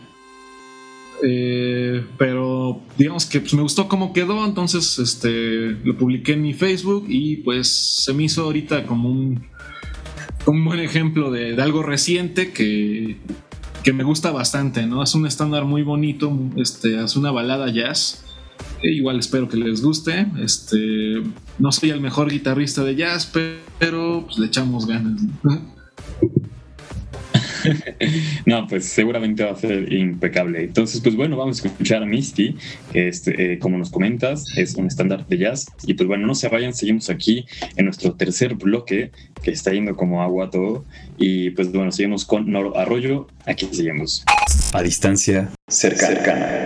Eh, 1.23 2.05
pero 2.19 2.83
digamos 2.99 3.25
que 3.25 3.41
pues, 3.41 3.55
me 3.55 3.63
gustó 3.63 3.89
cómo 3.89 4.13
quedó, 4.13 4.45
entonces 4.45 4.99
este, 4.99 5.71
lo 5.83 5.97
publiqué 5.97 6.35
en 6.35 6.43
mi 6.43 6.53
Facebook 6.53 7.07
y 7.09 7.37
pues 7.37 7.69
se 7.69 8.13
me 8.13 8.25
hizo 8.25 8.43
ahorita 8.43 8.85
como 8.85 9.09
un, 9.09 9.47
un 10.45 10.65
buen 10.67 10.79
ejemplo 10.79 11.31
de, 11.31 11.57
de 11.57 11.63
algo 11.63 11.83
reciente 11.83 12.53
que, 12.53 13.17
que 13.83 13.95
me 13.95 14.05
gusta 14.05 14.31
bastante, 14.31 14.87
¿no? 14.87 15.03
Es 15.03 15.15
un 15.15 15.27
estándar 15.27 15.65
muy 15.65 15.83
bonito, 15.83 16.37
este, 16.57 17.03
es 17.03 17.17
una 17.17 17.31
balada 17.31 17.71
jazz. 17.71 18.26
E 18.83 18.93
igual 18.93 19.19
espero 19.19 19.49
que 19.49 19.57
les 19.57 19.83
guste. 19.83 20.27
Este, 20.43 21.23
no 21.59 21.73
soy 21.73 21.91
el 21.91 22.01
mejor 22.01 22.31
guitarrista 22.31 22.85
de 22.85 22.95
jazz, 22.95 23.31
pero 23.79 24.25
pues, 24.27 24.39
le 24.39 24.47
echamos 24.47 24.87
ganas. 24.87 25.23
no, 28.47 28.67
pues 28.67 28.87
seguramente 28.87 29.45
va 29.45 29.53
a 29.53 29.57
ser 29.57 29.93
impecable. 29.93 30.65
Entonces, 30.65 31.01
pues 31.01 31.17
bueno, 31.17 31.37
vamos 31.37 31.65
a 31.65 31.69
escuchar 31.69 32.03
a 32.03 32.07
Misty, 32.07 32.57
que 32.93 33.09
este, 33.09 33.55
eh, 33.55 33.59
como 33.59 33.79
nos 33.79 33.91
comentas, 33.91 34.45
es 34.57 34.75
un 34.75 34.87
estándar 34.87 35.27
de 35.27 35.39
jazz. 35.39 35.67
Y 35.85 35.95
pues 35.95 36.07
bueno, 36.07 36.27
no 36.27 36.35
se 36.35 36.49
vayan, 36.49 36.75
seguimos 36.75 37.11
aquí 37.11 37.47
en 37.77 37.87
nuestro 37.87 38.15
tercer 38.15 38.55
bloque, 38.55 39.11
que 39.43 39.51
está 39.51 39.73
yendo 39.73 39.97
como 39.97 40.23
agua 40.23 40.51
todo. 40.51 40.85
Y 41.19 41.51
pues 41.51 41.73
bueno, 41.73 41.93
seguimos 41.93 42.25
con 42.25 42.51
Noro 42.51 42.77
Arroyo. 42.77 43.27
Aquí 43.47 43.69
seguimos. 43.73 44.25
A 44.73 44.83
distancia 44.83 45.51
cercana. 45.69 46.66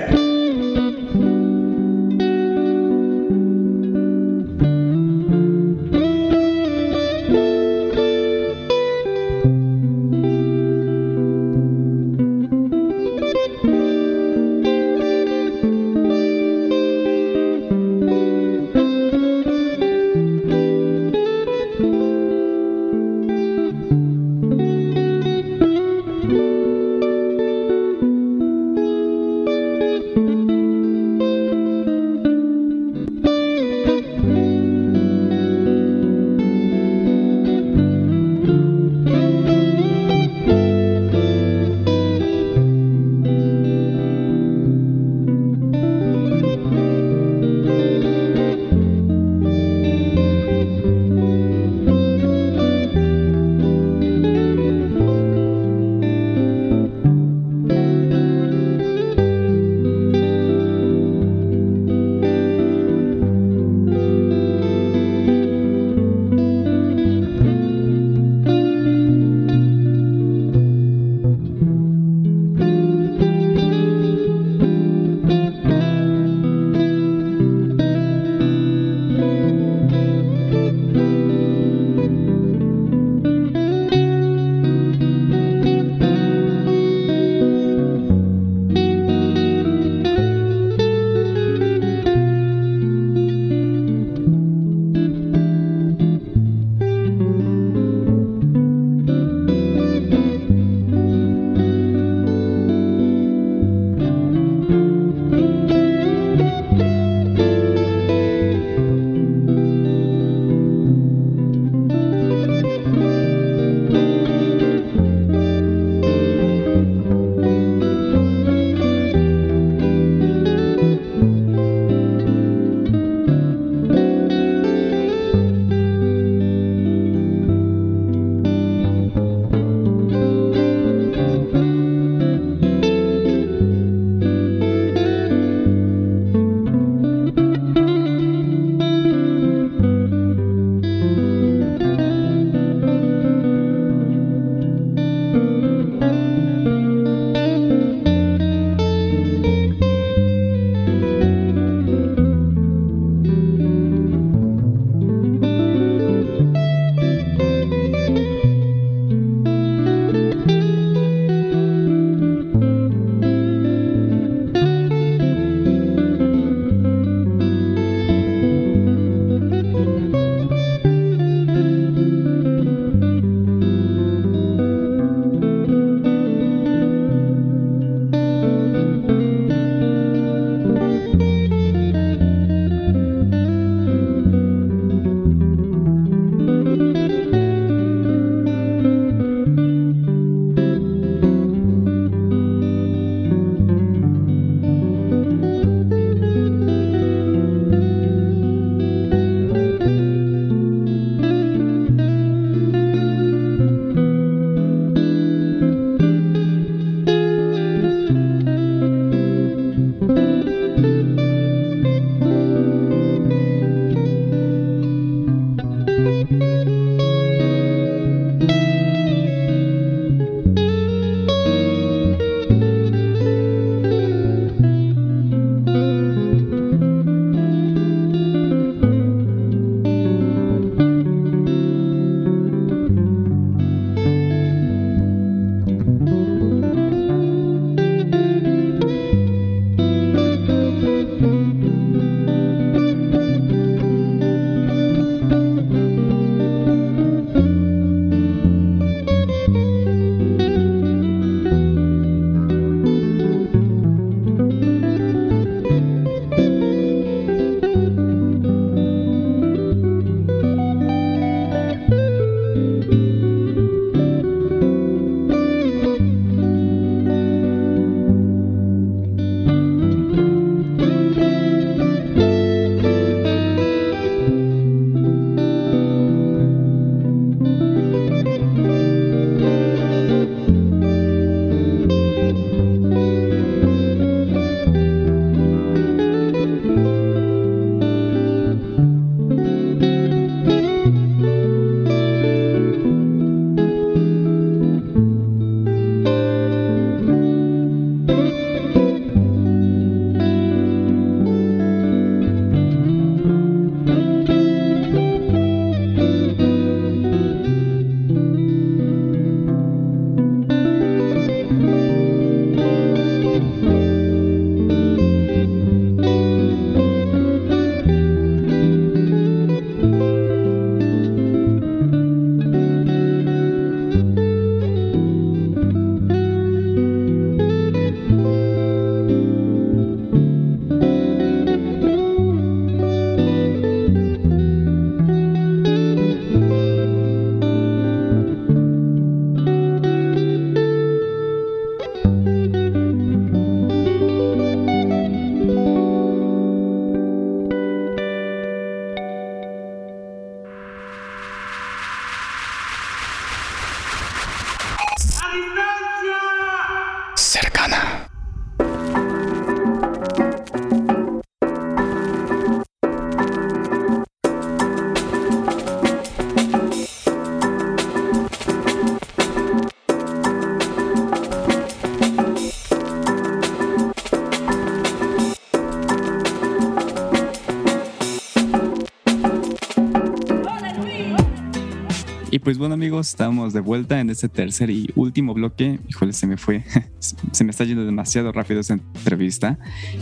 Pues 382.50 382.58
bueno 382.58 382.74
amigos, 382.74 383.10
estamos 383.10 383.52
de 383.52 383.60
vuelta 383.60 384.00
en 384.00 384.10
este 384.10 384.28
tercer 384.28 384.70
y 384.70 384.90
último 384.96 385.34
bloque. 385.34 385.78
Híjole, 385.88 386.12
se 386.12 386.26
me 386.26 386.36
fue, 386.36 386.64
se 386.98 387.44
me 387.44 387.52
está 387.52 387.62
yendo 387.62 387.84
demasiado 387.84 388.32
rápido 388.32 388.58
esta 388.58 388.72
entrevista. 388.72 389.56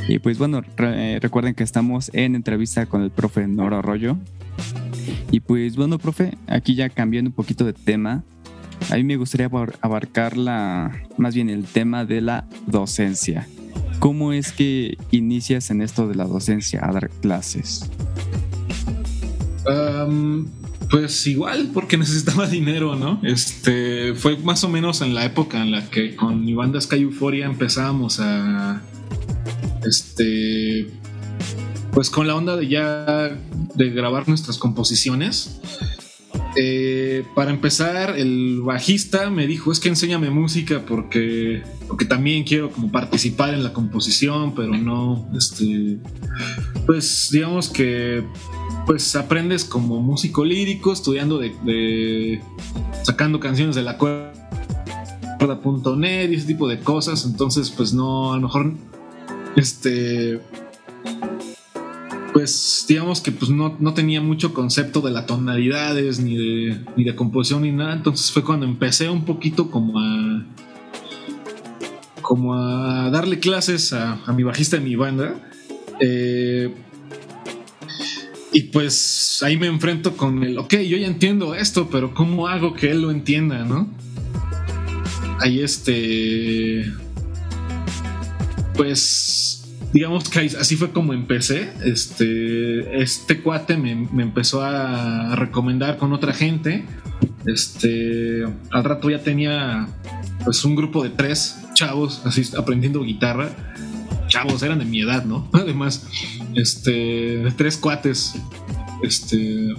Y 0.08 0.18
pues 0.18 0.38
bueno, 0.38 0.62
recuerden 0.78 1.54
que 1.54 1.62
estamos 1.62 2.10
en 2.14 2.34
entrevista 2.34 2.86
con 2.86 3.02
el 3.02 3.10
profe 3.10 3.46
Noro 3.46 3.76
Arroyo. 3.76 4.16
Y 5.30 5.40
pues 5.40 5.76
bueno, 5.76 5.98
profe, 5.98 6.38
aquí 6.46 6.74
ya 6.74 6.88
cambiando 6.88 7.28
un 7.28 7.34
poquito 7.34 7.66
de 7.66 7.74
tema, 7.74 8.24
a 8.90 8.96
mí 8.96 9.04
me 9.04 9.16
gustaría 9.16 9.50
abarcar 9.82 10.38
la, 10.38 11.02
más 11.18 11.34
bien 11.34 11.50
el 11.50 11.64
tema 11.64 12.06
de 12.06 12.22
la 12.22 12.48
docencia. 12.66 13.46
¿Cómo 13.98 14.32
es 14.32 14.52
que 14.52 14.96
inicias 15.10 15.70
en 15.70 15.82
esto 15.82 16.08
de 16.08 16.14
la 16.14 16.24
docencia 16.24 16.80
a 16.82 16.92
dar 16.92 17.10
clases? 17.10 17.90
Pues 20.90 21.26
igual, 21.26 21.70
porque 21.72 21.96
necesitaba 21.98 22.46
dinero, 22.46 22.96
¿no? 22.96 23.20
Este 23.22 24.14
fue 24.14 24.36
más 24.38 24.64
o 24.64 24.68
menos 24.68 25.00
en 25.00 25.14
la 25.14 25.24
época 25.24 25.62
en 25.62 25.70
la 25.70 25.88
que 25.90 26.16
con 26.16 26.44
mi 26.44 26.54
banda 26.54 26.80
Sky 26.80 27.02
Euphoria 27.02 27.46
empezábamos 27.46 28.20
a. 28.20 28.82
Este. 29.86 30.88
Pues 31.92 32.10
con 32.10 32.26
la 32.26 32.36
onda 32.36 32.56
de 32.56 32.68
ya 32.68 33.36
de 33.74 33.90
grabar 33.90 34.28
nuestras 34.28 34.58
composiciones. 34.58 35.60
Eh, 36.56 37.24
para 37.34 37.50
empezar, 37.50 38.18
el 38.18 38.60
bajista 38.62 39.30
me 39.30 39.46
dijo, 39.46 39.70
es 39.70 39.78
que 39.78 39.88
enséñame 39.88 40.30
música 40.30 40.84
porque, 40.86 41.62
porque 41.86 42.04
también 42.04 42.44
quiero 42.44 42.70
como 42.70 42.90
participar 42.90 43.54
en 43.54 43.62
la 43.62 43.72
composición, 43.72 44.54
pero 44.54 44.76
no, 44.76 45.28
este, 45.36 45.98
pues 46.86 47.28
digamos 47.30 47.68
que 47.68 48.24
pues 48.88 49.14
aprendes 49.16 49.64
como 49.66 50.00
músico 50.00 50.46
lírico, 50.46 50.94
estudiando 50.94 51.38
de, 51.38 52.40
sacando 53.02 53.38
canciones 53.38 53.76
de 53.76 53.82
la 53.82 53.98
cuerda.net 53.98 54.40
y 56.30 56.34
ese 56.34 56.46
tipo 56.46 56.66
de 56.66 56.80
cosas, 56.80 57.26
entonces 57.26 57.68
pues 57.68 57.92
no, 57.92 58.32
a 58.32 58.36
lo 58.36 58.42
mejor, 58.44 58.72
este, 59.56 60.40
pues 62.32 62.86
digamos 62.88 63.20
que 63.20 63.30
pues 63.30 63.50
no, 63.50 63.92
tenía 63.92 64.22
mucho 64.22 64.54
concepto 64.54 65.02
de 65.02 65.10
las 65.10 65.26
tonalidades 65.26 66.18
ni 66.18 66.38
de, 66.38 66.82
ni 66.96 67.04
de 67.04 67.14
composición 67.14 67.60
ni 67.62 67.72
nada. 67.72 67.92
Entonces 67.92 68.32
fue 68.32 68.42
cuando 68.42 68.64
empecé 68.64 69.10
un 69.10 69.26
poquito 69.26 69.70
como 69.70 70.00
a 70.00 70.46
como 72.22 72.54
a 72.54 73.10
darle 73.10 73.38
clases 73.38 73.92
a, 73.92 74.18
mi 74.34 74.44
bajista 74.44 74.78
de 74.78 74.82
mi 74.82 74.96
banda. 74.96 75.34
Eh, 76.00 76.74
y 78.52 78.62
pues 78.64 79.42
ahí 79.42 79.56
me 79.56 79.66
enfrento 79.66 80.16
con 80.16 80.42
el, 80.42 80.58
ok, 80.58 80.74
yo 80.76 80.96
ya 80.96 81.06
entiendo 81.06 81.54
esto, 81.54 81.88
pero 81.90 82.14
¿cómo 82.14 82.48
hago 82.48 82.74
que 82.74 82.90
él 82.90 83.02
lo 83.02 83.10
entienda, 83.10 83.64
no? 83.64 83.88
Ahí 85.40 85.60
este... 85.60 86.84
Pues 88.74 89.48
digamos 89.92 90.28
que 90.28 90.40
así 90.40 90.76
fue 90.76 90.92
como 90.92 91.12
empecé. 91.12 91.72
Este, 91.84 93.02
este 93.02 93.40
cuate 93.40 93.76
me, 93.76 93.92
empezó 94.22 94.62
a 94.62 95.34
recomendar 95.36 95.98
con 95.98 96.12
otra 96.12 96.32
gente. 96.32 96.84
Este, 97.46 98.44
al 98.70 98.84
rato 98.84 99.10
ya 99.10 99.22
tenía 99.22 99.88
pues 100.44 100.64
un 100.64 100.76
grupo 100.76 101.02
de 101.02 101.10
tres 101.10 101.58
chavos 101.74 102.22
así 102.24 102.42
aprendiendo 102.56 103.02
guitarra. 103.02 103.50
Chavos, 104.28 104.62
eran 104.62 104.78
de 104.78 104.84
mi 104.84 105.00
edad, 105.00 105.24
¿no? 105.24 105.48
Además, 105.52 106.06
este, 106.54 107.44
tres 107.56 107.76
cuates. 107.76 108.34
Este, 109.02 109.74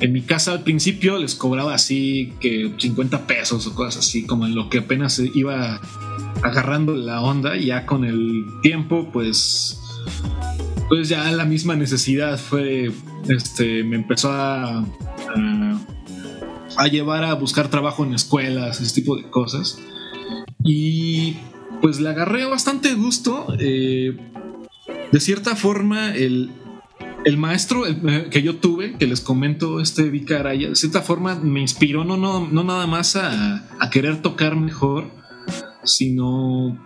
en 0.00 0.12
mi 0.12 0.22
casa 0.22 0.52
al 0.52 0.62
principio 0.62 1.18
les 1.18 1.34
cobraba 1.34 1.74
así 1.74 2.32
que 2.40 2.72
50 2.78 3.26
pesos 3.26 3.66
o 3.66 3.74
cosas 3.74 4.06
así, 4.06 4.24
como 4.24 4.46
en 4.46 4.54
lo 4.54 4.70
que 4.70 4.78
apenas 4.78 5.20
iba 5.34 5.80
agarrando 6.42 6.94
la 6.94 7.20
onda, 7.20 7.56
ya 7.56 7.84
con 7.84 8.04
el 8.04 8.46
tiempo, 8.62 9.10
pues, 9.12 9.78
pues 10.88 11.08
ya 11.08 11.30
la 11.32 11.44
misma 11.44 11.76
necesidad 11.76 12.38
fue, 12.38 12.90
este, 13.28 13.84
me 13.84 13.96
empezó 13.96 14.32
a, 14.32 14.84
a, 16.76 16.86
llevar 16.88 17.24
a 17.24 17.34
buscar 17.34 17.68
trabajo 17.68 18.04
en 18.04 18.14
escuelas, 18.14 18.80
ese 18.80 19.02
tipo 19.02 19.16
de 19.16 19.24
cosas. 19.24 19.78
Y 20.64 21.36
pues 21.82 22.00
le 22.00 22.08
agarré 22.08 22.46
bastante 22.46 22.94
gusto. 22.94 23.54
Eh, 23.58 24.16
de 25.12 25.20
cierta 25.20 25.56
forma, 25.56 26.14
el, 26.14 26.50
el 27.24 27.36
maestro 27.36 27.82
que 28.30 28.42
yo 28.42 28.56
tuve, 28.56 28.94
que 28.96 29.06
les 29.06 29.20
comento, 29.20 29.80
este 29.80 30.08
Vicaraya, 30.08 30.68
de 30.68 30.76
cierta 30.76 31.02
forma 31.02 31.34
me 31.34 31.60
inspiró 31.60 32.04
no, 32.04 32.16
no, 32.16 32.48
no 32.48 32.64
nada 32.64 32.86
más 32.86 33.16
a, 33.16 33.68
querer 33.90 34.22
tocar 34.22 34.56
mejor, 34.56 35.10
sino 35.84 36.78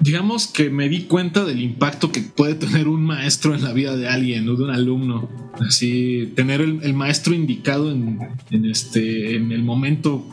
digamos 0.00 0.46
que 0.46 0.70
me 0.70 0.88
di 0.88 1.04
cuenta 1.04 1.44
del 1.44 1.60
impacto 1.60 2.12
que 2.12 2.20
puede 2.20 2.54
tener 2.54 2.88
un 2.88 3.04
maestro 3.04 3.54
en 3.54 3.62
la 3.62 3.72
vida 3.72 3.96
de 3.96 4.08
alguien, 4.08 4.48
o 4.48 4.56
de 4.56 4.64
un 4.64 4.70
alumno. 4.70 5.28
Así, 5.66 6.32
tener 6.36 6.60
el, 6.60 6.94
maestro 6.94 7.34
indicado 7.34 7.90
en, 7.90 8.20
este, 8.50 9.36
en 9.36 9.52
el 9.52 9.62
momento 9.62 10.26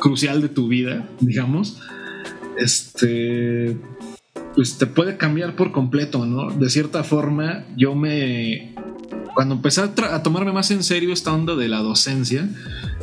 crucial 0.00 0.40
de 0.40 0.48
tu 0.48 0.68
vida, 0.68 1.08
digamos, 1.20 1.80
este, 2.58 3.76
pues 4.54 4.78
te 4.78 4.86
puede 4.86 5.16
cambiar 5.16 5.56
por 5.56 5.72
completo, 5.72 6.26
¿no? 6.26 6.50
De 6.50 6.68
cierta 6.70 7.04
forma, 7.04 7.64
yo 7.76 7.94
me, 7.94 8.74
cuando 9.34 9.54
empecé 9.54 9.82
a 9.82 10.22
tomarme 10.22 10.52
más 10.52 10.70
en 10.70 10.82
serio 10.82 11.12
esta 11.12 11.32
onda 11.32 11.56
de 11.56 11.68
la 11.68 11.78
docencia, 11.78 12.48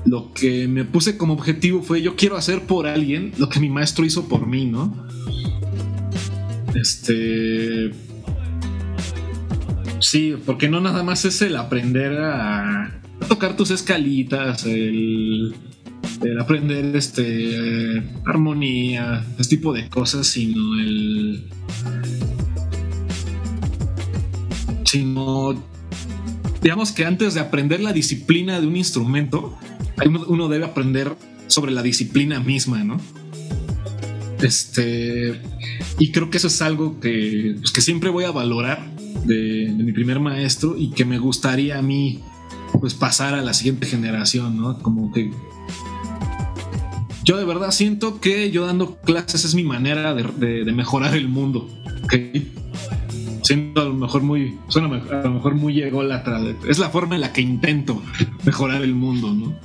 lo 0.05 0.33
que 0.33 0.67
me 0.67 0.85
puse 0.85 1.17
como 1.17 1.33
objetivo 1.33 1.81
fue 1.81 2.01
yo 2.01 2.15
quiero 2.15 2.37
hacer 2.37 2.63
por 2.63 2.87
alguien 2.87 3.33
lo 3.37 3.49
que 3.49 3.59
mi 3.59 3.69
maestro 3.69 4.05
hizo 4.05 4.27
por 4.27 4.47
mí, 4.47 4.65
¿no? 4.65 5.07
Este... 6.75 7.91
Sí, 10.01 10.35
porque 10.45 10.69
no 10.69 10.79
nada 10.79 11.03
más 11.03 11.25
es 11.25 11.41
el 11.41 11.57
aprender 11.57 12.17
a, 12.21 13.01
tocar 13.27 13.57
tus 13.57 13.69
escalitas, 13.69 14.65
el, 14.65 15.53
aprender 16.39 16.95
este 16.95 18.03
armonía, 18.25 19.25
este 19.39 19.57
tipo 19.57 19.73
de 19.73 19.89
cosas, 19.89 20.27
sino 20.27 20.79
el 20.79 21.45
sino 24.85 25.55
digamos 26.61 26.91
que 26.91 27.05
antes 27.05 27.33
de 27.35 27.39
aprender 27.39 27.79
la 27.79 27.93
disciplina 27.93 28.59
de 28.59 28.67
un 28.67 28.75
instrumento, 28.75 29.57
uno 30.27 30.47
debe 30.47 30.65
aprender 30.65 31.15
sobre 31.47 31.71
la 31.71 31.81
disciplina 31.81 32.39
misma, 32.39 32.83
¿no? 32.83 32.99
Este, 34.41 35.41
y 35.97 36.11
creo 36.11 36.29
que 36.29 36.37
eso 36.37 36.47
es 36.47 36.61
algo 36.61 36.99
que, 36.99 37.55
pues, 37.59 37.71
que 37.71 37.81
siempre 37.81 38.09
voy 38.09 38.23
a 38.23 38.31
valorar 38.31 38.93
de, 39.25 39.73
mi 39.75 39.91
primer 39.91 40.19
maestro 40.19 40.77
y 40.77 40.91
que 40.91 41.05
me 41.05 41.17
gustaría 41.17 41.77
a 41.77 41.81
mí 41.81 42.21
pues 42.79 42.93
pasar 42.93 43.33
a 43.33 43.41
la 43.41 43.53
siguiente 43.53 43.87
generación, 43.87 44.57
¿no? 44.57 44.79
Como 44.79 45.11
que 45.11 45.31
yo 47.29 47.37
de 47.37 47.45
verdad 47.45 47.69
siento 47.69 48.19
que 48.19 48.49
yo 48.49 48.65
dando 48.65 48.95
clases 49.01 49.45
es 49.45 49.53
mi 49.53 49.63
manera 49.63 50.15
de, 50.15 50.65
mejorar 50.73 51.13
el 51.13 51.27
mundo. 51.27 51.69
Siento 53.43 53.81
a 53.81 53.85
lo 53.85 53.93
mejor 53.93 54.23
muy, 54.23 54.57
suena 54.67 54.87
a 54.87 55.21
lo 55.21 55.33
mejor 55.33 55.53
muy 55.53 55.79
ególatra. 55.79 56.41
Es 56.67 56.79
la 56.79 56.89
forma 56.89 57.13
en 57.13 57.21
la 57.21 57.31
que 57.31 57.41
intento 57.41 58.01
mejorar 58.45 58.81
el 58.81 58.95
mundo, 58.95 59.31
¿no? 59.31 59.55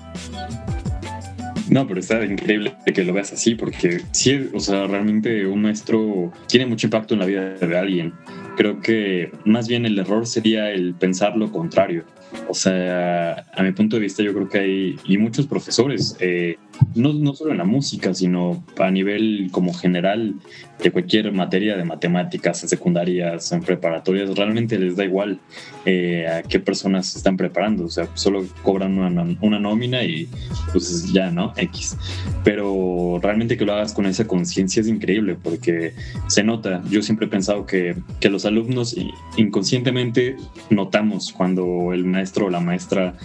No, 1.70 1.88
pero 1.88 2.00
está 2.00 2.22
increíble 2.22 2.76
que 2.84 3.02
lo 3.02 3.14
veas 3.14 3.32
así, 3.32 3.54
porque 3.54 4.02
sí, 4.10 4.50
o 4.52 4.60
sea, 4.60 4.86
realmente 4.86 5.46
un 5.46 5.62
maestro 5.62 6.34
tiene 6.46 6.66
mucho 6.66 6.86
impacto 6.86 7.14
en 7.14 7.20
la 7.20 7.26
vida 7.26 7.54
de 7.54 7.78
alguien. 7.78 8.12
Creo 8.56 8.80
que 8.80 9.32
más 9.44 9.68
bien 9.68 9.86
el 9.86 9.98
error 9.98 10.26
sería 10.26 10.70
el 10.70 10.94
pensar 10.94 11.36
lo 11.36 11.50
contrario. 11.50 12.04
O 12.48 12.54
sea, 12.54 13.46
a 13.54 13.62
mi 13.62 13.72
punto 13.72 13.96
de 13.96 14.02
vista, 14.02 14.22
yo 14.22 14.34
creo 14.34 14.48
que 14.48 14.58
hay 14.58 14.96
y 15.04 15.18
muchos 15.18 15.46
profesores, 15.46 16.16
eh, 16.20 16.56
no, 16.94 17.12
no 17.12 17.34
solo 17.34 17.52
en 17.52 17.58
la 17.58 17.64
música, 17.64 18.12
sino 18.12 18.64
a 18.78 18.90
nivel 18.90 19.48
como 19.52 19.72
general 19.72 20.34
de 20.82 20.90
cualquier 20.90 21.32
materia 21.32 21.76
de 21.76 21.84
matemáticas 21.84 22.62
en 22.62 22.68
secundarias, 22.68 23.52
en 23.52 23.62
preparatorias, 23.62 24.34
realmente 24.36 24.78
les 24.78 24.96
da 24.96 25.04
igual 25.04 25.38
eh, 25.86 26.26
a 26.26 26.42
qué 26.42 26.58
personas 26.58 27.06
se 27.06 27.18
están 27.18 27.36
preparando. 27.36 27.84
O 27.84 27.88
sea, 27.88 28.08
solo 28.14 28.44
cobran 28.62 28.98
una, 28.98 29.36
una 29.40 29.60
nómina 29.60 30.02
y 30.02 30.28
pues 30.72 31.12
ya, 31.12 31.30
¿no? 31.30 31.52
X. 31.56 31.96
Pero 32.42 33.18
realmente 33.22 33.56
que 33.56 33.64
lo 33.64 33.72
hagas 33.72 33.92
con 33.92 34.06
esa 34.06 34.26
conciencia 34.26 34.80
es 34.80 34.88
increíble 34.88 35.36
porque 35.40 35.94
se 36.26 36.42
nota. 36.42 36.82
Yo 36.90 37.02
siempre 37.02 37.26
he 37.26 37.30
pensado 37.30 37.66
que, 37.66 37.96
que 38.20 38.28
los 38.28 38.43
alumnos 38.44 38.96
inconscientemente 39.36 40.36
notamos 40.70 41.32
cuando 41.32 41.92
el 41.92 42.04
maestro 42.04 42.46
o 42.46 42.50
la 42.50 42.60
maestra 42.60 43.16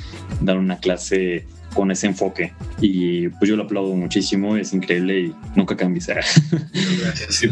dan 0.41 0.57
una 0.57 0.78
clase 0.78 1.45
con 1.74 1.91
ese 1.91 2.07
enfoque. 2.07 2.53
Y 2.82 3.30
pues 3.30 3.49
yo 3.49 3.55
lo 3.55 3.63
aplaudo 3.63 3.95
muchísimo, 3.95 4.55
es 4.57 4.74
increíble 4.74 5.22
y 5.22 5.36
nunca 5.55 5.76
cambies. 5.76 6.07
Gracias. 6.07 7.43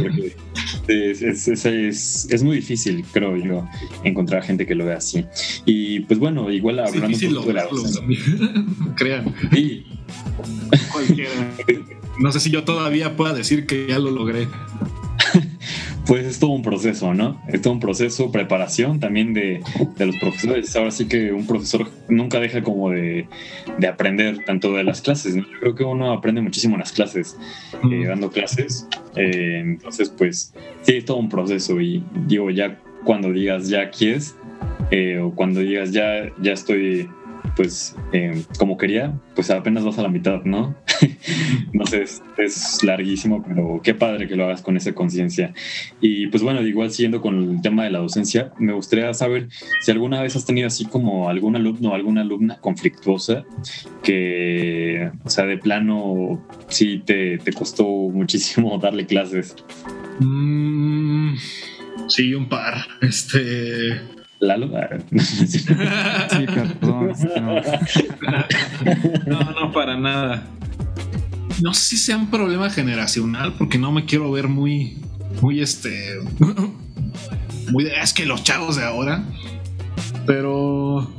es, 0.88 2.28
es, 2.30 2.44
muy 2.44 2.58
difícil, 2.58 3.04
creo 3.12 3.38
yo, 3.38 3.68
encontrar 4.04 4.44
gente 4.44 4.66
que 4.66 4.76
lo 4.76 4.86
vea 4.86 4.98
así. 4.98 5.26
Y 5.66 6.02
pues 6.02 6.20
bueno, 6.20 6.52
igual 6.52 6.80
hablando 6.80 7.18
un 7.18 7.36
poco 7.36 7.48
de 7.48 7.54
la 7.54 7.68
Crean. 8.96 9.34
No 12.20 12.32
sé 12.32 12.40
si 12.40 12.50
yo 12.50 12.64
todavía 12.64 13.16
pueda 13.16 13.34
decir 13.34 13.68
que 13.68 13.88
ya 13.88 14.00
lo 14.00 14.10
logré 14.12 14.48
pues 16.08 16.26
es 16.26 16.40
todo 16.40 16.52
un 16.52 16.62
proceso, 16.62 17.14
¿no? 17.14 17.42
Es 17.48 17.62
todo 17.62 17.74
un 17.74 17.80
proceso, 17.80 18.32
preparación 18.32 19.00
también 19.00 19.34
de, 19.34 19.62
los 19.98 20.16
profesores. 20.18 20.76
Ahora 20.76 20.92
sí 20.92 21.08
que 21.08 21.32
un 21.34 21.46
profesor 21.46 21.90
nunca 22.08 22.40
deja 22.40 22.64
como 22.64 22.92
de, 22.92 23.28
aprender 23.88 24.44
tanto 24.46 24.74
de 24.74 24.84
las 24.84 25.02
clases, 25.02 25.36
¿no? 25.36 25.44
Yo 25.44 25.60
creo 25.60 25.76
que 25.76 25.84
uno 25.84 26.12
aprende 26.12 26.42
muchísimo 26.42 26.76
en 26.76 26.80
las 26.80 26.92
clases, 26.92 27.38
eh, 27.92 28.06
dando 28.06 28.32
clases. 28.32 28.88
Eh, 29.16 29.60
entonces, 29.64 30.10
pues 30.10 30.54
sí, 30.84 30.98
es 30.98 31.06
todo 31.06 31.18
un 31.18 31.30
proceso 31.30 31.80
y 31.82 32.04
digo, 32.28 32.50
ya 32.52 32.80
cuando 33.04 33.32
digas 33.32 33.70
ya 33.70 33.90
quieres, 33.90 34.36
eh, 34.92 35.20
o 35.20 35.32
cuando 35.32 35.60
digas 35.60 35.92
ya, 35.92 36.32
ya 36.42 36.54
estoy 36.54 37.10
pues 37.58 37.96
eh, 38.14 38.44
como 38.60 38.78
quería, 38.78 39.20
pues 39.34 39.50
apenas 39.50 39.84
vas 39.84 39.98
a 39.98 40.04
la 40.04 40.10
mitad, 40.10 40.44
¿no? 40.44 40.76
no 41.74 41.86
sé, 41.88 42.06
es, 42.38 42.84
larguísimo, 42.84 43.44
pero 43.44 43.82
qué 43.84 43.96
padre 43.96 44.28
que 44.28 44.36
lo 44.36 44.46
hagas 44.46 44.62
con 44.62 44.78
esa 44.78 44.94
conciencia. 44.94 45.54
Y 46.00 46.28
pues 46.28 46.44
bueno, 46.44 46.62
igual 46.62 46.92
siguiendo 46.92 47.20
con 47.20 47.56
el 47.56 47.62
tema 47.62 47.84
de 47.84 47.90
la 47.90 47.98
docencia, 47.98 48.54
me 48.60 48.74
gustaría 48.74 49.12
saber 49.16 49.50
si 49.82 49.90
alguna 49.90 50.22
vez 50.22 50.36
has 50.36 50.46
tenido 50.46 50.68
así 50.68 50.86
como 50.86 51.30
algún 51.30 51.56
alumno 51.56 51.90
o 51.90 51.96
alguna 51.96 52.22
alumna 52.22 52.60
conflictuosa 52.60 53.44
que, 54.04 55.10
o 55.24 55.30
sea, 55.30 55.46
de 55.46 55.58
plano 55.58 56.46
sí 56.68 57.02
te, 57.04 57.40
costó 57.58 57.86
muchísimo 57.86 58.78
darle 58.82 59.08
clases. 59.08 59.56
Mm, 60.20 61.36
sí, 62.08 62.36
un 62.36 62.48
par. 62.48 62.86
Este 63.02 64.17
Lalo. 64.40 64.68
sí, 65.48 65.66
perdón. 65.66 67.14
No. 69.26 69.40
no, 69.40 69.72
para 69.72 69.98
nada. 69.98 70.48
No 71.62 71.74
sé 71.74 71.82
si 71.82 71.98
sea 71.98 72.18
un 72.18 72.30
problema 72.30 72.70
generacional, 72.70 73.54
porque 73.58 73.78
no 73.78 73.92
me 73.92 74.06
quiero 74.06 74.32
ver 74.32 74.48
muy, 74.48 74.98
muy 75.42 75.62
este, 75.62 76.20
muy 77.72 77.88
es 77.88 78.14
que 78.14 78.26
los 78.26 78.44
chavos 78.44 78.76
de 78.76 78.84
ahora, 78.84 79.24
pero 80.26 81.12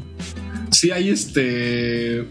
sí 0.71 0.91
hay 0.91 1.11
este 1.11 2.29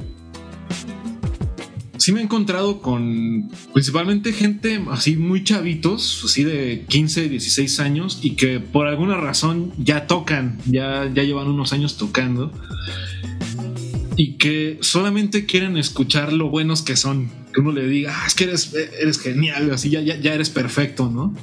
sí 1.97 2.11
me 2.11 2.19
he 2.19 2.23
encontrado 2.23 2.81
con 2.81 3.49
principalmente 3.73 4.33
gente 4.33 4.83
así 4.91 5.15
muy 5.15 5.43
chavitos, 5.43 6.23
así 6.25 6.43
de 6.43 6.85
15, 6.87 7.29
16 7.29 7.79
años 7.79 8.19
y 8.21 8.31
que 8.31 8.59
por 8.59 8.87
alguna 8.87 9.17
razón 9.17 9.73
ya 9.77 10.07
tocan, 10.07 10.57
ya, 10.65 11.09
ya 11.13 11.23
llevan 11.23 11.47
unos 11.47 11.73
años 11.73 11.97
tocando 11.97 12.51
y 14.17 14.33
que 14.33 14.79
solamente 14.81 15.45
quieren 15.45 15.77
escuchar 15.77 16.33
lo 16.33 16.49
buenos 16.49 16.81
que 16.81 16.97
son. 16.97 17.29
Que 17.53 17.61
uno 17.61 17.71
le 17.71 17.87
diga, 17.87 18.13
ah, 18.15 18.27
es 18.27 18.33
que 18.33 18.45
eres, 18.45 18.73
eres 18.73 19.19
genial, 19.19 19.71
así 19.71 19.89
ya, 19.89 20.01
ya, 20.01 20.33
eres 20.33 20.49
perfecto, 20.49 21.09
¿no? 21.09 21.33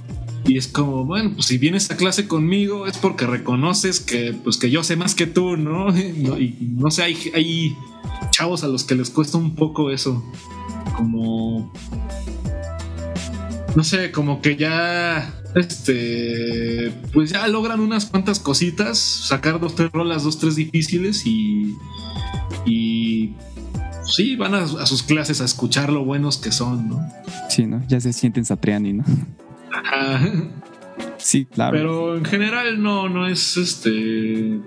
Y 0.46 0.58
es 0.58 0.68
como, 0.68 1.04
bueno, 1.04 1.32
pues 1.34 1.46
si 1.46 1.56
vienes 1.56 1.90
a 1.90 1.96
clase 1.96 2.26
conmigo 2.26 2.86
es 2.86 2.98
porque 2.98 3.26
reconoces 3.26 4.00
que, 4.00 4.34
pues, 4.44 4.58
que 4.58 4.70
yo 4.70 4.82
sé 4.82 4.96
más 4.96 5.14
que 5.14 5.26
tú, 5.26 5.56
¿no? 5.56 5.96
Y 5.98 6.56
no 6.76 6.90
sé, 6.90 7.04
hay, 7.04 7.16
hay 7.34 7.76
chavos 8.34 8.64
a 8.64 8.68
los 8.68 8.82
que 8.82 8.96
les 8.96 9.10
cuesta 9.10 9.38
un 9.38 9.54
poco 9.54 9.92
eso 9.92 10.24
como 10.96 11.72
no 13.76 13.84
sé, 13.84 14.10
como 14.10 14.40
que 14.40 14.56
ya 14.56 15.32
este 15.54 16.92
pues 17.12 17.30
ya 17.30 17.46
logran 17.46 17.78
unas 17.78 18.06
cuantas 18.06 18.40
cositas, 18.40 18.98
sacar 18.98 19.60
dos 19.60 19.76
tres 19.76 19.92
rolas, 19.92 20.24
dos 20.24 20.38
tres 20.38 20.56
difíciles 20.56 21.24
y 21.26 21.76
y 22.66 23.34
sí, 24.04 24.34
van 24.34 24.54
a, 24.54 24.66
sus 24.66 25.04
clases 25.04 25.40
a 25.40 25.44
escuchar 25.44 25.92
lo 25.92 26.04
buenos 26.04 26.38
que 26.38 26.50
son, 26.50 26.88
¿no? 26.88 27.08
Sí, 27.48 27.66
¿no? 27.66 27.82
Ya 27.86 28.00
se 28.00 28.12
sienten 28.12 28.44
Satriani, 28.44 28.94
¿no? 28.94 29.04
Ajá. 29.72 30.32
Sí, 31.18 31.46
claro. 31.46 31.76
Pero 31.76 32.16
en 32.16 32.24
general 32.24 32.82
no, 32.82 33.08
no 33.08 33.26
es 33.26 33.56
este. 33.56 34.60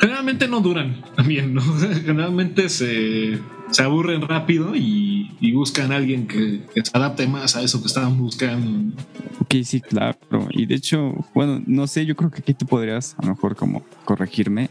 Generalmente 0.00 0.48
no 0.48 0.60
duran 0.60 1.02
también, 1.16 1.54
¿no? 1.54 1.62
Generalmente 2.04 2.68
se 2.68 3.38
se 3.70 3.82
aburren 3.82 4.22
rápido 4.22 4.74
y, 4.74 5.28
buscan 5.52 5.92
a 5.92 5.96
alguien 5.96 6.26
que, 6.26 6.62
se 6.74 6.90
adapte 6.96 7.26
más 7.26 7.56
a 7.56 7.62
eso 7.62 7.80
que 7.80 7.88
estaban 7.88 8.16
buscando. 8.16 8.94
Ok, 9.40 9.56
sí, 9.64 9.80
claro. 9.80 10.16
Y 10.50 10.66
de 10.66 10.76
hecho, 10.76 11.12
bueno, 11.34 11.62
no 11.66 11.86
sé, 11.86 12.06
yo 12.06 12.16
creo 12.16 12.30
que 12.30 12.40
aquí 12.40 12.54
tú 12.54 12.66
podrías 12.66 13.14
a 13.18 13.26
lo 13.26 13.34
mejor 13.34 13.56
como 13.56 13.82
corregirme. 14.04 14.70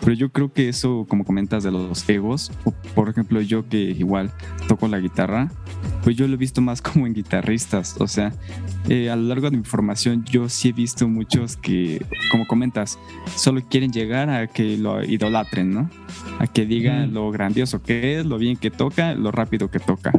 Pero 0.00 0.14
yo 0.14 0.30
creo 0.30 0.52
que 0.52 0.68
eso, 0.68 1.06
como 1.08 1.24
comentas, 1.24 1.62
de 1.62 1.70
los 1.70 2.08
egos, 2.08 2.50
por 2.94 3.08
ejemplo, 3.08 3.40
yo 3.40 3.68
que 3.68 3.78
igual 3.78 4.32
toco 4.68 4.88
la 4.88 4.98
guitarra, 4.98 5.50
pues 6.02 6.16
yo 6.16 6.26
lo 6.26 6.34
he 6.34 6.36
visto 6.36 6.60
más 6.60 6.82
como 6.82 7.06
en 7.06 7.14
guitarristas. 7.14 7.96
O 7.98 8.08
sea, 8.08 8.32
eh, 8.88 9.10
a 9.10 9.16
lo 9.16 9.22
largo 9.22 9.50
de 9.50 9.56
mi 9.56 9.64
formación, 9.64 10.24
yo 10.24 10.48
sí 10.48 10.70
he 10.70 10.72
visto 10.72 11.08
muchos 11.08 11.56
que, 11.56 12.04
como 12.30 12.46
comentas, 12.46 12.98
solo 13.36 13.62
quieren 13.68 13.92
llegar 13.92 14.28
a 14.30 14.46
que 14.46 14.76
lo 14.76 15.02
idolatren, 15.04 15.70
¿no? 15.70 15.90
A 16.38 16.46
que 16.46 16.66
digan 16.66 17.14
lo 17.14 17.30
grandioso 17.30 17.82
que 17.82 18.18
es, 18.18 18.26
lo 18.26 18.38
bien 18.38 18.56
que 18.56 18.70
toca, 18.70 19.14
lo 19.14 19.30
rápido 19.30 19.70
que 19.70 19.78
toca. 19.78 20.12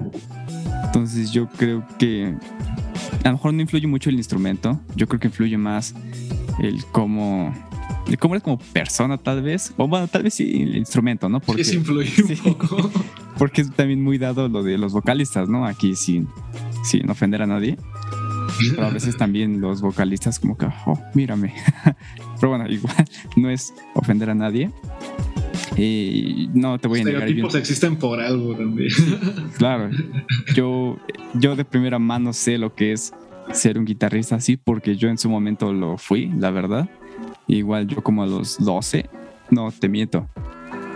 Entonces, 0.85 1.31
yo 1.31 1.49
creo 1.49 1.85
que 1.97 2.35
a 3.23 3.27
lo 3.27 3.33
mejor 3.33 3.53
no 3.53 3.61
influye 3.61 3.87
mucho 3.87 4.09
el 4.09 4.15
instrumento, 4.15 4.79
yo 4.95 5.07
creo 5.07 5.19
que 5.19 5.27
influye 5.27 5.57
más 5.57 5.95
el 6.59 6.85
cómo 6.85 7.53
de 8.07 8.17
cómo 8.17 8.35
eres 8.35 8.43
como 8.43 8.57
persona, 8.57 9.17
tal 9.17 9.41
vez. 9.41 9.73
O 9.77 9.87
bueno, 9.87 10.07
tal 10.07 10.23
vez 10.23 10.33
sí 10.33 10.63
el 10.63 10.75
instrumento, 10.75 11.29
¿no? 11.29 11.39
Porque 11.39 11.63
sí, 11.63 11.77
influye 11.77 12.11
un 12.23 12.37
poco. 12.37 12.91
Porque 13.37 13.61
es 13.61 13.71
también 13.71 14.01
muy 14.01 14.17
dado 14.17 14.47
lo 14.47 14.61
de 14.61 14.77
los 14.77 14.93
vocalistas, 14.93 15.49
¿no? 15.49 15.65
Aquí 15.65 15.95
sin, 15.95 16.27
sin 16.83 17.09
ofender 17.09 17.41
a 17.41 17.47
nadie. 17.47 17.77
Pero 18.69 18.85
a 18.85 18.89
veces 18.89 19.17
también 19.17 19.59
los 19.59 19.81
vocalistas 19.81 20.39
como 20.39 20.57
que, 20.57 20.67
oh, 20.85 20.99
mírame. 21.13 21.53
Pero 22.39 22.49
bueno, 22.49 22.69
igual 22.69 22.95
no 23.35 23.49
es 23.49 23.73
ofender 23.95 24.29
a 24.29 24.35
nadie. 24.35 24.71
Y 25.75 26.49
no 26.53 26.77
te 26.77 26.87
voy 26.87 27.01
a 27.01 27.03
negar. 27.05 27.27
Los 27.31 27.55
existen 27.55 27.95
por 27.95 28.19
algo 28.19 28.55
también. 28.55 28.91
Claro. 29.57 29.89
Yo, 30.53 30.99
yo 31.33 31.55
de 31.55 31.65
primera 31.65 31.97
mano 31.97 32.31
sé 32.33 32.59
lo 32.59 32.75
que 32.75 32.91
es 32.91 33.11
ser 33.51 33.77
un 33.77 33.85
guitarrista 33.85 34.35
así 34.35 34.57
porque 34.57 34.95
yo 34.95 35.09
en 35.09 35.17
su 35.17 35.29
momento 35.29 35.73
lo 35.73 35.97
fui, 35.97 36.27
la 36.27 36.51
verdad. 36.51 36.89
Igual 37.47 37.87
yo 37.87 38.01
como 38.03 38.23
a 38.23 38.27
los 38.27 38.57
12, 38.57 39.09
no, 39.51 39.71
te 39.71 39.89
miento. 39.89 40.27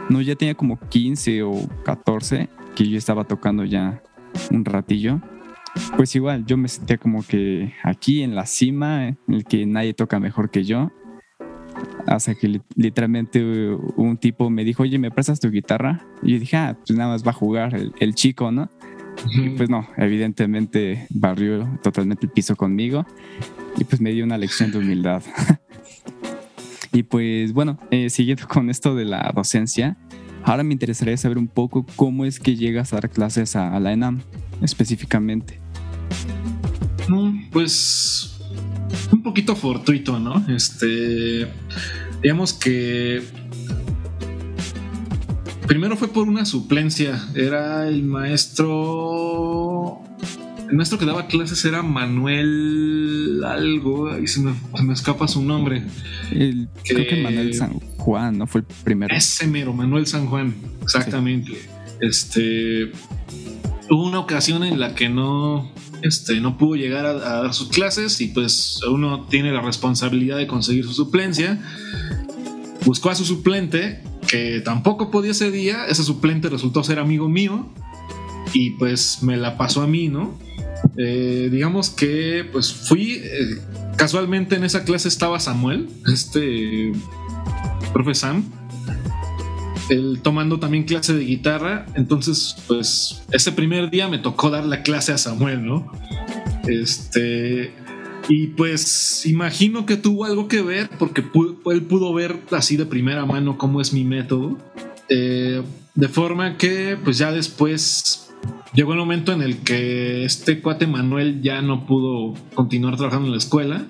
No, 0.10 0.22
ya 0.22 0.36
tenía 0.36 0.56
como 0.56 0.80
15 0.80 1.43
o 1.43 1.54
14 1.84 2.50
que 2.76 2.88
yo 2.88 2.98
estaba 2.98 3.26
tocando 3.26 3.66
ya 3.66 4.02
un 4.52 4.64
ratillo. 4.64 5.20
Pues 5.95 6.16
igual, 6.16 6.45
yo 6.45 6.58
me 6.58 6.68
sentía 6.68 6.98
como 6.98 7.24
que 7.24 7.74
aquí 7.84 8.24
en 8.24 8.36
la 8.36 8.45
cima, 8.45 9.10
en 9.10 9.18
el 9.28 9.43
que 9.43 9.66
nadie 9.66 9.93
toca 9.93 10.20
mejor 10.20 10.50
que 10.50 10.64
yo. 10.64 10.91
Hasta 12.08 12.34
que 12.34 12.62
literalmente 12.76 13.43
un 13.98 14.18
tipo 14.18 14.50
me 14.50 14.64
dijo, 14.64 14.84
oye, 14.84 14.98
¿me 14.98 15.12
prestas 15.12 15.39
tu 15.39 15.52
guitarra? 15.52 16.08
Y 16.24 16.34
yo 16.34 16.39
dije, 16.39 16.58
ah, 16.58 16.78
pues 16.78 16.98
nada 16.98 17.12
más 17.12 17.26
va 17.26 17.32
a 17.32 17.34
jugar 17.34 17.76
el, 17.76 17.93
el 18.00 18.16
chico, 18.16 18.52
¿no? 18.52 18.70
Y 19.26 19.49
pues 19.49 19.70
no, 19.70 19.88
evidentemente 19.97 21.07
barrió 21.09 21.80
totalmente 21.84 22.26
el 22.26 22.32
piso 22.32 22.55
conmigo 22.55 23.05
y 23.78 23.84
pues 23.84 24.01
me 24.01 24.11
dio 24.11 24.24
una 24.24 24.38
lección 24.38 24.72
de 24.72 24.80
humildad. 24.80 25.24
Y 26.93 27.03
pues 27.03 27.53
bueno, 27.53 27.78
eh, 27.91 28.09
siguiendo 28.09 28.47
con 28.47 28.72
esto 28.72 28.95
de 28.95 29.05
la 29.05 29.32
docencia, 29.36 29.97
ahora 30.43 30.63
me 30.63 30.74
interesaría 30.74 31.15
saber 31.15 31.38
un 31.38 31.47
poco 31.47 31.86
cómo 31.95 32.26
es 32.26 32.39
que 32.39 32.55
llegas 32.55 32.91
a 32.91 32.95
dar 32.95 33.11
clases 33.11 33.55
a, 33.55 33.80
la 33.80 33.93
ENAM 33.93 34.22
específicamente. 34.63 35.59
pues 37.51 38.39
un 39.11 39.22
poquito 39.22 39.55
fortuito, 39.55 40.18
¿no? 40.18 40.43
Este, 40.47 41.47
digamos 42.24 42.53
que 42.53 43.22
primero 45.68 45.97
fue 45.97 46.07
por 46.07 46.28
una 46.28 46.45
suplencia, 46.45 47.28
era 47.36 47.88
el 47.88 48.03
maestro 48.03 50.01
el 50.70 50.76
maestro 50.76 50.97
que 50.97 51.05
daba 51.05 51.28
clases 51.28 51.63
era 51.63 51.82
Manuel 51.82 53.41
algo, 53.45 54.11
ahí 54.11 54.28
se 54.28 54.41
me, 54.41 54.53
escapa 54.91 55.28
su 55.28 55.41
nombre. 55.41 55.84
creo 56.30 57.07
que 57.07 57.22
Manuel 57.24 57.53
San 57.53 57.80
Juan, 57.97 58.38
¿no? 58.38 58.47
Fue 58.47 58.61
el 58.61 58.68
primero. 58.84 59.15
Ese 59.15 59.47
mero, 59.47 59.74
Manuel 59.74 60.07
San 60.07 60.28
Juan, 60.28 60.53
exactamente. 60.82 61.53
Este. 62.01 62.91
Hubo 63.89 64.05
una 64.05 64.20
ocasión 64.20 64.65
en 64.65 64.80
la 64.80 64.93
que 64.93 65.07
no, 65.07 65.72
este, 66.01 66.41
no 66.41 66.57
pudo 66.57 66.76
llegar 66.76 67.05
a, 67.05 67.13
dar 67.13 67.53
sus 67.53 67.70
clases 67.70 68.20
y 68.20 68.28
pues 68.28 68.82
uno 68.89 69.26
tiene 69.30 69.53
la 69.53 69.61
responsabilidad 69.61 70.36
de 70.36 70.47
conseguir 70.47 70.84
su 70.84 70.93
suplencia. 70.93 71.61
Buscó 72.86 73.09
a 73.09 73.15
su 73.15 73.24
suplente 73.24 74.03
que 74.28 74.61
tampoco 74.61 75.09
podía 75.11 75.32
ese 75.32 75.51
día. 75.51 75.86
Ese 75.88 76.03
suplente 76.03 76.49
resultó 76.49 76.84
ser 76.84 76.99
amigo 76.99 77.28
mío 77.30 77.67
y 78.53 78.71
pues 78.71 79.23
me 79.23 79.38
la 79.38 79.57
pasó 79.57 79.82
a 79.82 79.88
mí, 79.88 80.09
¿no? 80.09 80.38
Eh, 80.97 81.49
digamos 81.51 81.89
que 81.89 82.47
pues 82.51 82.73
fui, 82.73 83.21
eh, 83.23 83.59
casualmente 83.95 84.55
en 84.55 84.63
esa 84.63 84.84
clase 84.84 85.07
estaba 85.07 85.39
Samuel, 85.39 85.89
este 86.11 86.91
profe 87.93 88.15
Sam, 88.15 88.43
él 89.89 90.19
tomando 90.21 90.59
también 90.59 90.84
clase 90.84 91.13
de 91.13 91.23
guitarra, 91.23 91.86
entonces 91.95 92.55
pues 92.67 93.23
ese 93.32 93.51
primer 93.51 93.89
día 93.89 94.07
me 94.07 94.17
tocó 94.17 94.49
dar 94.49 94.65
la 94.65 94.84
clase 94.84 95.11
a 95.13 95.17
Samuel, 95.17 95.65
¿no? 95.65 95.91
Este... 96.67 97.73
Y 98.30 98.47
pues 98.47 99.25
imagino 99.25 99.86
que 99.86 99.95
tuvo 99.95 100.25
algo 100.25 100.47
que 100.47 100.61
ver 100.61 100.89
porque 100.99 101.23
él 101.71 101.82
pudo 101.84 102.13
ver 102.13 102.39
así 102.51 102.75
de 102.75 102.86
primera 102.86 103.25
mano 103.25 103.57
cómo 103.57 103.82
es 103.82 103.93
mi 103.93 104.03
método. 104.03 104.57
Eh, 105.09 105.61
de 105.95 106.07
forma 106.09 106.57
que 106.57 106.97
pues 107.01 107.17
ya 107.17 107.32
después 107.32 108.30
llegó 108.73 108.93
el 108.93 108.99
momento 108.99 109.32
en 109.32 109.41
el 109.41 109.59
que 109.59 110.25
este 110.25 110.61
cuate 110.61 110.88
Manuel 110.88 111.41
ya 111.41 111.61
no 111.61 111.86
pudo 111.86 112.34
continuar 112.53 112.97
trabajando 112.97 113.28
en 113.28 113.32
la 113.32 113.38
escuela 113.38 113.86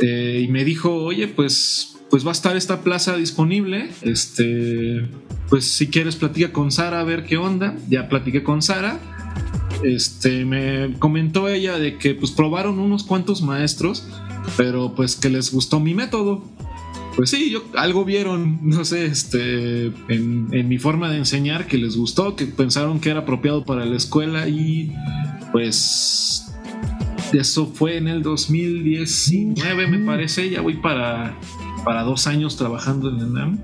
eh, 0.00 0.42
y 0.44 0.48
me 0.48 0.64
dijo, 0.64 0.92
oye, 0.92 1.28
pues, 1.28 1.96
pues 2.10 2.24
va 2.24 2.30
a 2.30 2.32
estar 2.32 2.56
esta 2.56 2.82
plaza 2.82 3.16
disponible, 3.16 3.90
este, 4.02 5.08
pues 5.48 5.64
si 5.64 5.88
quieres 5.88 6.16
platica 6.16 6.52
con 6.52 6.70
Sara 6.70 7.00
a 7.00 7.04
ver 7.04 7.24
qué 7.24 7.36
onda, 7.36 7.76
ya 7.88 8.08
platiqué 8.08 8.42
con 8.42 8.62
Sara. 8.62 8.98
Este, 9.82 10.44
me 10.44 10.94
comentó 10.98 11.48
ella 11.48 11.78
de 11.78 11.98
que 11.98 12.14
pues 12.14 12.32
probaron 12.32 12.78
unos 12.78 13.04
cuantos 13.04 13.42
maestros, 13.42 14.06
pero 14.56 14.94
pues 14.94 15.16
que 15.16 15.28
les 15.28 15.52
gustó 15.52 15.80
mi 15.80 15.94
método. 15.94 16.44
Pues 17.16 17.30
sí, 17.30 17.50
yo, 17.50 17.64
algo 17.76 18.04
vieron, 18.04 18.58
no 18.68 18.84
sé, 18.84 19.06
este, 19.06 19.86
en, 20.08 20.68
mi 20.68 20.78
forma 20.78 21.10
de 21.10 21.18
enseñar 21.18 21.66
que 21.66 21.78
les 21.78 21.96
gustó, 21.96 22.36
que 22.36 22.46
pensaron 22.46 23.00
que 23.00 23.10
era 23.10 23.20
apropiado 23.20 23.64
para 23.64 23.84
la 23.86 23.96
escuela 23.96 24.48
y 24.48 24.92
pues 25.52 26.52
eso 27.32 27.66
fue 27.66 27.96
en 27.96 28.08
el 28.08 28.22
2019 28.22 29.86
me 29.88 29.98
parece, 30.00 30.48
ya 30.50 30.60
voy 30.60 30.74
para, 30.74 31.36
para 31.84 32.02
dos 32.02 32.26
años 32.26 32.56
trabajando 32.56 33.08
en 33.08 33.18
el 33.18 33.32
NAM. 33.32 33.58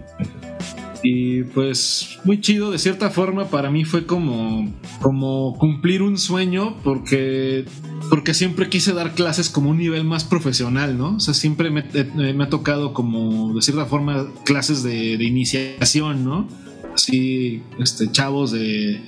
Y 1.03 1.43
pues 1.45 2.19
muy 2.25 2.41
chido, 2.41 2.71
de 2.71 2.79
cierta 2.79 3.11
forma 3.11 3.49
para 3.49 3.71
mí 3.71 3.85
fue 3.85 4.07
como, 4.07 4.73
como 5.01 5.57
cumplir 5.59 6.03
un 6.03 6.19
sueño 6.19 6.77
porque 6.85 7.65
porque 8.13 8.35
siempre 8.35 8.69
quise 8.69 8.93
dar 8.93 9.15
clases 9.15 9.49
como 9.49 9.71
un 9.71 9.79
nivel 9.79 10.05
más 10.05 10.25
profesional, 10.25 10.99
¿no? 10.99 11.17
O 11.17 11.21
sea, 11.21 11.35
siempre 11.35 11.71
me, 11.71 11.85
eh, 11.95 12.37
ha 12.39 12.49
tocado 12.49 12.93
como, 12.93 13.55
de 13.55 13.63
cierta 13.63 13.87
forma, 13.87 14.27
clases 14.45 14.83
de, 14.83 15.15
iniciación, 15.15 16.23
¿no? 16.25 16.47
Así, 16.95 17.63
este, 17.79 18.11
chavos 18.13 18.53
de, 18.53 19.01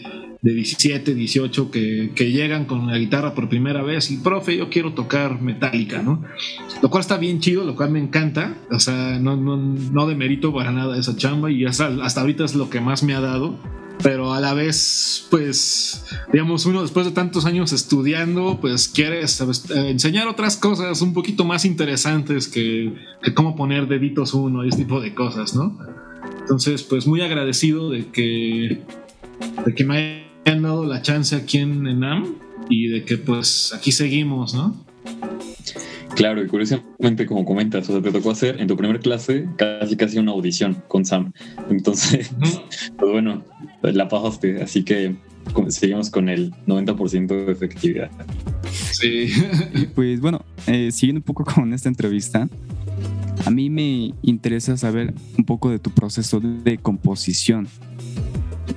de 0.44 0.52
17, 0.52 1.14
18 1.14 1.70
que, 1.70 2.12
que, 2.14 2.30
llegan 2.30 2.66
con 2.66 2.86
la 2.86 2.98
guitarra 2.98 3.34
por 3.34 3.48
primera 3.48 3.82
vez 3.82 4.10
y, 4.10 4.18
profe, 4.18 4.58
yo 4.58 4.68
quiero 4.68 4.92
tocar 4.92 5.40
metálica, 5.40 6.02
¿no? 6.02 6.22
Lo 6.82 6.90
cual 6.90 7.00
está 7.00 7.16
bien 7.16 7.40
chido, 7.40 7.64
lo 7.64 7.74
cual 7.74 7.90
me 7.90 7.98
encanta, 7.98 8.54
o 8.70 8.78
sea, 8.78 9.18
no, 9.18 9.38
no, 9.38 9.56
no 9.56 10.06
demerito 10.06 10.52
para 10.52 10.70
nada 10.70 10.98
esa 10.98 11.16
chamba 11.16 11.50
y 11.50 11.64
hasta, 11.64 11.86
hasta 12.04 12.20
ahorita 12.20 12.44
es 12.44 12.54
lo 12.54 12.68
que 12.68 12.82
más 12.82 13.02
me 13.02 13.14
ha 13.14 13.20
dado 13.20 13.58
pero 14.02 14.34
a 14.34 14.40
la 14.40 14.52
vez, 14.52 15.26
pues, 15.30 16.04
digamos, 16.30 16.66
uno 16.66 16.82
después 16.82 17.06
de 17.06 17.12
tantos 17.12 17.46
años 17.46 17.72
estudiando, 17.72 18.58
pues 18.60 18.88
quiere 18.88 19.22
eh, 19.22 19.26
enseñar 19.88 20.28
otras 20.28 20.58
cosas 20.58 21.00
un 21.00 21.14
poquito 21.14 21.46
más 21.46 21.64
interesantes 21.64 22.48
que, 22.48 22.92
cómo 23.34 23.56
poner 23.56 23.88
deditos 23.88 24.34
uno 24.34 24.62
y 24.62 24.68
este 24.68 24.82
tipo 24.82 25.00
de 25.00 25.14
cosas, 25.14 25.54
¿no? 25.54 25.78
Entonces, 26.40 26.82
pues 26.82 27.06
muy 27.06 27.22
agradecido 27.22 27.88
de 27.88 28.08
que, 28.08 28.82
de 29.64 29.74
que 29.74 29.84
me 29.84 30.33
hayan 30.44 30.62
dado 30.62 30.84
la 30.84 31.02
chance 31.02 31.34
aquí 31.34 31.58
en 31.58 31.86
ENAM 31.86 32.36
y 32.68 32.88
de 32.88 33.04
que 33.04 33.18
pues 33.18 33.72
aquí 33.74 33.92
seguimos, 33.92 34.54
¿no? 34.54 34.84
Claro, 36.14 36.42
y 36.44 36.46
curiosamente, 36.46 37.26
como 37.26 37.44
comentas, 37.44 37.88
o 37.88 37.92
sea, 37.92 38.02
te 38.02 38.12
tocó 38.12 38.30
hacer 38.30 38.60
en 38.60 38.68
tu 38.68 38.76
primera 38.76 39.00
clase 39.00 39.48
casi 39.56 39.96
casi 39.96 40.18
una 40.18 40.32
audición 40.32 40.82
con 40.86 41.04
Sam. 41.04 41.32
Entonces, 41.70 42.30
pues 42.96 43.12
bueno, 43.12 43.42
la 43.82 44.08
pasaste, 44.08 44.62
así 44.62 44.84
que 44.84 45.16
seguimos 45.68 46.10
con 46.10 46.28
el 46.28 46.52
90% 46.66 47.46
de 47.46 47.52
efectividad. 47.52 48.10
Sí. 48.70 49.32
pues 49.94 50.20
bueno, 50.20 50.44
eh, 50.66 50.90
siguiendo 50.92 51.18
un 51.18 51.24
poco 51.24 51.44
con 51.54 51.72
esta 51.74 51.88
entrevista, 51.88 52.48
a 53.44 53.50
mí 53.50 53.68
me 53.68 54.14
interesa 54.22 54.76
saber 54.76 55.14
un 55.36 55.44
poco 55.44 55.70
de 55.70 55.78
tu 55.78 55.90
proceso 55.90 56.40
de 56.40 56.78
composición. 56.78 57.66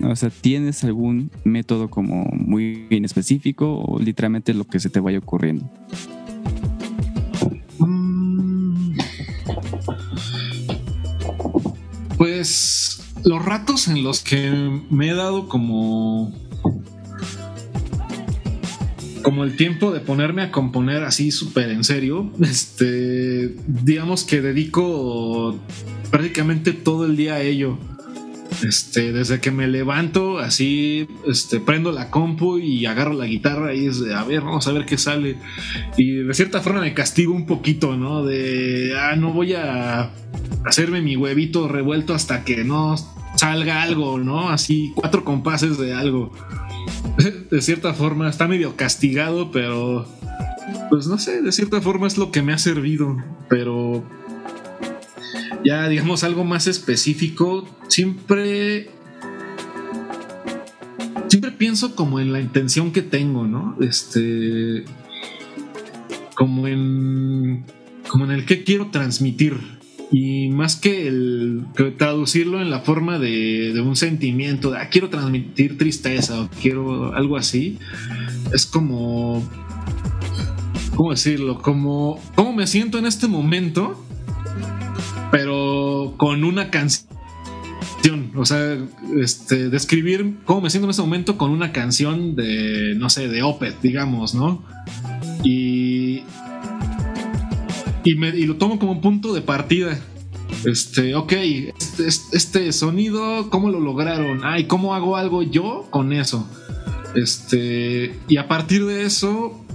O 0.01 0.15
sea, 0.15 0.29
¿tienes 0.29 0.83
algún 0.83 1.31
método 1.43 1.89
como 1.89 2.25
muy 2.25 2.85
bien 2.89 3.03
específico 3.05 3.79
o 3.79 3.99
literalmente 3.99 4.53
lo 4.53 4.65
que 4.65 4.79
se 4.79 4.89
te 4.89 4.99
vaya 4.99 5.17
ocurriendo? 5.17 5.69
Pues 12.17 12.99
los 13.23 13.43
ratos 13.43 13.87
en 13.87 14.03
los 14.03 14.21
que 14.21 14.81
me 14.89 15.09
he 15.09 15.13
dado 15.13 15.47
como 15.47 16.33
como 19.21 19.43
el 19.43 19.57
tiempo 19.57 19.91
de 19.91 19.99
ponerme 19.99 20.41
a 20.41 20.51
componer 20.51 21.03
así 21.03 21.31
súper 21.31 21.69
en 21.71 21.83
serio, 21.83 22.31
este, 22.41 23.55
digamos 23.67 24.23
que 24.23 24.41
dedico 24.41 25.59
prácticamente 26.09 26.71
todo 26.71 27.05
el 27.05 27.17
día 27.17 27.33
a 27.33 27.41
ello. 27.41 27.77
Este, 28.63 29.13
desde 29.13 29.39
que 29.39 29.51
me 29.51 29.67
levanto, 29.67 30.39
así, 30.39 31.07
este, 31.27 31.59
prendo 31.59 31.91
la 31.91 32.09
compu 32.09 32.57
y 32.57 32.85
agarro 32.85 33.13
la 33.13 33.25
guitarra 33.25 33.73
y 33.73 33.85
es 33.85 33.99
de, 33.99 34.15
a 34.15 34.23
ver, 34.23 34.41
vamos 34.41 34.67
a 34.67 34.71
ver 34.71 34.85
qué 34.85 34.97
sale. 34.97 35.37
Y 35.97 36.13
de 36.13 36.33
cierta 36.33 36.61
forma 36.61 36.81
me 36.81 36.93
castigo 36.93 37.33
un 37.33 37.45
poquito, 37.45 37.95
¿no? 37.97 38.25
De, 38.25 38.93
ah, 38.99 39.15
no 39.15 39.31
voy 39.31 39.53
a 39.53 40.11
hacerme 40.65 41.01
mi 41.01 41.15
huevito 41.15 41.67
revuelto 41.67 42.13
hasta 42.13 42.43
que 42.43 42.63
no 42.63 42.95
salga 43.35 43.83
algo, 43.83 44.17
¿no? 44.17 44.49
Así, 44.49 44.91
cuatro 44.95 45.23
compases 45.23 45.77
de 45.77 45.93
algo. 45.93 46.31
De 47.51 47.61
cierta 47.61 47.93
forma, 47.93 48.29
está 48.29 48.47
medio 48.47 48.75
castigado, 48.75 49.51
pero, 49.51 50.07
pues 50.89 51.07
no 51.07 51.17
sé, 51.17 51.41
de 51.41 51.51
cierta 51.51 51.81
forma 51.81 52.07
es 52.07 52.17
lo 52.17 52.31
que 52.31 52.41
me 52.41 52.53
ha 52.53 52.57
servido, 52.57 53.17
pero 53.49 54.03
ya 55.63 55.87
digamos 55.87 56.23
algo 56.23 56.43
más 56.43 56.67
específico, 56.67 57.67
siempre 57.87 58.89
siempre 61.27 61.51
pienso 61.51 61.95
como 61.95 62.19
en 62.19 62.31
la 62.33 62.39
intención 62.39 62.91
que 62.91 63.01
tengo, 63.01 63.45
¿no? 63.45 63.77
Este 63.81 64.85
como 66.35 66.67
en 66.67 67.65
como 68.07 68.25
en 68.25 68.31
el 68.31 68.45
que 68.45 68.63
quiero 68.63 68.87
transmitir 68.87 69.57
y 70.11 70.49
más 70.49 70.77
que 70.77 71.07
el 71.07 71.65
traducirlo 71.97 72.61
en 72.61 72.69
la 72.69 72.79
forma 72.79 73.19
de, 73.19 73.73
un 73.81 73.97
sentimiento, 73.97 74.71
de, 74.71 74.77
ah, 74.77 74.89
quiero 74.89 75.09
transmitir 75.09 75.77
tristeza 75.77 76.41
o 76.41 76.49
quiero 76.61 77.13
algo 77.13 77.35
así, 77.35 77.77
es 78.53 78.65
como 78.65 79.47
¿cómo 80.95 81.11
decirlo? 81.11 81.61
Como 81.61 82.21
cómo 82.35 82.53
me 82.53 82.67
siento 82.67 82.97
en 82.97 83.05
este 83.05 83.27
momento 83.27 84.06
pero 85.31 86.13
con 86.17 86.43
una 86.43 86.69
canción. 86.69 87.07
O 88.35 88.45
sea, 88.45 88.77
este, 89.19 89.69
describir 89.69 90.37
cómo 90.45 90.61
me 90.61 90.69
siento 90.69 90.85
en 90.85 90.91
este 90.91 91.01
momento 91.01 91.37
con 91.37 91.51
una 91.51 91.71
canción 91.71 92.35
de, 92.35 92.95
no 92.95 93.09
sé, 93.09 93.27
de 93.27 93.43
Opeth, 93.43 93.81
digamos, 93.81 94.33
¿no? 94.33 94.63
Y, 95.43 96.23
y, 98.03 98.15
me, 98.15 98.29
y 98.29 98.45
lo 98.45 98.55
tomo 98.55 98.79
como 98.79 98.93
un 98.93 99.01
punto 99.01 99.33
de 99.33 99.41
partida. 99.41 99.99
Este, 100.65 101.15
ok, 101.15 101.33
este, 101.33 102.07
este, 102.07 102.71
sonido, 102.71 103.49
¿cómo 103.49 103.69
lo 103.69 103.79
lograron? 103.79 104.41
Ay, 104.43 104.65
¿cómo 104.65 104.95
hago 104.95 105.17
algo 105.17 105.43
yo 105.43 105.87
con 105.89 106.13
eso? 106.13 106.47
Este, 107.15 108.17
y 108.27 108.37
a 108.37 108.47
partir 108.47 108.85
de 108.85 109.03
eso, 109.03 109.65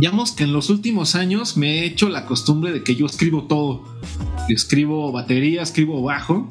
digamos 0.00 0.32
que 0.32 0.44
en 0.44 0.52
los 0.52 0.70
últimos 0.70 1.14
años 1.14 1.56
me 1.56 1.80
he 1.80 1.86
hecho 1.86 2.08
la 2.08 2.26
costumbre 2.26 2.72
de 2.72 2.82
que 2.82 2.96
yo 2.96 3.06
escribo 3.06 3.44
todo 3.44 3.84
escribo 4.54 5.12
batería, 5.12 5.62
escribo 5.62 6.02
bajo, 6.02 6.48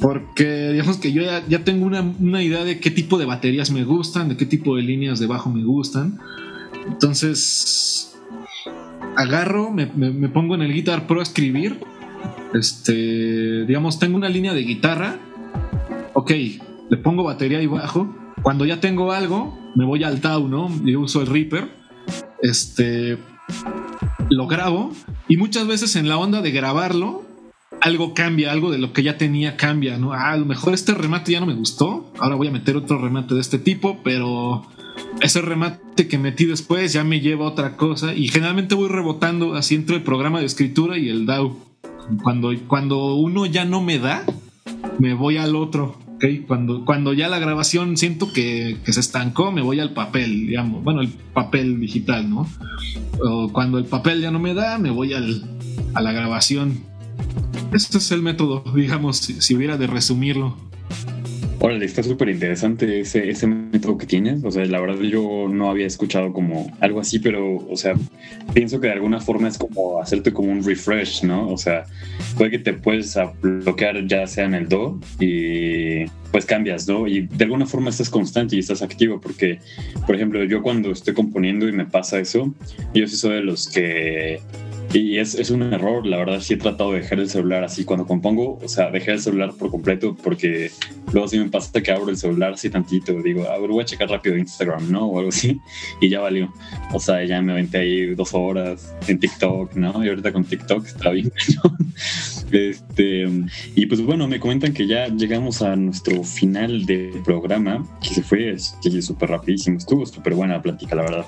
porque 0.00 0.70
digamos 0.70 0.96
que 0.96 1.12
yo 1.12 1.22
ya, 1.22 1.64
tengo 1.64 1.86
una, 1.86 2.42
idea 2.42 2.64
de 2.64 2.80
qué 2.80 2.90
tipo 2.90 3.18
de 3.18 3.26
baterías 3.26 3.70
me 3.70 3.84
gustan, 3.84 4.28
de 4.28 4.36
qué 4.36 4.46
tipo 4.46 4.76
de 4.76 4.82
líneas 4.82 5.18
de 5.18 5.26
bajo 5.26 5.50
me 5.50 5.62
gustan. 5.62 6.18
Entonces, 6.86 8.16
agarro, 9.16 9.70
me, 9.70 9.86
pongo 10.28 10.54
en 10.54 10.62
el 10.62 10.72
Guitar 10.72 11.06
Pro 11.06 11.20
a 11.20 11.22
escribir. 11.22 11.80
Este, 12.54 13.64
digamos, 13.66 13.98
tengo 13.98 14.16
una 14.16 14.28
línea 14.28 14.54
de 14.54 14.62
guitarra. 14.62 15.18
Ok, 16.14 16.30
le 16.88 16.96
pongo 16.96 17.22
batería 17.22 17.60
y 17.60 17.66
bajo. 17.66 18.14
Cuando 18.42 18.64
ya 18.64 18.80
tengo 18.80 19.12
algo, 19.12 19.58
me 19.76 19.84
voy 19.84 20.02
al 20.02 20.20
TAU, 20.20 20.48
¿no? 20.48 20.70
Yo 20.84 21.00
uso 21.00 21.20
el 21.20 21.26
Reaper. 21.26 21.68
Este, 22.42 23.18
lo 24.30 24.46
grabo 24.46 24.92
y 25.28 25.36
muchas 25.36 25.66
veces 25.66 25.96
en 25.96 26.08
la 26.08 26.16
onda 26.16 26.40
de 26.40 26.50
grabarlo, 26.52 27.24
algo 27.80 28.14
cambia, 28.14 28.52
algo 28.52 28.70
de 28.70 28.78
lo 28.78 28.92
que 28.92 29.02
ya 29.02 29.18
tenía 29.18 29.56
cambia, 29.56 29.98
¿no? 29.98 30.12
Ah, 30.12 30.32
a 30.32 30.36
lo 30.36 30.46
mejor 30.46 30.72
este 30.72 30.94
remate 30.94 31.32
ya 31.32 31.40
no 31.40 31.46
me 31.46 31.54
gustó, 31.54 32.12
ahora 32.18 32.36
voy 32.36 32.48
a 32.48 32.52
meter 32.52 32.76
otro 32.76 32.98
remate 32.98 33.34
de 33.34 33.40
este 33.40 33.58
tipo, 33.58 33.98
pero 34.02 34.66
ese 35.20 35.40
remate 35.40 36.08
que 36.08 36.18
metí 36.18 36.46
después 36.46 36.92
ya 36.92 37.04
me 37.04 37.20
lleva 37.20 37.44
a 37.44 37.48
otra 37.48 37.76
cosa 37.76 38.14
y 38.14 38.28
generalmente 38.28 38.74
voy 38.74 38.88
rebotando 38.88 39.54
así 39.54 39.74
entre 39.74 39.96
el 39.96 40.02
programa 40.02 40.40
de 40.40 40.46
escritura 40.46 40.96
y 40.98 41.08
el 41.08 41.26
DAO. 41.26 41.56
Cuando, 42.22 42.50
cuando 42.66 43.14
uno 43.14 43.46
ya 43.46 43.64
no 43.64 43.80
me 43.82 43.98
da, 43.98 44.24
me 44.98 45.14
voy 45.14 45.36
al 45.36 45.54
otro. 45.54 45.96
Cuando, 46.46 46.84
cuando 46.84 47.12
ya 47.14 47.28
la 47.28 47.38
grabación 47.38 47.96
siento 47.96 48.32
que, 48.32 48.78
que, 48.84 48.92
se 48.92 49.00
estancó, 49.00 49.52
me 49.52 49.62
voy 49.62 49.80
al 49.80 49.94
papel, 49.94 50.48
digamos. 50.48 50.84
Bueno, 50.84 51.00
el 51.00 51.08
papel 51.08 51.80
digital, 51.80 52.28
¿no? 52.28 52.46
O 53.24 53.50
cuando 53.52 53.78
el 53.78 53.86
papel 53.86 54.20
ya 54.20 54.30
no 54.30 54.38
me 54.38 54.52
da, 54.52 54.78
me 54.78 54.90
voy 54.90 55.14
al, 55.14 55.42
a 55.94 56.00
la 56.02 56.12
grabación. 56.12 56.84
Este 57.72 57.98
es 57.98 58.10
el 58.12 58.22
método, 58.22 58.62
digamos, 58.74 59.16
si, 59.16 59.40
si 59.40 59.54
hubiera 59.54 59.78
de 59.78 59.86
resumirlo. 59.86 60.69
Órale, 61.62 61.84
está 61.84 62.02
súper 62.02 62.30
interesante 62.30 63.00
ese, 63.00 63.28
ese 63.28 63.46
método 63.46 63.98
que 63.98 64.06
tienes. 64.06 64.42
O 64.44 64.50
sea, 64.50 64.64
la 64.64 64.80
verdad 64.80 65.02
yo 65.02 65.46
no 65.46 65.68
había 65.68 65.86
escuchado 65.86 66.32
como 66.32 66.74
algo 66.80 67.00
así, 67.00 67.18
pero, 67.18 67.56
o 67.56 67.76
sea, 67.76 67.96
pienso 68.54 68.80
que 68.80 68.86
de 68.86 68.94
alguna 68.94 69.20
forma 69.20 69.48
es 69.48 69.58
como 69.58 70.00
hacerte 70.00 70.32
como 70.32 70.50
un 70.50 70.64
refresh, 70.64 71.22
¿no? 71.22 71.50
O 71.50 71.58
sea, 71.58 71.84
puede 72.38 72.52
que 72.52 72.58
te 72.60 72.72
puedes 72.72 73.14
bloquear 73.42 74.06
ya 74.06 74.26
sea 74.26 74.46
en 74.46 74.54
el 74.54 74.70
Do 74.70 74.98
y 75.18 76.06
pues 76.32 76.46
cambias, 76.46 76.88
¿no? 76.88 77.06
Y 77.06 77.26
de 77.26 77.44
alguna 77.44 77.66
forma 77.66 77.90
estás 77.90 78.08
constante 78.08 78.56
y 78.56 78.60
estás 78.60 78.80
activo 78.80 79.20
porque, 79.20 79.58
por 80.06 80.16
ejemplo, 80.16 80.42
yo 80.44 80.62
cuando 80.62 80.90
estoy 80.92 81.12
componiendo 81.12 81.68
y 81.68 81.72
me 81.72 81.84
pasa 81.84 82.20
eso, 82.20 82.54
yo 82.94 83.06
soy 83.06 83.34
de 83.34 83.42
los 83.42 83.68
que 83.68 84.40
y 84.92 85.18
es, 85.18 85.34
es, 85.36 85.50
un 85.50 85.62
error, 85.62 86.04
la 86.04 86.16
verdad 86.16 86.40
sí 86.40 86.54
he 86.54 86.56
tratado 86.56 86.92
de 86.92 87.00
dejar 87.00 87.20
el 87.20 87.28
celular 87.28 87.62
así 87.62 87.84
cuando 87.84 88.06
compongo, 88.06 88.58
o 88.60 88.68
sea, 88.68 88.90
dejar 88.90 89.14
el 89.14 89.20
celular 89.20 89.52
por 89.56 89.70
completo 89.70 90.16
porque 90.20 90.70
luego 91.12 91.28
sí 91.28 91.38
me 91.38 91.48
pasa 91.48 91.80
que 91.80 91.92
abro 91.92 92.10
el 92.10 92.16
celular 92.16 92.54
así 92.54 92.70
tantito, 92.70 93.12
digo, 93.22 93.48
a 93.48 93.58
ver, 93.58 93.70
voy 93.70 93.82
a 93.82 93.86
checar 93.86 94.08
rápido 94.08 94.36
Instagram, 94.36 94.90
¿no? 94.90 95.06
O 95.06 95.18
algo 95.18 95.28
así, 95.28 95.60
y 96.00 96.08
ya 96.08 96.20
valió. 96.20 96.52
O 96.92 96.98
sea, 96.98 97.24
ya 97.24 97.40
me 97.40 97.52
aventé 97.52 97.78
ahí 97.78 98.14
dos 98.14 98.34
horas 98.34 98.92
en 99.06 99.20
TikTok, 99.20 99.74
¿no? 99.74 100.04
Y 100.04 100.08
ahorita 100.08 100.32
con 100.32 100.44
TikTok 100.44 100.84
está 100.84 101.10
bien. 101.10 101.32
este, 102.50 103.28
y 103.76 103.86
pues 103.86 104.00
bueno, 104.02 104.26
me 104.26 104.40
comentan 104.40 104.72
que 104.72 104.88
ya 104.88 105.06
llegamos 105.08 105.62
a 105.62 105.76
nuestro 105.76 106.24
final 106.24 106.84
del 106.86 107.22
programa, 107.24 107.86
que 108.02 108.14
se 108.14 108.22
fue 108.22 108.56
súper 108.58 109.30
rapidísimo, 109.30 109.78
estuvo 109.78 110.04
súper 110.04 110.34
buena 110.34 110.54
la 110.54 110.62
plática, 110.62 110.96
la 110.96 111.02
verdad. 111.02 111.26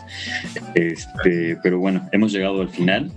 Este, 0.75 1.57
pero 1.63 1.79
bueno, 1.79 2.09
hemos 2.13 2.33
llegado 2.33 2.61
al 2.61 2.69
final. 2.69 3.13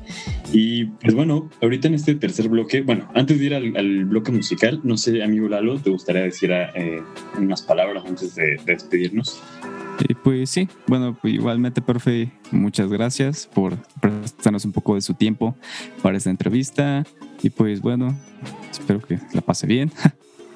Y 0.51 0.85
pues 0.85 1.13
bueno, 1.13 1.49
ahorita 1.61 1.87
en 1.87 1.95
este 1.95 2.15
tercer 2.15 2.49
bloque, 2.49 2.81
bueno, 2.81 3.09
antes 3.13 3.39
de 3.39 3.45
ir 3.45 3.55
al, 3.55 3.75
al 3.75 4.05
bloque 4.05 4.31
musical, 4.31 4.79
no 4.83 4.97
sé, 4.97 5.23
amigo 5.23 5.49
Lalo, 5.49 5.79
¿te 5.79 5.89
gustaría 5.89 6.21
decir 6.21 6.51
eh, 6.51 7.01
unas 7.37 7.61
palabras 7.61 8.05
antes 8.05 8.35
de, 8.35 8.57
de 8.65 8.73
despedirnos? 8.73 9.41
Eh, 10.07 10.15
pues 10.23 10.49
sí, 10.49 10.67
bueno, 10.87 11.17
pues 11.21 11.33
igualmente, 11.33 11.81
profe, 11.81 12.31
muchas 12.51 12.91
gracias 12.91 13.49
por 13.53 13.77
prestarnos 14.01 14.65
un 14.65 14.71
poco 14.71 14.95
de 14.95 15.01
su 15.01 15.13
tiempo 15.13 15.55
para 16.01 16.17
esta 16.17 16.29
entrevista. 16.29 17.05
Y 17.41 17.49
pues 17.49 17.81
bueno, 17.81 18.17
espero 18.71 19.01
que 19.01 19.19
la 19.33 19.41
pase 19.41 19.67
bien. 19.67 19.91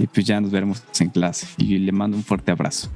Y 0.02 0.08
pues 0.08 0.26
ya 0.26 0.40
nos 0.40 0.50
veremos 0.50 0.82
en 1.02 1.10
clase. 1.10 1.46
Y 1.58 1.78
le 1.78 1.92
mando 1.92 2.16
un 2.16 2.24
fuerte 2.24 2.52
abrazo. 2.52 2.90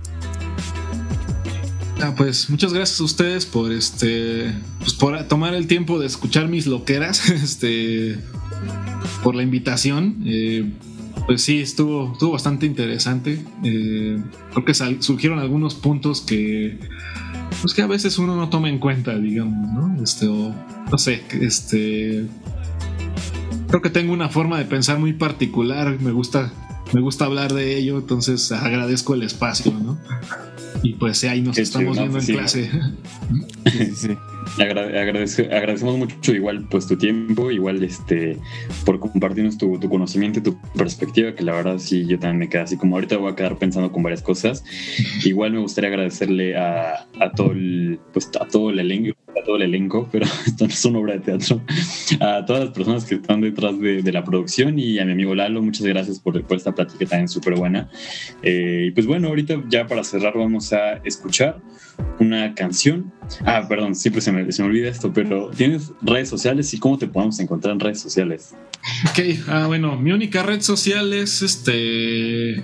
Pues 2.12 2.50
muchas 2.50 2.74
gracias 2.74 3.00
a 3.00 3.04
ustedes 3.06 3.46
por 3.46 3.72
este 3.72 4.54
pues 4.80 4.94
por 4.94 5.22
tomar 5.24 5.54
el 5.54 5.68
tiempo 5.68 6.00
de 6.00 6.08
escuchar 6.08 6.50
mis 6.50 6.68
loqueras, 6.68 7.30
este 7.30 8.20
por 9.24 9.36
la 9.36 9.44
invitación. 9.44 10.22
Eh, 10.26 10.70
pues 11.26 11.42
sí, 11.42 11.62
estuvo, 11.62 12.12
estuvo 12.12 12.34
bastante 12.34 12.66
interesante. 12.66 13.42
Eh, 13.64 14.22
creo 14.52 14.66
que 14.66 14.74
surgieron 15.02 15.40
algunos 15.40 15.76
puntos 15.76 16.20
que 16.20 16.78
pues 17.62 17.74
que 17.74 17.82
a 17.82 17.88
veces 17.88 18.18
uno 18.18 18.36
no 18.36 18.50
toma 18.50 18.68
en 18.68 18.80
cuenta, 18.80 19.18
digamos, 19.18 19.72
¿no? 19.72 20.04
Este, 20.04 20.26
no 20.26 20.98
sé, 20.98 21.24
este 21.40 22.26
creo 23.68 23.82
que 23.82 23.90
tengo 23.90 24.12
una 24.12 24.28
forma 24.28 24.58
de 24.58 24.66
pensar 24.66 25.00
muy 25.00 25.14
particular, 25.14 25.98
me 26.02 26.12
gusta 26.12 26.52
me 26.92 27.00
gusta 27.00 27.26
hablar 27.26 27.54
de 27.54 27.78
ello, 27.78 27.98
entonces 27.98 28.52
agradezco 28.52 29.14
el 29.14 29.24
espacio, 29.24 29.72
¿no? 29.72 29.98
Y 30.84 30.94
pues 30.94 31.24
ahí 31.24 31.42
nos 31.42 31.56
Qué 31.56 31.62
estamos 31.62 31.98
chido, 31.98 32.10
viendo 32.10 32.18
no, 32.18 32.20
en 32.20 32.26
sí. 32.26 32.34
clase. 32.34 32.70
Sí, 33.72 33.96
sí. 33.96 34.18
Agradece, 34.60 35.44
agradecemos 35.44 35.98
mucho 35.98 36.34
igual 36.36 36.68
pues 36.70 36.86
tu 36.86 36.98
tiempo, 36.98 37.50
igual 37.50 37.82
este 37.82 38.38
por 38.86 39.00
compartirnos 39.00 39.58
tu, 39.58 39.80
tu, 39.80 39.90
conocimiento 39.90 40.40
y 40.40 40.44
tu 40.44 40.58
perspectiva, 40.74 41.34
que 41.34 41.44
la 41.44 41.54
verdad 41.54 41.78
sí 41.80 42.06
yo 42.06 42.20
también 42.20 42.40
me 42.40 42.50
quedé 42.50 42.62
así 42.64 42.78
como 42.78 42.98
ahorita 42.98 43.18
voy 43.18 43.32
a 43.32 43.36
quedar 43.36 43.58
pensando 43.58 43.92
con 43.92 44.04
varias 44.04 44.22
cosas. 44.22 44.64
Igual 45.24 45.54
me 45.54 45.60
gustaría 45.60 45.90
agradecerle 45.90 46.58
a, 46.58 47.08
a 47.20 47.32
todo 47.32 47.54
el 47.54 48.00
pues 48.12 48.30
a 48.40 48.46
todo 48.46 48.70
el 48.70 48.80
elenco, 48.80 49.18
todo 49.44 49.58
el 49.58 49.64
elenco, 49.64 50.08
pero 50.12 50.26
esto 50.26 50.66
no 50.66 50.74
es 50.74 50.86
una 50.86 51.00
obra 51.00 51.14
de 51.14 51.20
teatro, 51.20 51.62
a 52.20 52.46
todas 52.46 52.66
las 52.66 52.74
personas 52.74 53.06
que 53.06 53.16
están 53.16 53.42
detrás 53.42 53.80
de, 53.80 54.02
de 54.02 54.12
la 54.12 54.24
producción 54.24 54.80
y 54.80 55.00
a 55.00 55.06
mi 55.06 55.12
amigo 55.14 55.36
Lalo, 55.36 55.62
muchas 55.62 55.86
gracias 55.86 56.20
por, 56.20 56.42
por 56.44 56.58
esta 56.58 56.74
plática 56.74 57.06
también 57.06 57.28
súper 57.28 57.56
buena. 57.56 57.90
Eh, 58.42 58.86
y 58.88 58.92
pues 58.92 59.06
bueno, 59.06 59.30
ahorita 59.30 59.64
ya 59.70 59.88
para 59.88 60.04
cerrar 60.04 60.34
vamos 60.36 60.74
a 60.74 60.94
escuchar 61.04 61.62
una 62.20 62.54
canción. 62.56 63.12
Ah, 63.46 63.66
perdón, 63.68 63.96
siempre 63.96 64.22
se 64.22 64.32
me, 64.32 64.52
se 64.52 64.62
me 64.62 64.70
olvida 64.70 64.90
esto, 64.90 65.12
pero 65.14 65.52
¿tienes 65.56 65.92
redes 66.02 66.30
sociales 66.30 66.74
y 66.74 66.80
cómo 66.80 66.98
te 66.98 67.08
podemos 67.08 67.40
encontrar 67.40 67.74
en 67.74 67.80
redes 67.80 68.00
sociales? 68.00 68.56
Ok, 69.10 69.20
ah, 69.48 69.68
bueno, 69.68 69.98
mi 69.98 70.12
única 70.12 70.44
red 70.44 70.62
social 70.62 71.14
es 71.14 71.42
este 71.42 72.64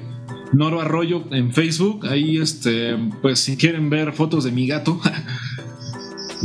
Noro 0.51 0.81
Arroyo 0.81 1.26
en 1.31 1.53
Facebook. 1.53 2.07
Ahí, 2.07 2.38
este, 2.38 2.95
pues 3.22 3.39
si 3.39 3.57
quieren 3.57 3.89
ver 3.89 4.14
fotos 4.14 4.43
de 4.43 4.51
mi 4.51 4.68
gato, 4.68 4.99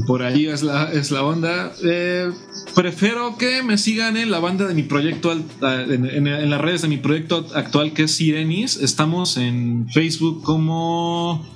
por 0.07 0.23
ahí 0.23 0.47
es 0.47 0.63
la, 0.63 0.93
es 0.93 1.11
la 1.11 1.25
onda. 1.25 1.73
Eh, 1.83 2.31
prefiero 2.75 3.37
que 3.39 3.63
me 3.63 3.79
sigan 3.79 4.17
en 4.17 4.31
la 4.31 4.39
banda 4.39 4.67
de 4.67 4.75
mi 4.75 4.83
proyecto, 4.83 5.33
en, 5.33 6.51
las 6.51 6.61
redes 6.61 6.83
de 6.83 6.89
mi 6.89 6.99
proyecto 6.99 7.47
actual 7.55 7.93
que 7.93 8.05
es 8.05 8.13
Sirenis. 8.13 8.77
Estamos 8.77 9.37
en 9.37 9.89
Facebook 9.89 10.43
como 10.43 11.47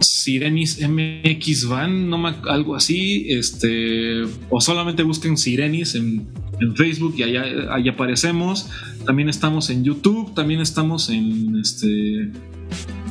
Sirenis 0.00 0.80
MX 0.86 1.68
Van, 1.68 2.08
no 2.08 2.18
me, 2.18 2.34
algo 2.48 2.76
así, 2.76 3.26
este, 3.28 4.22
o 4.48 4.60
solamente 4.60 5.02
busquen 5.02 5.36
Sirenis 5.36 5.94
en, 5.94 6.28
en 6.60 6.76
Facebook 6.76 7.14
y 7.16 7.22
allá, 7.24 7.74
allá, 7.74 7.92
aparecemos. 7.92 8.68
También 9.06 9.28
estamos 9.28 9.70
en 9.70 9.82
YouTube, 9.82 10.34
también 10.34 10.60
estamos 10.60 11.10
en 11.10 11.56
este 11.56 12.30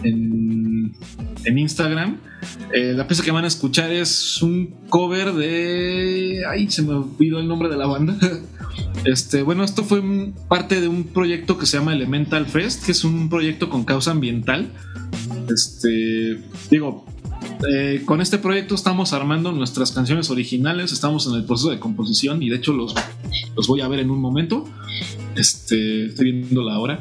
en, 0.03 0.94
en 1.45 1.57
Instagram. 1.57 2.29
Eh, 2.74 2.94
la 2.95 3.07
pieza 3.07 3.24
que 3.24 3.32
van 3.32 3.44
a 3.44 3.48
escuchar 3.48 3.91
es 3.91 4.41
un 4.41 4.76
cover 4.90 5.34
de. 5.34 6.44
Ay, 6.49 6.70
se 6.70 6.82
me 6.82 6.94
olvidó 6.94 7.40
el 7.40 7.48
nombre 7.48 7.70
de 7.70 7.78
la 7.78 7.88
banda. 7.88 8.18
Este, 9.06 9.44
bueno, 9.44 9.64
esto 9.64 9.84
fue 9.84 10.02
parte 10.49 10.82
de 10.82 10.88
un 10.88 11.06
proyecto 11.06 11.57
que 11.57 11.66
se 11.66 11.78
llama 11.78 11.94
Elemental 11.94 12.45
Fest, 12.45 12.86
que 12.86 12.91
es 12.91 13.03
un 13.03 13.30
proyecto 13.30 13.70
con 13.70 13.86
causa 13.86 14.11
ambiental. 14.11 14.72
Este, 15.49 16.41
digo, 16.70 17.06
eh, 17.70 18.03
con 18.06 18.22
este 18.22 18.38
proyecto 18.38 18.76
estamos 18.76 19.14
armando 19.14 19.52
nuestras 19.52 19.91
canciones 19.91 20.30
originales, 20.30 20.91
estamos 20.91 21.28
en 21.28 21.36
el 21.36 21.45
proceso 21.45 21.70
de 21.70 21.80
composición 21.80 22.41
y 22.41 22.49
de 22.49 22.57
hecho 22.57 22.74
los, 22.74 22.94
los 23.56 23.68
voy 23.68 23.82
a 23.82 23.88
ver 23.88 23.99
en 23.99 24.11
un 24.11 24.20
momento. 24.20 24.66
Este, 25.36 26.07
estoy 26.07 26.32
viendo 26.32 26.64
la 26.64 26.80
hora. 26.80 26.99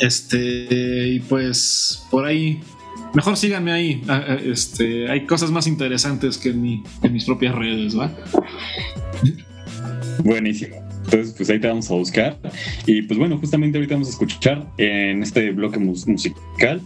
Este, 0.00 1.08
y 1.08 1.20
pues 1.20 2.04
por 2.10 2.24
ahí, 2.24 2.60
mejor 3.14 3.36
síganme 3.36 3.72
ahí. 3.72 4.02
Ah, 4.08 4.24
ah, 4.28 4.38
este, 4.44 5.10
hay 5.10 5.26
cosas 5.26 5.50
más 5.50 5.66
interesantes 5.66 6.38
que 6.38 6.50
en, 6.50 6.62
mi, 6.62 6.82
en 7.02 7.12
mis 7.12 7.24
propias 7.24 7.54
redes, 7.54 7.98
¿va? 7.98 8.12
Buenísimo. 10.22 10.84
Entonces, 11.04 11.34
pues 11.36 11.50
ahí 11.50 11.60
te 11.60 11.68
vamos 11.68 11.90
a 11.90 11.94
buscar. 11.94 12.38
Y 12.86 13.02
pues 13.02 13.18
bueno, 13.18 13.38
justamente 13.38 13.78
ahorita 13.78 13.94
vamos 13.94 14.08
a 14.08 14.12
escuchar 14.12 14.66
en 14.78 15.22
este 15.22 15.50
bloque 15.50 15.78
mus 15.78 16.06
musical 16.06 16.80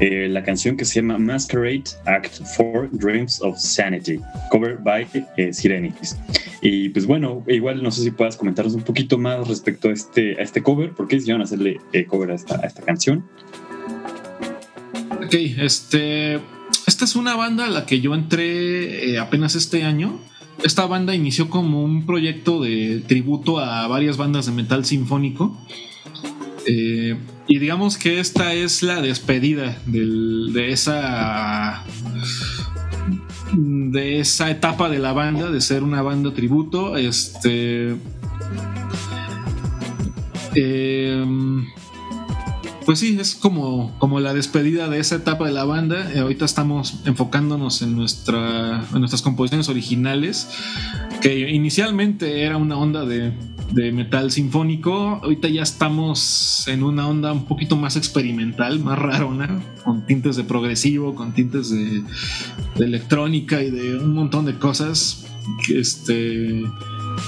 eh, 0.00 0.28
la 0.28 0.42
canción 0.42 0.76
que 0.76 0.84
se 0.84 1.00
llama 1.00 1.18
Masquerade 1.18 1.84
Act 2.04 2.40
4 2.56 2.90
Dreams 2.92 3.40
of 3.42 3.58
Sanity, 3.58 4.20
cover 4.50 4.78
by 4.78 5.06
eh, 5.36 5.52
Sirenis. 5.52 6.16
Y 6.60 6.90
pues 6.90 7.06
bueno, 7.06 7.42
igual 7.48 7.82
no 7.82 7.90
sé 7.90 8.02
si 8.02 8.10
puedas 8.10 8.36
comentarnos 8.36 8.74
un 8.74 8.82
poquito 8.82 9.18
más 9.18 9.48
respecto 9.48 9.88
a 9.88 9.92
este, 9.92 10.38
a 10.38 10.42
este 10.42 10.62
cover, 10.62 10.92
por 10.92 11.08
qué 11.08 11.16
decidieron 11.16 11.42
hacerle 11.42 11.80
eh, 11.92 12.04
cover 12.04 12.30
a 12.30 12.34
esta, 12.34 12.56
a 12.56 12.66
esta 12.66 12.82
canción. 12.82 13.24
Ok, 15.32 15.40
este. 15.58 16.40
Esta 16.86 17.04
es 17.06 17.16
una 17.16 17.34
banda 17.36 17.64
a 17.64 17.70
la 17.70 17.86
que 17.86 18.02
yo 18.02 18.14
entré 18.14 19.18
apenas 19.18 19.54
este 19.54 19.82
año 19.82 20.20
esta 20.62 20.86
banda 20.86 21.14
inició 21.14 21.48
como 21.48 21.82
un 21.82 22.04
proyecto 22.04 22.60
de 22.60 23.02
tributo 23.06 23.58
a 23.58 23.86
varias 23.88 24.16
bandas 24.16 24.46
de 24.46 24.52
metal 24.52 24.84
sinfónico. 24.84 25.56
Eh, 26.66 27.16
y 27.48 27.58
digamos 27.58 27.96
que 27.96 28.20
esta 28.20 28.54
es 28.54 28.82
la 28.82 29.00
despedida 29.00 29.78
de 29.86 30.70
esa 30.70 31.82
de 33.54 34.20
esa 34.20 34.50
etapa 34.50 34.88
de 34.88 34.98
la 34.98 35.12
banda 35.12 35.50
de 35.50 35.60
ser 35.60 35.82
una 35.82 36.02
banda 36.02 36.32
tributo 36.32 36.96
este 36.96 37.96
Eh, 40.54 41.24
pues 42.84 42.98
sí, 42.98 43.16
es 43.20 43.34
como, 43.34 43.96
como 43.98 44.20
la 44.20 44.34
despedida 44.34 44.88
de 44.88 44.98
esa 44.98 45.16
etapa 45.16 45.46
de 45.46 45.52
la 45.52 45.64
banda. 45.64 46.10
Eh, 46.12 46.20
ahorita 46.20 46.44
estamos 46.44 47.00
enfocándonos 47.04 47.82
en, 47.82 47.96
nuestra, 47.96 48.84
en 48.92 48.98
nuestras 48.98 49.22
composiciones 49.22 49.68
originales, 49.68 50.48
que 51.20 51.50
inicialmente 51.50 52.42
era 52.42 52.56
una 52.56 52.76
onda 52.76 53.04
de, 53.04 53.32
metal 53.92 54.30
sinfónico. 54.30 55.20
Ahorita 55.22 55.48
ya 55.48 55.62
estamos 55.62 56.64
en 56.68 56.82
una 56.82 57.08
onda 57.08 57.32
un 57.32 57.46
poquito 57.46 57.76
más 57.76 57.96
experimental, 57.96 58.80
más 58.80 58.98
rarona, 58.98 59.62
con 59.84 60.04
tintes 60.04 60.36
de 60.36 60.44
progresivo, 60.44 61.14
con 61.14 61.32
tintes 61.32 61.70
de, 61.70 62.02
de 62.76 62.84
electrónica 62.84 63.62
y 63.62 63.70
de 63.70 63.96
un 63.96 64.14
montón 64.14 64.44
de 64.44 64.58
cosas. 64.58 65.24
Que, 65.66 65.80
este, 65.80 66.62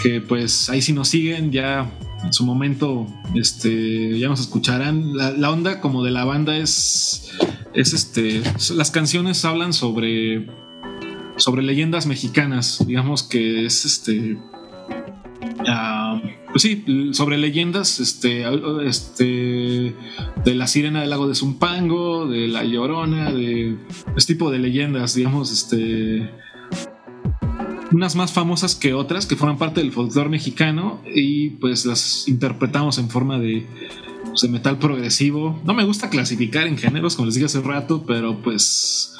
que 0.02 0.20
pues 0.20 0.68
ahí 0.70 0.82
si 0.82 0.92
nos 0.92 1.08
siguen 1.08 1.50
ya 1.50 1.90
en 2.24 2.32
su 2.32 2.44
momento 2.44 3.06
este, 3.34 4.18
ya 4.18 4.28
nos 4.28 4.40
escucharán. 4.40 5.16
La, 5.16 5.50
onda 5.50 5.80
como 5.80 6.02
de 6.02 6.10
la 6.10 6.24
banda 6.24 6.56
es, 6.56 7.30
es 7.74 7.92
este, 7.92 8.42
las 8.74 8.90
canciones 8.90 9.44
hablan 9.44 9.72
sobre, 9.72 10.48
sobre 11.36 11.62
leyendas 11.62 12.06
mexicanas, 12.06 12.84
digamos 12.86 13.22
que 13.22 13.66
es 13.66 13.84
este, 13.84 14.38
ah, 15.68 16.20
pues 16.50 16.62
sí, 16.62 16.84
sobre 17.12 17.36
leyendas, 17.36 18.00
este, 18.00 18.44
este, 18.86 19.94
de 20.44 20.54
la 20.54 20.66
sirena 20.66 21.00
del 21.00 21.10
lago 21.10 21.28
de 21.28 21.34
Zumpango, 21.34 22.26
de 22.26 22.48
la 22.48 22.64
llorona, 22.64 23.32
de 23.32 23.76
este 24.16 24.34
tipo 24.34 24.50
de 24.50 24.60
leyendas, 24.60 25.14
digamos, 25.14 25.52
este 25.52 26.30
unas 27.94 28.16
más 28.16 28.32
famosas 28.32 28.74
que 28.74 28.92
otras 28.92 29.26
que 29.26 29.36
forman 29.36 29.56
parte 29.56 29.80
del 29.80 29.92
folclore 29.92 30.28
mexicano 30.28 31.00
y 31.14 31.50
pues 31.50 31.86
las 31.86 32.26
interpretamos 32.26 32.98
en 32.98 33.08
forma 33.08 33.38
de, 33.38 33.66
pues, 34.24 34.40
de 34.40 34.48
metal 34.48 34.78
progresivo. 34.78 35.60
No 35.64 35.74
me 35.74 35.84
gusta 35.84 36.10
clasificar 36.10 36.66
en 36.66 36.76
géneros, 36.76 37.14
como 37.14 37.26
les 37.26 37.36
dije 37.36 37.46
hace 37.46 37.60
rato, 37.60 38.04
pero 38.06 38.42
pues 38.42 39.14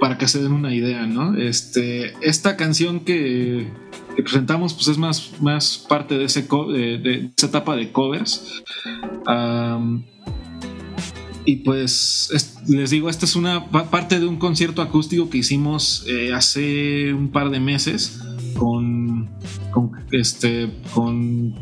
para 0.00 0.16
que 0.16 0.28
se 0.28 0.42
den 0.42 0.52
una 0.52 0.74
idea, 0.74 1.06
¿no? 1.06 1.36
Este, 1.36 2.14
esta 2.20 2.56
canción 2.56 3.00
que, 3.00 3.68
presentamos 4.16 4.74
pues 4.74 4.88
es 4.88 4.98
más, 4.98 5.32
más 5.40 5.84
parte 5.88 6.16
de, 6.16 6.24
ese 6.24 6.42
de, 6.42 7.30
esa 7.36 7.46
etapa 7.46 7.76
de 7.76 7.92
covers. 7.92 8.62
Y 11.48 11.56
pues 11.56 12.28
les 12.68 12.90
digo, 12.90 13.08
esta 13.08 13.24
es 13.24 13.34
una 13.34 13.70
parte 13.70 14.20
de 14.20 14.26
un 14.26 14.36
concierto 14.36 14.82
acústico 14.82 15.30
que 15.30 15.38
hicimos 15.38 16.04
eh, 16.06 16.34
hace 16.34 17.14
un 17.14 17.30
par 17.30 17.48
de 17.48 17.58
meses 17.58 18.20
con, 18.54 19.30
este 20.12 20.70
con 20.92 21.54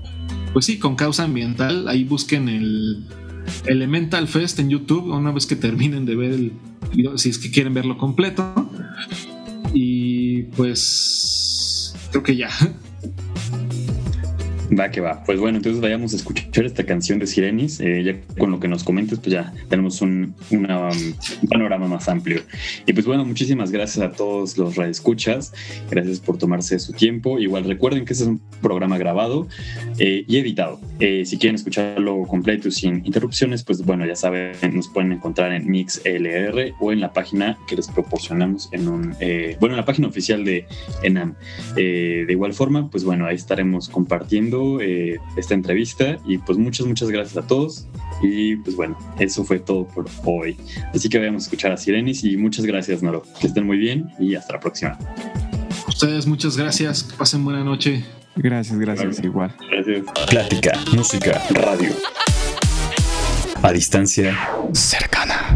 pues 0.53 0.65
sí, 0.65 0.81
con 0.81 0.97
causa 0.97 1.23
ambiental. 1.23 1.87
Ahí 1.87 2.03
busquen 2.03 2.49
el 2.49 3.07
Elemental 3.67 4.27
Fest 4.27 4.59
en 4.59 4.71
YouTube 4.71 5.07
una 5.07 5.31
vez 5.31 5.47
que 5.47 5.55
terminen 5.55 6.05
de 6.05 6.17
ver 6.17 6.33
el 6.33 6.53
video, 6.93 7.17
si 7.17 7.29
es 7.29 7.39
que 7.39 7.53
quieren 7.53 7.73
verlo 7.73 7.97
completo. 7.97 8.69
Y 9.73 10.43
pues 10.57 11.95
creo 12.11 12.25
que 12.25 12.35
ya. 12.35 12.51
Va 14.67 14.91
que 14.91 15.01
va. 15.01 15.23
Pues 15.25 15.39
bueno, 15.39 15.59
entonces 15.59 15.81
vayamos 15.81 16.13
a 16.13 16.17
escuchar 16.17 16.65
esta 16.65 16.85
canción 16.85 17.19
de 17.19 17.27
Sirenis. 17.27 17.79
Eh, 17.81 18.03
ya 18.03 18.35
con 18.37 18.51
lo 18.51 18.59
que 18.59 18.69
nos 18.69 18.83
comentes, 18.83 19.19
pues 19.19 19.31
ya 19.33 19.53
tenemos 19.69 20.01
un, 20.01 20.35
panorama 21.49 21.87
más 21.87 22.09
amplio. 22.09 22.43
Y 22.87 22.93
pues 22.93 23.07
bueno, 23.07 23.25
muchísimas 23.25 23.71
gracias 23.71 24.05
a 24.05 24.13
todos 24.13 24.59
los 24.59 24.77
radioescuchas. 24.77 25.53
Gracias 25.91 26.21
por 26.21 26.39
tomarse 26.39 26.79
su 26.79 26.93
tiempo. 26.93 27.39
Igual 27.39 27.65
recuerden 27.65 28.05
que 28.05 28.13
este 28.13 28.25
es 28.25 28.29
un 28.29 28.41
programa 28.61 28.99
grabado 28.99 29.47
eh, 29.99 30.25
y 30.27 30.37
editado. 30.39 30.81
Eh, 30.99 31.25
si 31.27 31.39
quieren 31.39 31.55
escucharlo 31.55 32.23
completo 32.23 32.71
sin 32.71 33.07
interrupciones, 33.07 33.63
pues 33.63 33.85
bueno, 33.85 34.05
ya 34.05 34.17
saben, 34.17 34.53
nos 34.73 34.89
pueden 34.89 35.13
encontrar 35.13 35.53
en 35.53 35.71
MixLR 35.71 36.75
o 36.81 36.93
en 36.93 37.01
la 37.01 37.13
página 37.13 37.59
que 37.69 37.77
les 37.77 37.89
proporcionamos 37.89 38.69
en 38.73 38.89
un, 38.89 39.15
bueno, 39.61 39.75
en 39.75 39.77
la 39.77 39.85
página 39.85 40.09
oficial 40.09 40.45
de 40.45 40.67
ENAM. 41.03 41.35
de 41.77 42.27
igual 42.29 42.53
forma, 42.53 42.91
pues 42.91 43.05
bueno, 43.05 43.27
ahí 43.27 43.37
estaremos 43.37 43.89
compartiendo 43.89 44.56
eh, 44.81 45.19
esta 45.37 45.55
entrevista 45.55 46.19
y 46.25 46.39
pues 46.39 46.59
muchas, 46.59 46.87
muchas 46.87 47.11
gracias 47.11 47.37
a 47.37 47.47
todos 47.47 47.87
y 48.23 48.57
pues 48.57 48.77
bueno, 48.77 48.97
eso 49.19 49.45
fue 49.45 49.59
todo 49.59 49.87
por 49.87 50.07
hoy. 50.25 50.57
Así 50.95 51.09
que 51.09 51.19
vayamos 51.19 51.43
a 51.43 51.47
escuchar 51.47 51.73
a 51.73 51.77
Sirenis 51.77 52.25
y 52.25 52.37
muchas 52.37 52.65
gracias 52.65 53.03
Noro, 53.03 53.23
que 53.41 53.47
estén 53.47 53.67
muy 53.67 53.77
bien 53.77 54.11
y 54.19 54.35
hasta 54.35 54.55
la 54.55 54.61
próxima. 54.61 54.99
Ustedes 55.89 56.27
muchas 56.27 56.57
gracias, 56.57 57.05
que 57.05 57.17
pasen 57.17 57.45
buena 57.45 57.65
noche. 57.65 58.05
Gracias, 58.37 58.79
gracias, 58.79 59.25
igual. 59.25 59.55
Gracias. 59.71 60.05
Plática, 60.29 60.73
música, 60.95 61.43
radio. 61.51 61.91
A 63.63 63.73
distancia 63.73 64.37
cercana. 64.73 65.56